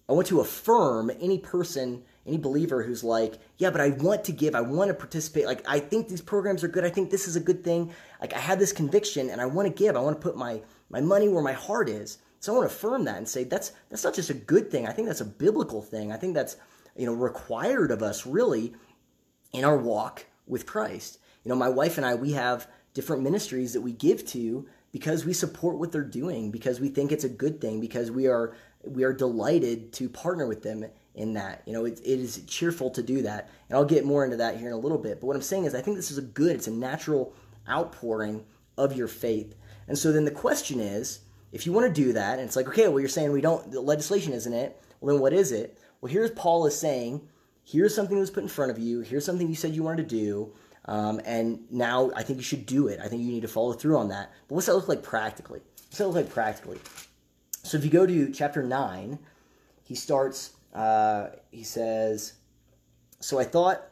I 0.09 0.13
want 0.13 0.27
to 0.27 0.41
affirm 0.41 1.09
any 1.21 1.39
person 1.39 2.03
any 2.25 2.37
believer 2.37 2.83
who's 2.83 3.03
like, 3.03 3.37
yeah, 3.57 3.69
but 3.69 3.81
I 3.81 3.89
want 3.89 4.23
to 4.25 4.31
give, 4.31 4.55
I 4.55 4.61
want 4.61 4.87
to 4.89 4.93
participate. 4.93 5.45
Like, 5.45 5.63
I 5.67 5.79
think 5.79 6.07
these 6.07 6.21
programs 6.21 6.63
are 6.63 6.69
good. 6.69 6.85
I 6.85 6.89
think 6.89 7.11
this 7.11 7.27
is 7.27 7.35
a 7.35 7.41
good 7.41 7.63
thing. 7.63 7.93
Like, 8.21 8.33
I 8.33 8.39
have 8.39 8.59
this 8.59 8.71
conviction 8.71 9.29
and 9.29 9.41
I 9.41 9.45
want 9.45 9.67
to 9.67 9.73
give. 9.73 9.95
I 9.95 9.99
want 9.99 10.19
to 10.19 10.21
put 10.21 10.37
my 10.37 10.61
my 10.89 11.01
money 11.01 11.27
where 11.27 11.43
my 11.43 11.53
heart 11.53 11.89
is. 11.89 12.19
So 12.39 12.53
I 12.53 12.57
want 12.57 12.69
to 12.69 12.75
affirm 12.75 13.05
that 13.05 13.17
and 13.17 13.27
say 13.27 13.43
that's 13.43 13.71
that's 13.89 14.03
not 14.03 14.13
just 14.13 14.29
a 14.29 14.35
good 14.35 14.69
thing. 14.69 14.87
I 14.87 14.91
think 14.91 15.07
that's 15.07 15.21
a 15.21 15.25
biblical 15.25 15.81
thing. 15.81 16.11
I 16.11 16.17
think 16.17 16.33
that's 16.33 16.55
you 16.95 17.05
know 17.05 17.13
required 17.13 17.91
of 17.91 18.03
us 18.03 18.25
really 18.25 18.73
in 19.51 19.65
our 19.65 19.77
walk 19.77 20.25
with 20.47 20.65
Christ. 20.65 21.19
You 21.43 21.49
know, 21.49 21.55
my 21.55 21.69
wife 21.69 21.97
and 21.97 22.05
I 22.05 22.15
we 22.15 22.33
have 22.33 22.67
different 22.93 23.23
ministries 23.23 23.73
that 23.73 23.81
we 23.81 23.91
give 23.91 24.25
to 24.27 24.67
because 24.93 25.25
we 25.25 25.33
support 25.33 25.77
what 25.77 25.91
they're 25.91 26.03
doing, 26.03 26.51
because 26.51 26.79
we 26.79 26.87
think 26.87 27.11
it's 27.11 27.25
a 27.25 27.29
good 27.29 27.59
thing, 27.59 27.81
because 27.81 28.09
we 28.09 28.27
are 28.27 28.55
we 28.85 29.03
are 29.03 29.11
delighted 29.13 29.91
to 29.93 30.07
partner 30.07 30.45
with 30.47 30.61
them 30.61 30.85
in 31.15 31.33
that. 31.33 31.63
You 31.65 31.73
know, 31.73 31.85
it, 31.85 31.99
it 31.99 32.19
is 32.19 32.43
cheerful 32.47 32.89
to 32.91 33.03
do 33.03 33.21
that. 33.23 33.49
And 33.69 33.77
I'll 33.77 33.85
get 33.85 34.05
more 34.05 34.23
into 34.23 34.37
that 34.37 34.57
here 34.57 34.67
in 34.67 34.73
a 34.73 34.77
little 34.77 34.97
bit. 34.97 35.19
But 35.19 35.27
what 35.27 35.35
I'm 35.35 35.41
saying 35.41 35.65
is, 35.65 35.75
I 35.75 35.81
think 35.81 35.97
this 35.97 36.11
is 36.11 36.17
a 36.17 36.21
good, 36.23 36.55
it's 36.55 36.67
a 36.67 36.71
natural 36.71 37.33
outpouring 37.67 38.43
of 38.77 38.95
your 38.95 39.07
faith. 39.07 39.55
And 39.87 39.97
so 39.97 40.11
then 40.11 40.25
the 40.25 40.31
question 40.31 40.79
is, 40.79 41.19
if 41.51 41.65
you 41.65 41.71
want 41.71 41.93
to 41.93 42.01
do 42.01 42.13
that, 42.13 42.39
and 42.39 42.47
it's 42.47 42.55
like, 42.55 42.67
okay, 42.67 42.87
well, 42.87 42.99
you're 42.99 43.09
saying 43.09 43.31
we 43.31 43.41
don't, 43.41 43.71
the 43.71 43.79
legislation 43.79 44.33
isn't 44.33 44.53
it. 44.53 44.81
Well, 44.99 45.15
then 45.15 45.21
what 45.21 45.33
is 45.33 45.51
it? 45.51 45.77
Well, 46.01 46.11
here's 46.11 46.31
Paul 46.31 46.65
is 46.65 46.77
saying, 46.77 47.21
here's 47.63 47.95
something 47.95 48.15
that 48.15 48.21
was 48.21 48.31
put 48.31 48.43
in 48.43 48.49
front 48.49 48.71
of 48.71 48.79
you. 48.79 49.01
Here's 49.01 49.25
something 49.25 49.47
you 49.47 49.55
said 49.55 49.75
you 49.75 49.83
wanted 49.83 50.09
to 50.09 50.15
do. 50.15 50.53
Um, 50.85 51.21
and 51.23 51.59
now 51.71 52.11
I 52.15 52.23
think 52.23 52.37
you 52.37 52.43
should 52.43 52.65
do 52.65 52.87
it. 52.87 52.99
I 53.01 53.07
think 53.07 53.21
you 53.21 53.31
need 53.31 53.41
to 53.41 53.47
follow 53.47 53.73
through 53.73 53.97
on 53.97 54.09
that. 54.09 54.31
But 54.47 54.55
what's 54.55 54.67
that 54.67 54.75
look 54.75 54.87
like 54.87 55.03
practically? 55.03 55.61
What's 55.87 55.97
that 55.97 56.07
look 56.07 56.15
like 56.15 56.29
practically? 56.29 56.79
So 57.63 57.77
if 57.77 57.85
you 57.85 57.89
go 57.89 58.05
to 58.05 58.31
chapter 58.31 58.61
9, 58.61 59.19
he 59.83 59.95
starts 59.95 60.51
uh, 60.73 61.27
he 61.51 61.63
says, 61.63 62.33
So 63.19 63.39
I 63.39 63.43
thought, 63.43 63.83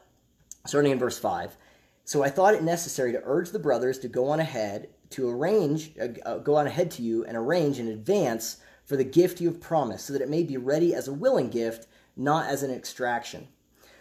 starting 0.66 0.92
in 0.92 0.98
verse 0.98 1.18
5, 1.18 1.56
so 2.04 2.22
I 2.22 2.30
thought 2.30 2.54
it 2.54 2.62
necessary 2.62 3.12
to 3.12 3.22
urge 3.24 3.50
the 3.50 3.58
brothers 3.58 3.98
to 4.00 4.08
go 4.08 4.28
on 4.28 4.40
ahead, 4.40 4.88
to 5.10 5.30
arrange, 5.30 5.92
uh, 6.00 6.08
uh, 6.26 6.38
go 6.38 6.56
on 6.56 6.66
ahead 6.66 6.90
to 6.92 7.02
you 7.02 7.24
and 7.24 7.36
arrange 7.36 7.78
in 7.78 7.88
advance 7.88 8.58
for 8.84 8.96
the 8.96 9.04
gift 9.04 9.40
you 9.40 9.48
have 9.48 9.60
promised, 9.60 10.06
so 10.06 10.12
that 10.12 10.22
it 10.22 10.28
may 10.28 10.42
be 10.42 10.56
ready 10.56 10.94
as 10.94 11.06
a 11.06 11.12
willing 11.12 11.48
gift, 11.48 11.86
not 12.16 12.46
as 12.46 12.62
an 12.62 12.72
extraction. 12.72 13.46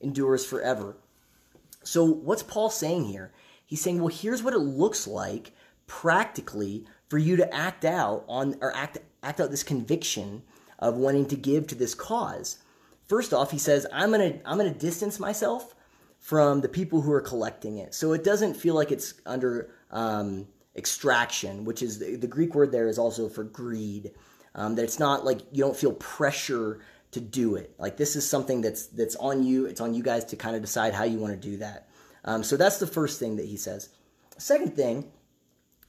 endures 0.00 0.44
forever. 0.44 0.96
So, 1.82 2.04
what's 2.04 2.42
Paul 2.42 2.70
saying 2.70 3.04
here? 3.06 3.32
He's 3.64 3.80
saying, 3.80 3.98
well, 3.98 4.08
here's 4.08 4.42
what 4.42 4.54
it 4.54 4.58
looks 4.58 5.06
like 5.06 5.52
practically 5.86 6.84
for 7.08 7.18
you 7.18 7.36
to 7.36 7.54
act 7.54 7.84
out 7.84 8.24
on 8.28 8.56
or 8.60 8.74
act 8.74 8.98
act 9.22 9.40
out 9.40 9.50
this 9.50 9.62
conviction 9.62 10.42
of 10.78 10.96
wanting 10.96 11.26
to 11.26 11.36
give 11.36 11.66
to 11.68 11.74
this 11.74 11.94
cause. 11.94 12.58
First 13.06 13.32
off, 13.32 13.50
he 13.50 13.58
says, 13.58 13.86
I'm 13.92 14.10
going 14.10 14.32
to 14.32 14.48
I'm 14.48 14.58
to 14.58 14.70
distance 14.70 15.18
myself 15.18 15.74
from 16.18 16.60
the 16.60 16.68
people 16.68 17.00
who 17.00 17.12
are 17.12 17.20
collecting 17.20 17.78
it. 17.78 17.94
So 17.94 18.12
it 18.12 18.24
doesn't 18.24 18.54
feel 18.54 18.74
like 18.74 18.90
it's 18.90 19.14
under 19.26 19.70
um, 19.90 20.46
extraction, 20.74 21.64
which 21.64 21.82
is 21.82 21.98
the, 21.98 22.16
the, 22.16 22.26
Greek 22.26 22.54
word 22.54 22.72
there 22.72 22.88
is 22.88 22.98
also 22.98 23.28
for 23.28 23.44
greed. 23.44 24.10
Um, 24.54 24.74
that 24.74 24.84
it's 24.84 24.98
not 24.98 25.24
like 25.24 25.40
you 25.52 25.62
don't 25.62 25.76
feel 25.76 25.92
pressure 25.92 26.80
to 27.16 27.20
do 27.22 27.54
it. 27.54 27.74
Like 27.78 27.96
this 27.96 28.14
is 28.14 28.28
something 28.28 28.60
that's 28.60 28.88
that's 28.88 29.16
on 29.16 29.42
you. 29.42 29.64
It's 29.64 29.80
on 29.80 29.94
you 29.94 30.02
guys 30.02 30.22
to 30.26 30.36
kind 30.36 30.54
of 30.54 30.60
decide 30.60 30.92
how 30.92 31.04
you 31.04 31.18
want 31.18 31.32
to 31.32 31.48
do 31.48 31.56
that. 31.56 31.88
Um, 32.26 32.44
so 32.44 32.58
that's 32.58 32.78
the 32.78 32.86
first 32.86 33.18
thing 33.18 33.36
that 33.36 33.46
he 33.46 33.56
says. 33.56 33.88
Second 34.36 34.76
thing 34.76 35.10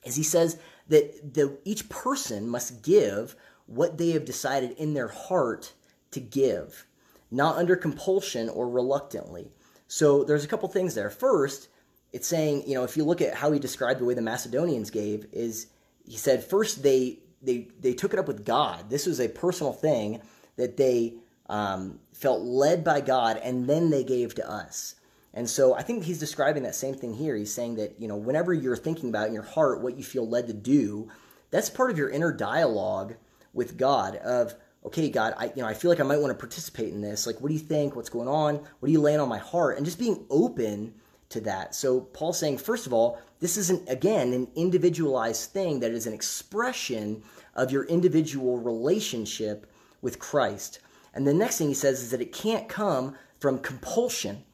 is 0.04 0.16
he 0.16 0.22
says 0.22 0.58
that 0.88 1.34
the, 1.34 1.58
each 1.66 1.90
person 1.90 2.48
must 2.48 2.82
give 2.82 3.36
what 3.66 3.98
they 3.98 4.12
have 4.12 4.24
decided 4.24 4.70
in 4.78 4.94
their 4.94 5.08
heart 5.08 5.74
to 6.12 6.20
give, 6.20 6.86
not 7.30 7.56
under 7.56 7.76
compulsion 7.76 8.48
or 8.48 8.70
reluctantly. 8.70 9.52
So 9.86 10.24
there's 10.24 10.44
a 10.44 10.48
couple 10.48 10.70
things 10.70 10.94
there. 10.94 11.10
First, 11.10 11.68
it's 12.14 12.26
saying, 12.26 12.66
you 12.66 12.74
know, 12.74 12.84
if 12.84 12.96
you 12.96 13.04
look 13.04 13.20
at 13.20 13.34
how 13.34 13.52
he 13.52 13.58
described 13.58 14.00
the 14.00 14.06
way 14.06 14.14
the 14.14 14.22
Macedonians 14.22 14.90
gave, 14.90 15.26
is 15.30 15.66
he 16.06 16.16
said 16.16 16.42
first 16.42 16.82
they 16.82 17.18
they 17.42 17.68
they 17.80 17.92
took 17.92 18.14
it 18.14 18.18
up 18.18 18.28
with 18.28 18.46
God. 18.46 18.88
This 18.88 19.04
was 19.04 19.20
a 19.20 19.28
personal 19.28 19.74
thing 19.74 20.22
that 20.58 20.76
they 20.76 21.14
um, 21.48 21.98
felt 22.12 22.42
led 22.42 22.84
by 22.84 23.00
God, 23.00 23.40
and 23.42 23.66
then 23.66 23.88
they 23.88 24.04
gave 24.04 24.34
to 24.34 24.48
us. 24.48 24.96
And 25.34 25.48
so 25.48 25.74
I 25.74 25.82
think 25.82 26.04
he's 26.04 26.18
describing 26.18 26.62
that 26.64 26.74
same 26.74 26.94
thing 26.94 27.14
here. 27.14 27.36
He's 27.36 27.52
saying 27.52 27.76
that, 27.76 27.94
you 27.98 28.08
know, 28.08 28.16
whenever 28.16 28.52
you're 28.52 28.76
thinking 28.76 29.08
about 29.08 29.28
in 29.28 29.34
your 29.34 29.42
heart 29.42 29.80
what 29.80 29.96
you 29.96 30.04
feel 30.04 30.28
led 30.28 30.46
to 30.48 30.52
do, 30.52 31.08
that's 31.50 31.70
part 31.70 31.90
of 31.90 31.98
your 31.98 32.10
inner 32.10 32.32
dialogue 32.32 33.14
with 33.54 33.76
God 33.76 34.16
of, 34.16 34.54
okay, 34.84 35.08
God, 35.08 35.34
I 35.38 35.46
you 35.46 35.62
know, 35.62 35.66
I 35.66 35.74
feel 35.74 35.90
like 35.90 36.00
I 36.00 36.04
might 36.04 36.20
want 36.20 36.30
to 36.32 36.38
participate 36.38 36.92
in 36.92 37.00
this. 37.00 37.26
Like, 37.26 37.40
what 37.40 37.48
do 37.48 37.54
you 37.54 37.60
think? 37.60 37.94
What's 37.94 38.08
going 38.10 38.28
on? 38.28 38.56
What 38.56 38.88
are 38.88 38.92
you 38.92 39.00
laying 39.00 39.20
on 39.20 39.28
my 39.28 39.38
heart? 39.38 39.76
And 39.76 39.86
just 39.86 39.98
being 39.98 40.26
open 40.28 40.94
to 41.30 41.40
that. 41.42 41.74
So 41.74 42.00
Paul's 42.00 42.38
saying, 42.38 42.58
first 42.58 42.86
of 42.86 42.92
all, 42.92 43.20
this 43.40 43.56
is 43.56 43.70
not 43.70 43.82
again 43.88 44.32
an 44.32 44.48
individualized 44.56 45.50
thing 45.50 45.80
that 45.80 45.92
is 45.92 46.06
an 46.06 46.14
expression 46.14 47.22
of 47.54 47.70
your 47.70 47.84
individual 47.84 48.58
relationship 48.58 49.70
with 50.00 50.18
Christ. 50.18 50.80
And 51.14 51.26
the 51.26 51.34
next 51.34 51.58
thing 51.58 51.68
he 51.68 51.74
says 51.74 52.00
is 52.00 52.10
that 52.10 52.20
it 52.20 52.32
can't 52.32 52.68
come 52.68 53.16
from 53.40 53.58
compulsion. 53.58 54.44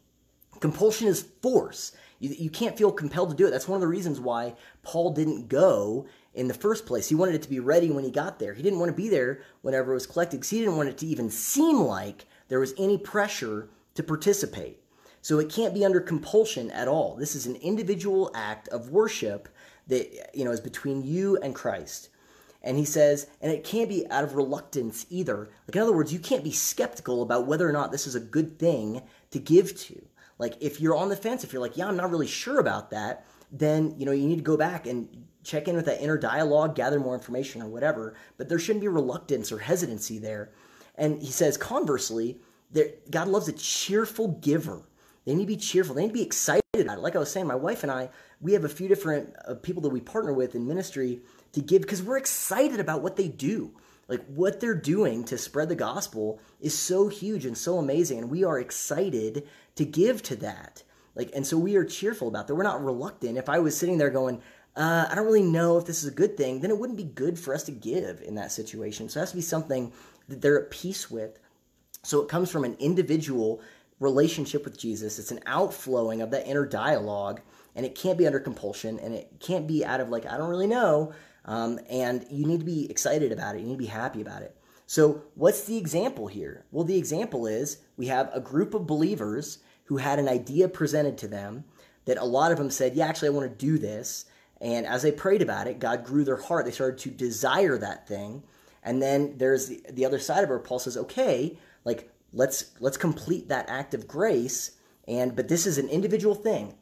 Compulsion 0.61 1.09
is 1.09 1.23
force. 1.43 1.93
You, 2.21 2.35
you 2.39 2.51
can't 2.51 2.79
feel 2.79 2.93
compelled 2.93 3.31
to 3.31 3.37
do 3.37 3.47
it. 3.47 3.51
That's 3.51 3.69
one 3.69 3.77
of 3.77 3.81
the 3.81 3.89
reasons 3.89 4.21
why 4.21 4.55
Paul 4.83 5.13
didn't 5.13 5.49
go 5.49 6.07
in 6.33 6.49
the 6.49 6.55
first 6.55 6.87
place. 6.87 7.09
He 7.09 7.15
wanted 7.15 7.35
it 7.35 7.43
to 7.43 7.51
be 7.51 7.61
ready 7.61 7.91
when 7.91 8.05
he 8.05 8.11
got 8.11 8.39
there. 8.39 8.55
He 8.55 8.63
didn't 8.63 8.79
want 8.79 8.91
to 8.91 8.97
be 8.97 9.09
there 9.09 9.43
whenever 9.63 9.93
it 9.93 9.97
was 9.97 10.07
collected 10.07 10.39
because 10.39 10.51
he 10.51 10.61
didn't 10.61 10.77
want 10.77 10.89
it 10.89 10.99
to 10.99 11.07
even 11.07 11.31
seem 11.31 11.81
like 11.81 12.27
there 12.49 12.61
was 12.61 12.75
any 12.79 12.99
pressure 12.99 13.69
to 13.95 14.03
participate. 14.03 14.81
So 15.23 15.39
it 15.39 15.49
can't 15.49 15.75
be 15.75 15.85
under 15.85 16.01
compulsion 16.01 16.71
at 16.71 16.89
all. 16.89 17.17
This 17.17 17.35
is 17.35 17.47
an 17.47 17.57
individual 17.57 18.31
act 18.35 18.69
of 18.69 18.91
worship 18.91 19.49
that 19.87 20.31
you 20.35 20.45
know 20.45 20.51
is 20.51 20.61
between 20.61 21.03
you 21.03 21.37
and 21.39 21.55
Christ. 21.55 22.11
And 22.65 22.79
he 22.79 22.85
says, 22.87 23.29
and 23.43 23.53
it 23.53 23.63
can't 23.63 23.91
be 23.91 24.11
out 24.11 24.25
of 24.25 24.35
reluctance 24.35 25.07
either. 25.11 25.51
Like 25.69 25.77
in 25.77 25.83
other 25.83 25.93
words, 25.93 26.13
you 26.13 26.19
can't 26.19 26.43
be 26.43 26.51
skeptical 26.51 27.23
about 27.23 27.47
whether 27.47 27.69
or 27.69 27.73
not 27.73 27.93
this 27.93 28.07
is 28.07 28.15
a 28.15 28.21
good 28.21 28.59
thing 28.59 29.03
to 29.31 29.39
give 29.39 29.79
to. 29.83 30.03
Like 30.39 30.55
if 30.61 30.81
you're 30.81 30.97
on 30.97 31.11
the 31.11 31.17
fence, 31.17 31.45
if 31.45 31.53
you're 31.53 31.63
like, 31.63 31.77
yeah, 31.77 31.87
I'm 31.87 31.97
not 31.97 32.11
really 32.11 32.27
sure 32.27 32.59
about 32.59 32.91
that, 32.91 33.27
then 33.53 33.95
you 33.99 34.07
know 34.07 34.13
you 34.13 34.27
need 34.27 34.39
to 34.39 34.43
go 34.43 34.57
back 34.57 34.87
and 34.87 35.27
check 35.45 35.69
in 35.69 35.77
with 35.77 35.85
that 35.85 36.03
inner 36.03 36.17
dialogue, 36.17 36.75
gather 36.75 36.99
more 36.99 37.15
information 37.15 37.63
or 37.63 37.69
whatever. 37.69 38.17
But 38.39 38.49
there 38.49 38.59
shouldn't 38.59 38.81
be 38.81 38.89
reluctance 38.89 39.53
or 39.53 39.59
hesitancy 39.59 40.19
there. 40.19 40.51
And 40.97 41.21
he 41.21 41.31
says, 41.31 41.57
conversely, 41.57 42.41
God 43.11 43.29
loves 43.29 43.47
a 43.49 43.53
cheerful 43.53 44.29
giver. 44.29 44.83
They 45.25 45.35
need 45.35 45.45
to 45.45 45.49
be 45.49 45.57
cheerful. 45.57 45.95
They 45.95 46.03
need 46.03 46.09
to 46.09 46.15
be 46.15 46.23
excited 46.23 46.63
about 46.75 46.99
it. 46.99 47.03
Like 47.03 47.17
I 47.17 47.19
was 47.19 47.31
saying, 47.31 47.47
my 47.47 47.55
wife 47.55 47.83
and 47.83 47.93
I, 47.93 48.11
we 48.41 48.53
have 48.53 48.65
a 48.65 48.69
few 48.69 48.89
different 48.89 49.35
uh, 49.47 49.55
people 49.55 49.83
that 49.83 49.91
we 49.91 50.01
partner 50.01 50.33
with 50.33 50.55
in 50.55 50.67
ministry 50.67 51.21
to 51.55 51.61
give 51.61 51.83
because 51.83 52.03
we're 52.03 52.19
excited 52.19 52.81
about 52.81 53.03
what 53.03 53.17
they 53.17 53.29
do. 53.29 53.73
Like 54.07 54.25
what 54.27 54.61
they're 54.61 54.75
doing 54.75 55.25
to 55.25 55.39
spread 55.39 55.69
the 55.69 55.75
gospel 55.75 56.41
is 56.61 56.79
so 56.79 57.09
huge 57.09 57.47
and 57.47 57.57
so 57.57 57.79
amazing, 57.79 58.19
and 58.19 58.31
we 58.31 58.45
are 58.45 58.61
excited 58.61 59.49
to 59.77 59.85
give 59.85 60.23
to 60.25 60.37
that. 60.37 60.83
Like, 61.15 61.31
and 61.35 61.47
so 61.47 61.57
we 61.57 61.77
are 61.77 61.85
cheerful 61.85 62.29
about 62.29 62.47
that. 62.47 62.55
We're 62.55 62.65
not 62.65 62.85
reluctant. 62.85 63.39
If 63.39 63.49
I 63.49 63.61
was 63.61 63.77
sitting 63.77 63.99
there 63.99 64.11
going, 64.11 64.43
uh, 64.77 65.07
I 65.09 65.15
don't 65.15 65.27
really 65.27 65.43
know 65.43 65.79
if 65.79 65.87
this 65.87 66.03
is 66.03 66.09
a 66.09 66.15
good 66.15 66.37
thing, 66.37 66.61
then 66.61 66.71
it 66.71 66.79
wouldn't 66.79 66.99
be 66.99 67.05
good 67.05 67.39
for 67.39 67.55
us 67.55 67.63
to 67.65 67.73
give 67.73 68.21
in 68.21 68.35
that 68.35 68.53
situation. 68.53 69.09
So 69.09 69.21
it 69.21 69.23
has 69.23 69.31
to 69.31 69.37
be 69.37 69.43
something 69.43 69.93
that 70.29 70.43
they're 70.43 70.61
at 70.61 70.71
peace 70.71 71.11
with. 71.11 71.39
So 72.03 72.21
it 72.21 72.29
comes 72.29 72.51
from 72.51 72.65
an 72.65 72.77
individual 72.81 73.63
relationship 74.01 74.65
with 74.65 74.79
Jesus. 74.79 75.19
It's 75.19 75.31
an 75.31 75.41
outflowing 75.47 76.21
of 76.21 76.31
that 76.33 76.47
inner 76.47 76.67
dialogue, 76.67 77.41
and 77.77 77.87
it 77.87 77.95
can't 77.95 78.19
be 78.19 78.27
under 78.27 78.41
compulsion, 78.41 78.99
and 78.99 79.15
it 79.15 79.31
can't 79.41 79.67
be 79.67 79.85
out 79.85 80.01
of 80.01 80.09
like, 80.09 80.27
I 80.27 80.37
don't 80.37 80.51
really 80.51 80.67
know. 80.67 81.15
Um, 81.45 81.79
and 81.91 82.25
you 82.31 82.47
need 82.47 82.61
to 82.61 82.67
be 82.67 82.91
excited 82.91 83.33
about 83.33 83.55
it. 83.55 83.61
You 83.61 83.67
need 83.67 83.75
to 83.75 83.79
be 83.79 83.87
happy 83.87 84.21
about 84.21 84.43
it. 84.43 84.57
So, 84.87 85.23
what's 85.35 85.65
the 85.65 85.77
example 85.77 86.27
here? 86.27 86.65
Well, 86.71 86.85
the 86.85 86.99
example 86.99 87.47
is 87.47 87.79
we 87.97 88.07
have 88.07 88.31
a 88.33 88.41
group 88.41 88.75
of 88.75 88.87
believers 88.87 89.59
who 89.85 89.97
had 89.97 90.19
an 90.19 90.29
idea 90.29 90.69
presented 90.69 91.19
to 91.19 91.29
them 91.29 91.65
that 92.05 92.19
a 92.19 92.25
lot 92.25 92.53
of 92.53 92.59
them 92.59 92.71
said, 92.71 92.95
Yeah, 92.95 93.07
actually, 93.07 93.29
I 93.29 93.33
want 93.33 93.51
to 93.51 93.67
do 93.67 93.79
this. 93.79 94.27
And 94.61 94.87
as 94.87 95.03
they 95.03 95.13
prayed 95.13 95.43
about 95.43 95.67
it, 95.67 95.79
God 95.79 96.05
grew 96.05 96.25
their 96.25 96.37
heart. 96.37 96.65
They 96.65 96.71
started 96.71 96.99
to 96.99 97.11
desire 97.11 97.77
that 97.79 98.07
thing. 98.07 98.43
And 98.83 99.03
then 99.03 99.37
there's 99.39 99.69
the, 99.69 99.83
the 99.91 100.05
other 100.05 100.19
side 100.19 100.45
of 100.45 100.51
it. 100.51 100.65
Paul 100.65 100.79
says, 100.79 100.97
Okay, 100.97 101.59
like 101.85 102.11
let's 102.35 102.73
let's 102.81 102.97
complete 102.97 103.49
that 103.49 103.69
act 103.69 103.95
of 103.95 104.07
grace 104.07 104.73
and 105.07 105.35
but 105.37 105.49
this 105.49 105.67
is 105.67 105.79
an 105.79 105.89
individual 105.89 106.35
thing 106.35 106.75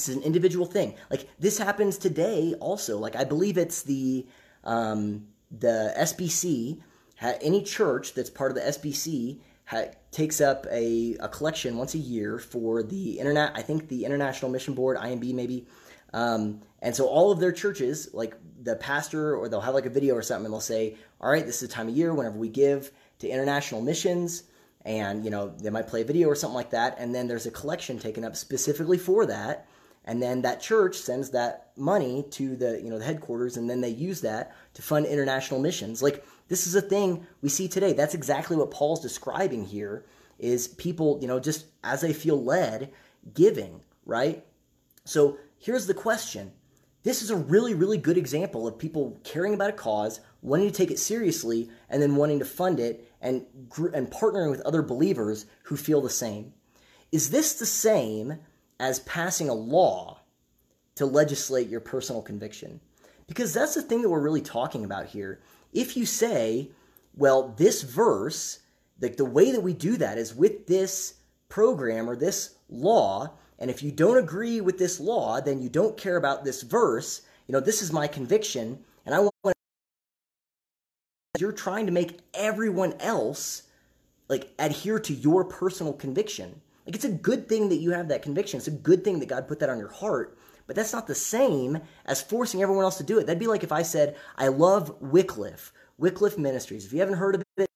this 0.00 0.08
is 0.08 0.16
an 0.16 0.22
individual 0.22 0.64
thing. 0.64 0.94
Like 1.10 1.28
this 1.38 1.58
happens 1.58 1.98
today 1.98 2.54
also. 2.60 2.98
Like 2.98 3.16
i 3.16 3.24
believe 3.24 3.58
it's 3.58 3.82
the 3.82 4.26
um, 4.64 5.26
the 5.50 5.92
sbc 5.98 6.80
any 7.20 7.62
church 7.62 8.14
that's 8.14 8.30
part 8.30 8.50
of 8.50 8.54
the 8.54 8.62
sbc 8.62 9.40
ha- 9.64 9.90
takes 10.10 10.40
up 10.40 10.66
a, 10.70 11.16
a 11.20 11.28
collection 11.28 11.76
once 11.76 11.94
a 11.94 11.98
year 11.98 12.38
for 12.38 12.82
the 12.82 13.18
internet 13.18 13.52
i 13.54 13.62
think 13.62 13.88
the 13.88 14.04
international 14.04 14.50
mission 14.50 14.74
board 14.74 14.96
imb 14.98 15.34
maybe. 15.34 15.66
Um, 16.12 16.62
and 16.82 16.94
so 16.94 17.06
all 17.06 17.30
of 17.30 17.40
their 17.40 17.52
churches 17.52 18.10
like 18.12 18.34
the 18.62 18.76
pastor 18.76 19.36
or 19.36 19.48
they'll 19.48 19.60
have 19.60 19.74
like 19.74 19.86
a 19.86 19.90
video 19.90 20.14
or 20.14 20.22
something 20.22 20.46
and 20.46 20.54
they'll 20.54 20.60
say 20.60 20.96
all 21.20 21.30
right 21.30 21.44
this 21.44 21.62
is 21.62 21.68
the 21.68 21.74
time 21.74 21.88
of 21.88 21.96
year 21.96 22.14
whenever 22.14 22.38
we 22.38 22.48
give 22.48 22.90
to 23.20 23.28
international 23.28 23.80
missions. 23.80 24.44
And 24.84 25.24
you 25.24 25.30
know 25.30 25.50
they 25.50 25.70
might 25.70 25.86
play 25.86 26.00
a 26.00 26.04
video 26.04 26.26
or 26.26 26.34
something 26.34 26.56
like 26.56 26.70
that. 26.70 26.96
And 26.98 27.14
then 27.14 27.28
there's 27.28 27.46
a 27.46 27.50
collection 27.50 27.98
taken 27.98 28.24
up 28.24 28.34
specifically 28.34 28.98
for 28.98 29.26
that 29.26 29.68
and 30.04 30.22
then 30.22 30.42
that 30.42 30.60
church 30.60 30.96
sends 30.96 31.30
that 31.30 31.70
money 31.76 32.24
to 32.30 32.56
the 32.56 32.80
you 32.82 32.90
know 32.90 32.98
the 32.98 33.04
headquarters 33.04 33.56
and 33.56 33.68
then 33.68 33.80
they 33.80 33.88
use 33.88 34.20
that 34.22 34.54
to 34.74 34.82
fund 34.82 35.06
international 35.06 35.60
missions. 35.60 36.02
Like 36.02 36.24
this 36.48 36.66
is 36.66 36.74
a 36.74 36.82
thing 36.82 37.26
we 37.42 37.48
see 37.48 37.68
today. 37.68 37.92
That's 37.92 38.14
exactly 38.14 38.56
what 38.56 38.70
paul's 38.70 39.00
describing 39.00 39.64
here 39.64 40.04
is 40.38 40.68
people 40.68 41.18
you 41.20 41.28
know 41.28 41.38
just 41.38 41.66
as 41.84 42.00
they 42.00 42.12
feel 42.12 42.42
led 42.42 42.92
giving 43.34 43.80
right? 44.06 44.44
So 45.04 45.38
here's 45.58 45.86
the 45.86 45.94
question. 45.94 46.52
This 47.02 47.22
is 47.22 47.30
a 47.30 47.36
really 47.36 47.74
really 47.74 47.98
good 47.98 48.18
example 48.18 48.66
of 48.66 48.78
people 48.78 49.20
caring 49.24 49.54
about 49.54 49.70
a 49.70 49.74
cause 49.74 50.20
wanting 50.42 50.68
to 50.68 50.74
take 50.74 50.90
it 50.90 50.98
seriously 50.98 51.70
and 51.88 52.02
then 52.02 52.16
wanting 52.16 52.38
to 52.38 52.44
fund 52.44 52.80
it 52.80 53.12
and, 53.20 53.44
and 53.92 54.10
partnering 54.10 54.50
with 54.50 54.62
other 54.62 54.82
believers 54.82 55.46
who 55.64 55.76
feel 55.76 56.00
the 56.00 56.08
same. 56.08 56.54
Is 57.12 57.30
this 57.30 57.54
the 57.58 57.66
same 57.66 58.38
as 58.80 58.98
passing 59.00 59.48
a 59.48 59.54
law 59.54 60.18
to 60.96 61.06
legislate 61.06 61.68
your 61.68 61.80
personal 61.80 62.22
conviction? 62.22 62.80
Because 63.28 63.54
that's 63.54 63.74
the 63.74 63.82
thing 63.82 64.02
that 64.02 64.08
we're 64.08 64.18
really 64.18 64.40
talking 64.40 64.84
about 64.84 65.06
here. 65.06 65.40
If 65.72 65.96
you 65.96 66.04
say, 66.04 66.70
well, 67.16 67.54
this 67.56 67.82
verse, 67.82 68.58
like 69.00 69.16
the 69.16 69.24
way 69.24 69.52
that 69.52 69.62
we 69.62 69.72
do 69.72 69.96
that 69.98 70.18
is 70.18 70.34
with 70.34 70.66
this 70.66 71.14
program 71.48 72.10
or 72.10 72.16
this 72.16 72.56
law, 72.68 73.30
and 73.58 73.70
if 73.70 73.82
you 73.82 73.92
don't 73.92 74.16
agree 74.16 74.60
with 74.60 74.78
this 74.78 74.98
law, 74.98 75.40
then 75.40 75.62
you 75.62 75.68
don't 75.68 75.96
care 75.96 76.16
about 76.16 76.44
this 76.44 76.62
verse. 76.62 77.22
You 77.46 77.52
know, 77.52 77.60
this 77.60 77.82
is 77.82 77.92
my 77.92 78.08
conviction, 78.08 78.82
and 79.06 79.14
I 79.14 79.20
want 79.20 79.54
you're 81.38 81.52
trying 81.52 81.86
to 81.86 81.92
make 81.92 82.18
everyone 82.34 82.94
else 83.00 83.62
like 84.28 84.52
adhere 84.58 84.98
to 85.00 85.14
your 85.14 85.44
personal 85.44 85.92
conviction. 85.92 86.60
Like 86.90 86.96
it's 86.96 87.04
a 87.04 87.10
good 87.10 87.48
thing 87.48 87.68
that 87.68 87.76
you 87.76 87.92
have 87.92 88.08
that 88.08 88.22
conviction. 88.22 88.58
It's 88.58 88.66
a 88.66 88.72
good 88.72 89.04
thing 89.04 89.20
that 89.20 89.28
God 89.28 89.46
put 89.46 89.60
that 89.60 89.68
on 89.70 89.78
your 89.78 89.92
heart. 89.92 90.36
But 90.66 90.74
that's 90.74 90.92
not 90.92 91.06
the 91.06 91.14
same 91.14 91.78
as 92.04 92.20
forcing 92.20 92.62
everyone 92.62 92.82
else 92.82 92.96
to 92.96 93.04
do 93.04 93.20
it. 93.20 93.28
That'd 93.28 93.38
be 93.38 93.46
like 93.46 93.62
if 93.62 93.70
I 93.70 93.82
said, 93.82 94.16
I 94.36 94.48
love 94.48 95.00
Wycliffe, 95.00 95.72
Wycliffe 95.98 96.36
Ministries. 96.36 96.84
If 96.84 96.92
you 96.92 96.98
haven't 96.98 97.18
heard 97.18 97.36
of 97.36 97.44
it, 97.58 97.70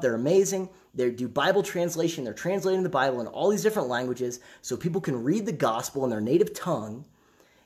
they're 0.00 0.14
amazing. 0.14 0.70
They 0.94 1.10
do 1.10 1.28
Bible 1.28 1.62
translation. 1.62 2.24
They're 2.24 2.32
translating 2.32 2.82
the 2.82 2.88
Bible 2.88 3.20
in 3.20 3.26
all 3.26 3.50
these 3.50 3.62
different 3.62 3.88
languages 3.88 4.40
so 4.62 4.74
people 4.74 5.02
can 5.02 5.22
read 5.22 5.44
the 5.44 5.52
gospel 5.52 6.04
in 6.04 6.08
their 6.08 6.22
native 6.22 6.54
tongue. 6.54 7.04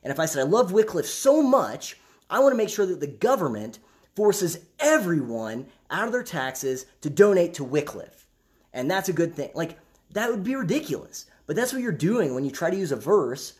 And 0.03 0.13
if 0.13 0.19
I 0.19 0.27
said, 0.27 0.41
I 0.41 0.49
love 0.49 0.73
Wycliffe 0.73 1.07
so 1.07 1.41
much, 1.41 1.99
I 2.29 2.41
want 2.41 2.53
to 2.53 2.57
make 2.57 2.69
sure 2.69 2.87
that 2.87 2.99
the 2.99 3.07
government 3.07 3.79
forces 4.17 4.59
everyone 4.81 5.69
out 5.89 6.07
of 6.07 6.13
their 6.13 6.25
taxes 6.25 6.87
to 7.03 7.11
donate 7.11 7.55
to 7.55 7.63
Wycliffe. 7.63 8.27
And 8.73 8.91
that's 8.91 9.09
a 9.09 9.13
good 9.13 9.37
thing. 9.37 9.51
Like, 9.55 9.79
that 10.13 10.31
would 10.31 10.45
be 10.45 10.55
ridiculous. 10.55 11.27
But 11.47 11.57
that's 11.57 11.73
what 11.73 11.83
you're 11.83 11.93
doing 11.93 12.35
when 12.35 12.45
you 12.45 12.51
try 12.51 12.71
to 12.71 12.77
use 12.77 12.93
a 12.93 12.97
verse 12.97 13.55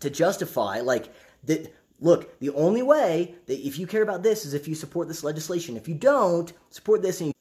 to 0.00 0.10
justify, 0.10 0.80
like, 0.80 1.12
that. 1.44 1.74
Look, 2.02 2.40
the 2.40 2.48
only 2.50 2.82
way 2.82 3.34
that 3.44 3.66
if 3.66 3.78
you 3.78 3.86
care 3.86 4.02
about 4.02 4.22
this 4.22 4.46
is 4.46 4.54
if 4.54 4.66
you 4.66 4.74
support 4.74 5.06
this 5.06 5.22
legislation. 5.22 5.76
If 5.76 5.86
you 5.86 5.94
don't 5.94 6.50
support 6.70 7.02
this, 7.02 7.20
and 7.20 7.28
you... 7.28 7.34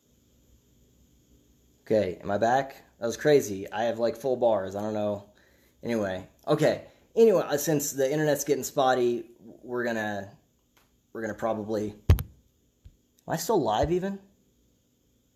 okay, 1.86 2.20
am 2.22 2.30
I 2.30 2.38
back? 2.38 2.84
That 3.00 3.06
was 3.06 3.16
crazy. 3.16 3.72
I 3.72 3.84
have 3.84 4.00
like 4.00 4.18
full 4.18 4.36
bars. 4.36 4.76
I 4.76 4.82
don't 4.82 4.94
know. 4.94 5.30
Anyway, 5.82 6.28
okay. 6.46 6.84
Anyway, 7.16 7.42
uh, 7.42 7.56
since 7.56 7.94
the 7.94 8.12
internet's 8.12 8.44
getting 8.44 8.66
spotty, 8.66 9.32
we're 9.64 9.86
gonna 9.86 10.30
we're 11.14 11.22
gonna 11.22 11.34
probably 11.34 11.96
Am 13.30 13.34
I 13.34 13.38
still 13.38 13.62
live 13.62 13.92
even? 13.92 14.18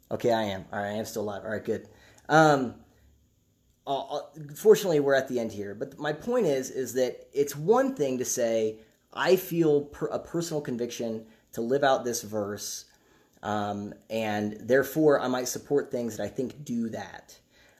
Okay, 0.10 0.34
I 0.34 0.42
am. 0.46 0.66
All 0.74 0.80
right, 0.80 0.90
I 0.90 0.94
am 0.94 1.06
still 1.06 1.22
live. 1.26 1.44
All 1.46 1.52
right, 1.52 1.64
good. 1.64 1.88
Um, 2.28 2.74
uh, 3.86 4.20
fortunately, 4.56 5.00
we're 5.00 5.14
at 5.14 5.28
the 5.28 5.40
end 5.40 5.52
here. 5.52 5.76
But 5.76 5.98
my 6.00 6.14
point 6.14 6.46
is, 6.46 6.70
is 6.70 6.94
that 6.94 7.28
it's 7.34 7.56
one 7.56 7.96
thing 7.96 8.18
to 8.18 8.26
say 8.26 8.78
I 9.14 9.36
feel 9.36 9.82
per, 9.82 10.08
a 10.08 10.20
personal 10.20 10.62
conviction 10.62 11.26
to 11.54 11.62
live 11.62 11.84
out 11.84 12.04
this 12.04 12.22
verse, 12.22 12.86
um, 13.44 13.94
and 14.10 14.58
therefore 14.62 15.20
I 15.20 15.28
might 15.28 15.48
support 15.48 15.92
things 15.92 16.18
that 16.18 16.24
I 16.24 16.28
think 16.28 16.64
do 16.64 16.90
that. 16.90 17.38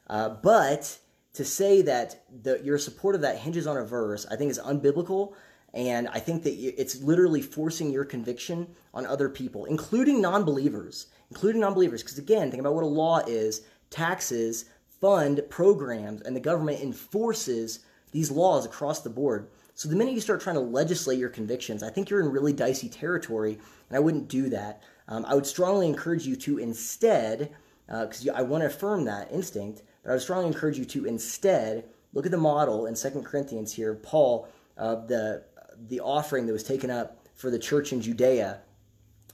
Uh, 0.08 0.30
but 0.30 0.98
to 1.34 1.46
say 1.46 1.82
that 1.82 2.24
the, 2.44 2.62
your 2.64 2.78
support 2.78 3.16
of 3.16 3.22
that 3.22 3.38
hinges 3.38 3.66
on 3.66 3.78
a 3.78 3.84
verse, 3.84 4.26
I 4.30 4.36
think 4.36 4.52
is 4.52 4.60
unbiblical. 4.60 5.34
And 5.74 6.08
I 6.10 6.20
think 6.20 6.44
that 6.44 6.54
it's 6.54 7.02
literally 7.02 7.42
forcing 7.42 7.92
your 7.92 8.06
conviction 8.06 8.68
on 8.94 9.08
other 9.08 9.28
people, 9.28 9.66
including 9.66 10.22
non 10.22 10.44
believers, 10.44 11.08
including 11.32 11.62
non 11.62 11.74
believers. 11.74 12.04
Because 12.04 12.20
again, 12.20 12.52
think 12.52 12.62
about 12.62 12.76
what 12.76 12.84
a 12.84 12.88
law 12.88 13.20
is 13.26 13.62
taxes 13.90 14.66
fund 15.04 15.42
programs, 15.50 16.22
and 16.22 16.34
the 16.34 16.40
government 16.40 16.80
enforces 16.80 17.80
these 18.12 18.32
laws 18.32 18.66
across 18.66 19.02
the 19.02 19.10
board. 19.10 19.50
So 19.74 19.90
the 19.90 19.98
minute 19.98 20.14
you 20.14 20.22
start 20.22 20.40
trying 20.40 20.56
to 20.56 20.62
legislate 20.62 21.20
your 21.20 21.28
convictions, 21.28 21.84
I 21.84 21.90
think 21.90 22.10
you're 22.10 22.22
in 22.22 22.32
really 22.32 22.54
dicey 22.54 22.88
territory, 22.88 23.60
and 23.90 23.98
I 23.98 24.00
wouldn't 24.00 24.30
do 24.30 24.50
that. 24.52 24.82
Um, 25.10 25.26
I 25.26 25.36
would 25.36 25.46
strongly 25.46 25.88
encourage 25.88 26.26
you 26.26 26.38
to 26.38 26.58
instead, 26.58 27.54
because 27.88 28.26
uh, 28.26 28.32
I 28.34 28.44
want 28.44 28.62
to 28.62 28.68
affirm 28.68 29.04
that 29.04 29.30
instinct, 29.30 29.84
but 30.04 30.12
I 30.12 30.14
would 30.14 30.22
strongly 30.22 30.48
encourage 30.48 30.80
you 30.80 30.86
to 30.86 31.04
instead 31.04 31.84
look 32.14 32.26
at 32.26 32.32
the 32.32 32.38
model 32.38 32.86
in 32.86 32.96
Second 32.96 33.26
Corinthians 33.26 33.74
here, 33.74 33.96
Paul, 33.96 34.48
uh, 34.78 34.96
the 34.96 35.44
the 35.90 36.00
offering 36.00 36.46
that 36.46 36.54
was 36.54 36.64
taken 36.64 36.90
up 36.90 37.28
for 37.36 37.50
the 37.50 37.60
church 37.60 37.92
in 37.92 38.00
Judea, 38.00 38.62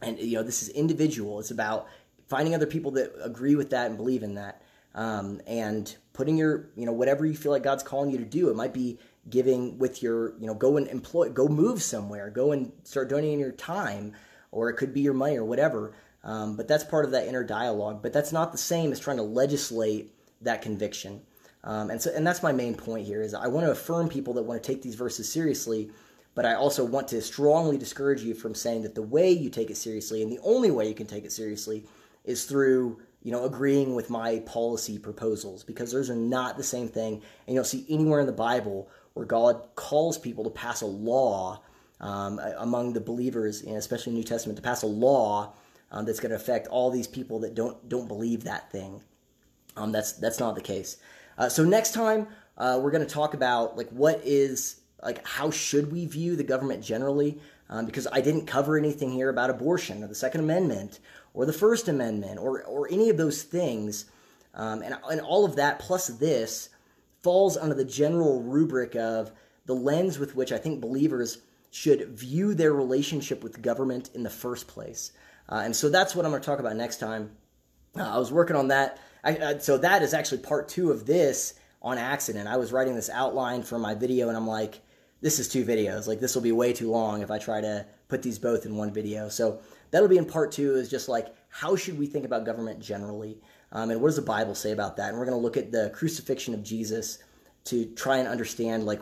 and 0.02 0.18
you 0.18 0.38
know 0.38 0.42
this 0.42 0.64
is 0.64 0.70
individual. 0.70 1.40
It's 1.40 1.52
about 1.52 1.86
finding 2.28 2.56
other 2.56 2.66
people 2.66 2.90
that 2.92 3.14
agree 3.24 3.54
with 3.54 3.70
that 3.70 3.86
and 3.86 3.98
believe 3.98 4.24
in 4.24 4.34
that, 4.34 4.64
um, 4.96 5.42
and 5.48 5.96
putting 6.14 6.38
your 6.38 6.70
you 6.76 6.86
know 6.86 6.92
whatever 6.92 7.26
you 7.26 7.36
feel 7.36 7.52
like 7.52 7.64
God's 7.64 7.84
calling 7.84 8.12
you 8.12 8.18
to 8.18 8.26
do. 8.26 8.50
It 8.50 8.56
might 8.56 8.74
be 8.74 9.00
giving 9.30 9.78
with 9.78 10.02
your 10.02 10.38
you 10.40 10.48
know 10.48 10.54
go 10.54 10.78
and 10.78 10.88
employ 10.88 11.30
go 11.30 11.48
move 11.48 11.82
somewhere, 11.82 12.30
go 12.30 12.52
and 12.52 12.72
start 12.84 13.10
donating 13.10 13.40
your 13.40 13.52
time, 13.52 14.14
or 14.52 14.70
it 14.70 14.74
could 14.74 14.94
be 14.94 15.02
your 15.02 15.14
money 15.14 15.38
or 15.38 15.46
whatever. 15.46 15.94
Um, 16.24 16.58
but 16.58 16.68
that's 16.68 16.84
part 16.84 17.06
of 17.06 17.12
that 17.12 17.28
inner 17.28 17.44
dialogue. 17.44 18.02
But 18.02 18.14
that's 18.14 18.34
not 18.34 18.52
the 18.52 18.58
same 18.58 18.92
as 18.92 19.00
trying 19.00 19.18
to 19.18 19.24
legislate 19.24 20.14
that 20.42 20.62
conviction. 20.62 21.22
Um, 21.64 21.90
and 21.90 22.02
so, 22.02 22.12
and 22.14 22.26
that's 22.26 22.44
my 22.44 22.52
main 22.52 22.76
point 22.76 23.06
here 23.06 23.22
is 23.22 23.34
I 23.34 23.48
want 23.48 23.66
to 23.66 23.72
affirm 23.72 24.10
people 24.10 24.34
that 24.34 24.44
want 24.44 24.62
to 24.62 24.68
take 24.68 24.82
these 24.82 24.96
verses 24.96 25.32
seriously, 25.32 25.92
but 26.36 26.46
I 26.46 26.56
also 26.56 26.86
want 26.86 27.10
to 27.10 27.22
strongly 27.22 27.78
discourage 27.78 28.22
you 28.22 28.34
from 28.34 28.56
saying 28.56 28.84
that 28.84 28.96
the 28.96 29.02
way 29.02 29.32
you 29.32 29.50
take 29.50 29.70
it 29.70 29.78
seriously 29.78 30.22
and 30.24 30.32
the 30.32 30.40
only 30.42 30.72
way 30.72 30.88
you 30.88 30.96
can 30.96 31.08
take 31.08 31.26
it 31.26 31.32
seriously 31.32 31.86
is 32.24 32.46
through 32.46 33.02
you 33.24 33.32
know 33.32 33.46
agreeing 33.46 33.96
with 33.96 34.10
my 34.10 34.40
policy 34.40 34.98
proposals 34.98 35.64
because 35.64 35.92
those 35.92 36.10
are 36.10 36.16
not 36.16 36.58
the 36.58 36.64
same 36.64 36.88
thing. 36.88 37.14
And 37.14 37.54
you 37.54 37.56
don't 37.56 37.66
see 37.66 37.86
anywhere 37.90 38.20
in 38.20 38.26
the 38.26 38.32
Bible 38.32 38.90
where 39.14 39.26
God 39.26 39.62
calls 39.76 40.18
people 40.18 40.44
to 40.44 40.50
pass 40.50 40.82
a 40.82 40.86
law 40.86 41.62
um, 42.00 42.40
among 42.58 42.94
the 42.94 43.02
believers, 43.02 43.62
especially 43.64 44.14
New 44.14 44.24
Testament, 44.24 44.58
to 44.58 44.64
pass 44.64 44.84
a 44.84 44.88
law 44.88 45.54
um, 45.92 46.06
that's 46.06 46.20
going 46.20 46.30
to 46.30 46.36
affect 46.36 46.68
all 46.68 46.92
these 46.92 47.08
people 47.08 47.40
that 47.40 47.56
don't 47.56 47.88
don't 47.90 48.08
believe 48.08 48.44
that 48.44 48.72
thing. 48.72 49.02
Um, 49.76 49.92
that's 49.92 50.14
that's 50.14 50.40
not 50.40 50.56
the 50.56 50.62
case. 50.62 50.98
Uh, 51.38 51.50
so 51.50 51.64
next 51.64 51.94
time 51.94 52.28
uh, 52.58 52.80
we're 52.82 52.92
going 52.92 53.06
to 53.06 53.14
talk 53.14 53.34
about 53.34 53.78
like 53.78 53.90
what 53.90 54.22
is 54.24 54.82
like 55.04 55.26
how 55.26 55.50
should 55.50 55.92
we 55.92 56.06
view 56.06 56.36
the 56.36 56.44
government 56.44 56.84
generally? 56.84 57.40
Um, 57.72 57.86
because 57.86 58.08
I 58.12 58.22
didn't 58.22 58.48
cover 58.48 58.78
anything 58.78 59.12
here 59.12 59.30
about 59.30 59.50
abortion 59.52 60.04
or 60.04 60.08
the 60.08 60.16
Second 60.16 60.42
Amendment 60.42 61.00
or 61.40 61.46
the 61.46 61.54
First 61.54 61.88
Amendment 61.88 62.40
or 62.40 62.64
or 62.64 62.88
any 62.92 63.10
of 63.10 63.18
those 63.18 63.44
things, 63.44 64.06
um, 64.54 64.82
and 64.82 64.96
and 65.10 65.22
all 65.22 65.46
of 65.46 65.56
that 65.56 65.80
plus 65.80 66.08
this 66.08 66.70
falls 67.22 67.58
under 67.58 67.76
the 67.76 67.86
general 67.86 68.42
rubric 68.42 68.96
of 68.96 69.32
the 69.66 69.74
lens 69.74 70.20
with 70.20 70.36
which 70.36 70.52
I 70.52 70.58
think 70.58 70.82
believers 70.82 71.40
should 71.72 72.10
view 72.10 72.54
their 72.54 72.74
relationship 72.74 73.44
with 73.44 73.62
government 73.62 74.10
in 74.14 74.24
the 74.24 74.30
first 74.30 74.68
place. 74.68 75.12
Uh, 75.48 75.62
and 75.64 75.76
so 75.76 75.90
that's 75.90 76.16
what 76.16 76.26
I'm 76.26 76.32
going 76.32 76.42
to 76.42 76.46
talk 76.46 76.60
about 76.60 76.76
next 76.76 76.98
time. 76.98 77.32
Uh, 77.96 78.16
I 78.16 78.18
was 78.18 78.32
working 78.32 78.56
on 78.56 78.70
that 78.70 79.00
I, 79.24 79.38
I, 79.38 79.58
so 79.58 79.78
that 79.78 80.02
is 80.02 80.14
actually 80.14 80.40
part 80.40 80.70
two 80.70 80.92
of 80.92 81.06
this 81.06 81.56
on 81.82 81.98
accident. 81.98 82.48
I 82.48 82.58
was 82.58 82.72
writing 82.72 82.96
this 82.96 83.10
outline 83.10 83.64
for 83.64 83.80
my 83.80 83.94
video, 83.94 84.28
and 84.28 84.38
I'm 84.38 84.48
like, 84.48 84.82
this 85.22 85.40
is 85.40 85.50
two 85.50 85.66
videos. 85.66 86.08
Like 86.08 86.20
this 86.20 86.36
will 86.36 86.42
be 86.42 86.52
way 86.52 86.74
too 86.74 86.90
long 86.90 87.22
if 87.22 87.32
I 87.32 87.38
try 87.38 87.62
to 87.62 87.86
put 88.08 88.22
these 88.22 88.40
both 88.40 88.66
in 88.66 88.76
one 88.76 88.94
video. 88.94 89.30
So 89.30 89.60
that'll 89.92 90.08
be 90.08 90.18
in 90.18 90.26
part 90.26 90.52
two. 90.52 90.76
Is 90.76 90.90
just 90.90 91.10
like 91.10 91.34
how 91.50 91.76
should 91.76 91.98
we 91.98 92.06
think 92.06 92.26
about 92.26 92.46
government 92.46 92.80
generally, 92.80 93.40
um, 93.72 93.90
and 93.92 94.02
what 94.02 94.10
does 94.10 94.16
the 94.16 94.22
Bible 94.22 94.56
say 94.56 94.72
about 94.72 94.98
that? 94.98 95.10
And 95.10 95.18
we're 95.18 95.26
going 95.26 95.38
to 95.38 95.42
look 95.42 95.58
at 95.58 95.72
the 95.72 95.92
crucifixion 95.94 96.54
of 96.54 96.64
Jesus 96.64 97.20
to 97.66 97.86
try 97.96 98.18
and 98.18 98.28
understand 98.28 98.86
like 98.86 99.02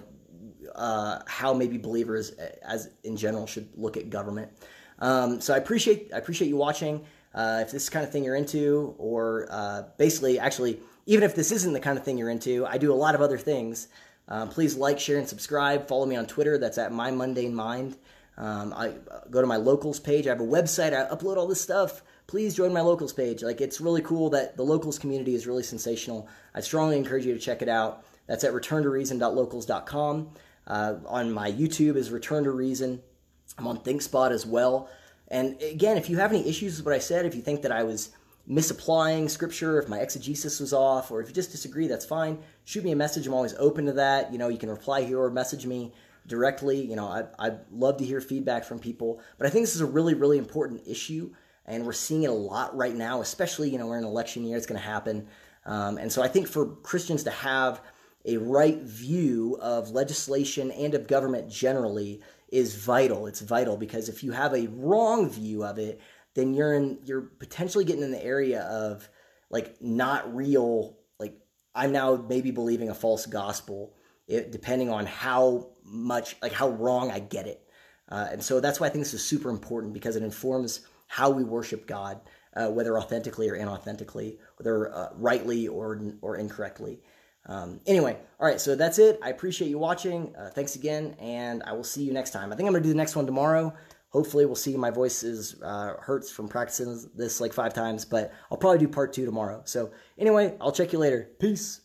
uh, 0.75 1.19
how 1.27 1.53
maybe 1.53 1.77
believers, 1.77 2.31
as 2.61 2.89
in 3.03 3.17
general, 3.17 3.47
should 3.47 3.69
look 3.75 3.97
at 3.97 4.09
government. 4.09 4.51
Um, 4.99 5.39
so 5.41 5.53
I 5.53 5.57
appreciate 5.57 6.11
I 6.13 6.17
appreciate 6.17 6.47
you 6.47 6.57
watching. 6.57 7.05
Uh, 7.33 7.59
if 7.61 7.71
this 7.71 7.83
is 7.83 7.89
kind 7.89 8.03
of 8.03 8.11
thing 8.11 8.23
you're 8.23 8.35
into, 8.35 8.95
or 8.97 9.47
uh, 9.51 9.83
basically, 9.97 10.39
actually, 10.39 10.79
even 11.05 11.23
if 11.23 11.35
this 11.35 11.51
isn't 11.51 11.73
the 11.73 11.79
kind 11.79 11.97
of 11.97 12.03
thing 12.03 12.17
you're 12.17 12.31
into, 12.31 12.65
I 12.65 12.79
do 12.79 12.91
a 12.91 12.95
lot 12.95 13.13
of 13.13 13.21
other 13.21 13.37
things. 13.37 13.89
Um, 14.27 14.49
please 14.49 14.75
like, 14.75 14.99
share, 14.99 15.17
and 15.17 15.27
subscribe. 15.27 15.87
Follow 15.87 16.05
me 16.05 16.15
on 16.15 16.25
Twitter. 16.25 16.57
That's 16.57 16.77
at 16.77 16.91
My 16.91 17.11
Mundane 17.11 17.53
Mind. 17.53 17.95
Um, 18.37 18.73
I 18.73 18.93
go 19.31 19.41
to 19.41 19.47
my 19.47 19.55
locals 19.55 19.99
page. 19.99 20.27
I 20.27 20.29
have 20.29 20.41
a 20.41 20.45
website. 20.45 20.93
I 20.93 21.09
upload 21.13 21.37
all 21.37 21.47
this 21.47 21.61
stuff. 21.61 22.03
Please 22.27 22.53
join 22.55 22.71
my 22.71 22.81
locals 22.81 23.13
page. 23.13 23.41
Like 23.41 23.61
it's 23.61 23.81
really 23.81 24.01
cool 24.01 24.29
that 24.31 24.57
the 24.57 24.63
locals 24.63 24.99
community 24.99 25.33
is 25.33 25.47
really 25.47 25.63
sensational. 25.63 26.27
I 26.53 26.61
strongly 26.61 26.97
encourage 26.97 27.25
you 27.25 27.33
to 27.33 27.39
check 27.39 27.61
it 27.61 27.69
out. 27.69 28.03
That's 28.27 28.43
at 28.43 28.53
returntoreason.locals.com. 28.53 30.29
Uh, 30.67 30.95
on 31.07 31.31
my 31.31 31.51
YouTube 31.51 31.95
is 31.95 32.11
Return 32.11 32.43
to 32.43 32.51
Reason. 32.51 33.01
I'm 33.57 33.67
on 33.67 33.79
ThinkSpot 33.79 34.31
as 34.31 34.45
well. 34.45 34.89
And 35.29 35.59
again, 35.61 35.97
if 35.97 36.09
you 36.09 36.17
have 36.17 36.31
any 36.31 36.47
issues 36.47 36.77
with 36.77 36.85
what 36.85 36.95
I 36.95 36.99
said, 36.99 37.25
if 37.25 37.33
you 37.33 37.41
think 37.41 37.61
that 37.63 37.71
I 37.71 37.83
was 37.83 38.11
misapplying 38.45 39.27
scripture, 39.27 39.79
if 39.79 39.89
my 39.89 39.99
exegesis 39.99 40.59
was 40.59 40.73
off, 40.73 41.11
or 41.11 41.21
if 41.21 41.27
you 41.27 41.33
just 41.33 41.51
disagree, 41.51 41.87
that's 41.87 42.05
fine. 42.05 42.39
Shoot 42.65 42.83
me 42.83 42.91
a 42.91 42.95
message. 42.95 43.27
I'm 43.27 43.33
always 43.33 43.55
open 43.55 43.85
to 43.87 43.93
that. 43.93 44.31
You 44.31 44.37
know, 44.37 44.47
you 44.47 44.57
can 44.57 44.69
reply 44.69 45.03
here 45.03 45.19
or 45.19 45.29
message 45.29 45.65
me 45.65 45.93
directly. 46.27 46.81
You 46.81 46.95
know, 46.95 47.07
I, 47.07 47.23
I'd 47.39 47.59
love 47.71 47.97
to 47.97 48.05
hear 48.05 48.21
feedback 48.21 48.65
from 48.65 48.79
people. 48.79 49.21
But 49.37 49.47
I 49.47 49.49
think 49.49 49.63
this 49.63 49.75
is 49.75 49.81
a 49.81 49.85
really, 49.85 50.13
really 50.13 50.37
important 50.37 50.87
issue. 50.87 51.33
And 51.65 51.85
we're 51.85 51.93
seeing 51.93 52.23
it 52.23 52.29
a 52.29 52.33
lot 52.33 52.75
right 52.75 52.95
now, 52.95 53.21
especially, 53.21 53.69
you 53.69 53.77
know, 53.77 53.87
we're 53.87 53.97
in 53.97 54.03
election 54.03 54.45
year. 54.45 54.57
It's 54.57 54.65
going 54.65 54.79
to 54.79 54.87
happen. 54.87 55.27
Um, 55.65 55.97
and 55.97 56.11
so 56.11 56.21
I 56.21 56.27
think 56.27 56.47
for 56.47 56.65
Christians 56.65 57.23
to 57.23 57.31
have 57.31 57.81
a 58.25 58.37
right 58.37 58.81
view 58.81 59.57
of 59.61 59.91
legislation 59.91 60.71
and 60.71 60.93
of 60.93 61.07
government 61.07 61.49
generally 61.49 62.21
is 62.49 62.75
vital. 62.75 63.27
It's 63.27 63.41
vital 63.41 63.77
because 63.77 64.09
if 64.09 64.23
you 64.23 64.31
have 64.31 64.53
a 64.53 64.67
wrong 64.67 65.29
view 65.29 65.63
of 65.63 65.77
it, 65.77 65.99
then 66.33 66.53
you're 66.53 66.73
in 66.73 66.99
you're 67.03 67.21
potentially 67.21 67.83
getting 67.83 68.03
in 68.03 68.11
the 68.11 68.23
area 68.23 68.61
of 68.61 69.09
like 69.49 69.81
not 69.81 70.35
real 70.35 70.97
like 71.19 71.33
I'm 71.73 71.91
now 71.91 72.23
maybe 72.29 72.51
believing 72.51 72.89
a 72.89 72.93
false 72.93 73.25
gospel 73.25 73.93
it, 74.27 74.51
depending 74.51 74.89
on 74.89 75.05
how 75.05 75.69
much 75.87 76.35
like 76.41 76.51
how 76.51 76.69
wrong 76.69 77.11
I 77.11 77.19
get 77.19 77.47
it. 77.47 77.63
Uh, 78.09 78.27
and 78.31 78.43
so 78.43 78.59
that's 78.59 78.79
why 78.79 78.87
I 78.87 78.89
think 78.89 79.03
this 79.03 79.13
is 79.13 79.23
super 79.23 79.49
important 79.49 79.93
because 79.93 80.15
it 80.15 80.23
informs 80.23 80.81
how 81.07 81.29
we 81.29 81.43
worship 81.43 81.87
God, 81.87 82.21
uh, 82.55 82.67
whether 82.67 82.97
authentically 82.97 83.49
or 83.49 83.57
inauthentically, 83.57 84.37
whether 84.57 84.93
uh, 84.93 85.09
rightly 85.15 85.67
or 85.67 85.99
or 86.21 86.37
incorrectly. 86.37 87.01
Um, 87.47 87.79
anyway, 87.85 88.17
all 88.39 88.47
right, 88.47 88.59
so 88.59 88.75
that's 88.75 88.99
it. 88.99 89.19
I 89.23 89.29
appreciate 89.29 89.69
you 89.69 89.79
watching. 89.79 90.35
Uh, 90.35 90.49
thanks 90.49 90.75
again, 90.75 91.15
and 91.19 91.63
I 91.63 91.71
will 91.71 91.83
see 91.83 92.03
you 92.03 92.11
next 92.11 92.31
time. 92.31 92.51
I 92.51 92.55
think 92.55 92.67
I'm 92.67 92.73
to 92.73 92.81
do 92.81 92.89
the 92.89 92.95
next 92.95 93.15
one 93.15 93.25
tomorrow. 93.25 93.73
Hopefully, 94.09 94.45
we'll 94.45 94.55
see. 94.55 94.75
My 94.75 94.91
voice 94.91 95.23
is 95.23 95.61
uh, 95.61 95.93
hurts 95.99 96.29
from 96.29 96.47
practicing 96.47 97.09
this 97.15 97.39
like 97.39 97.53
five 97.53 97.73
times, 97.73 98.03
but 98.03 98.33
I'll 98.51 98.57
probably 98.57 98.79
do 98.79 98.87
part 98.87 99.13
two 99.13 99.25
tomorrow. 99.25 99.61
So, 99.65 99.91
anyway, 100.17 100.55
I'll 100.59 100.71
check 100.71 100.91
you 100.91 100.99
later. 100.99 101.29
Peace. 101.39 101.81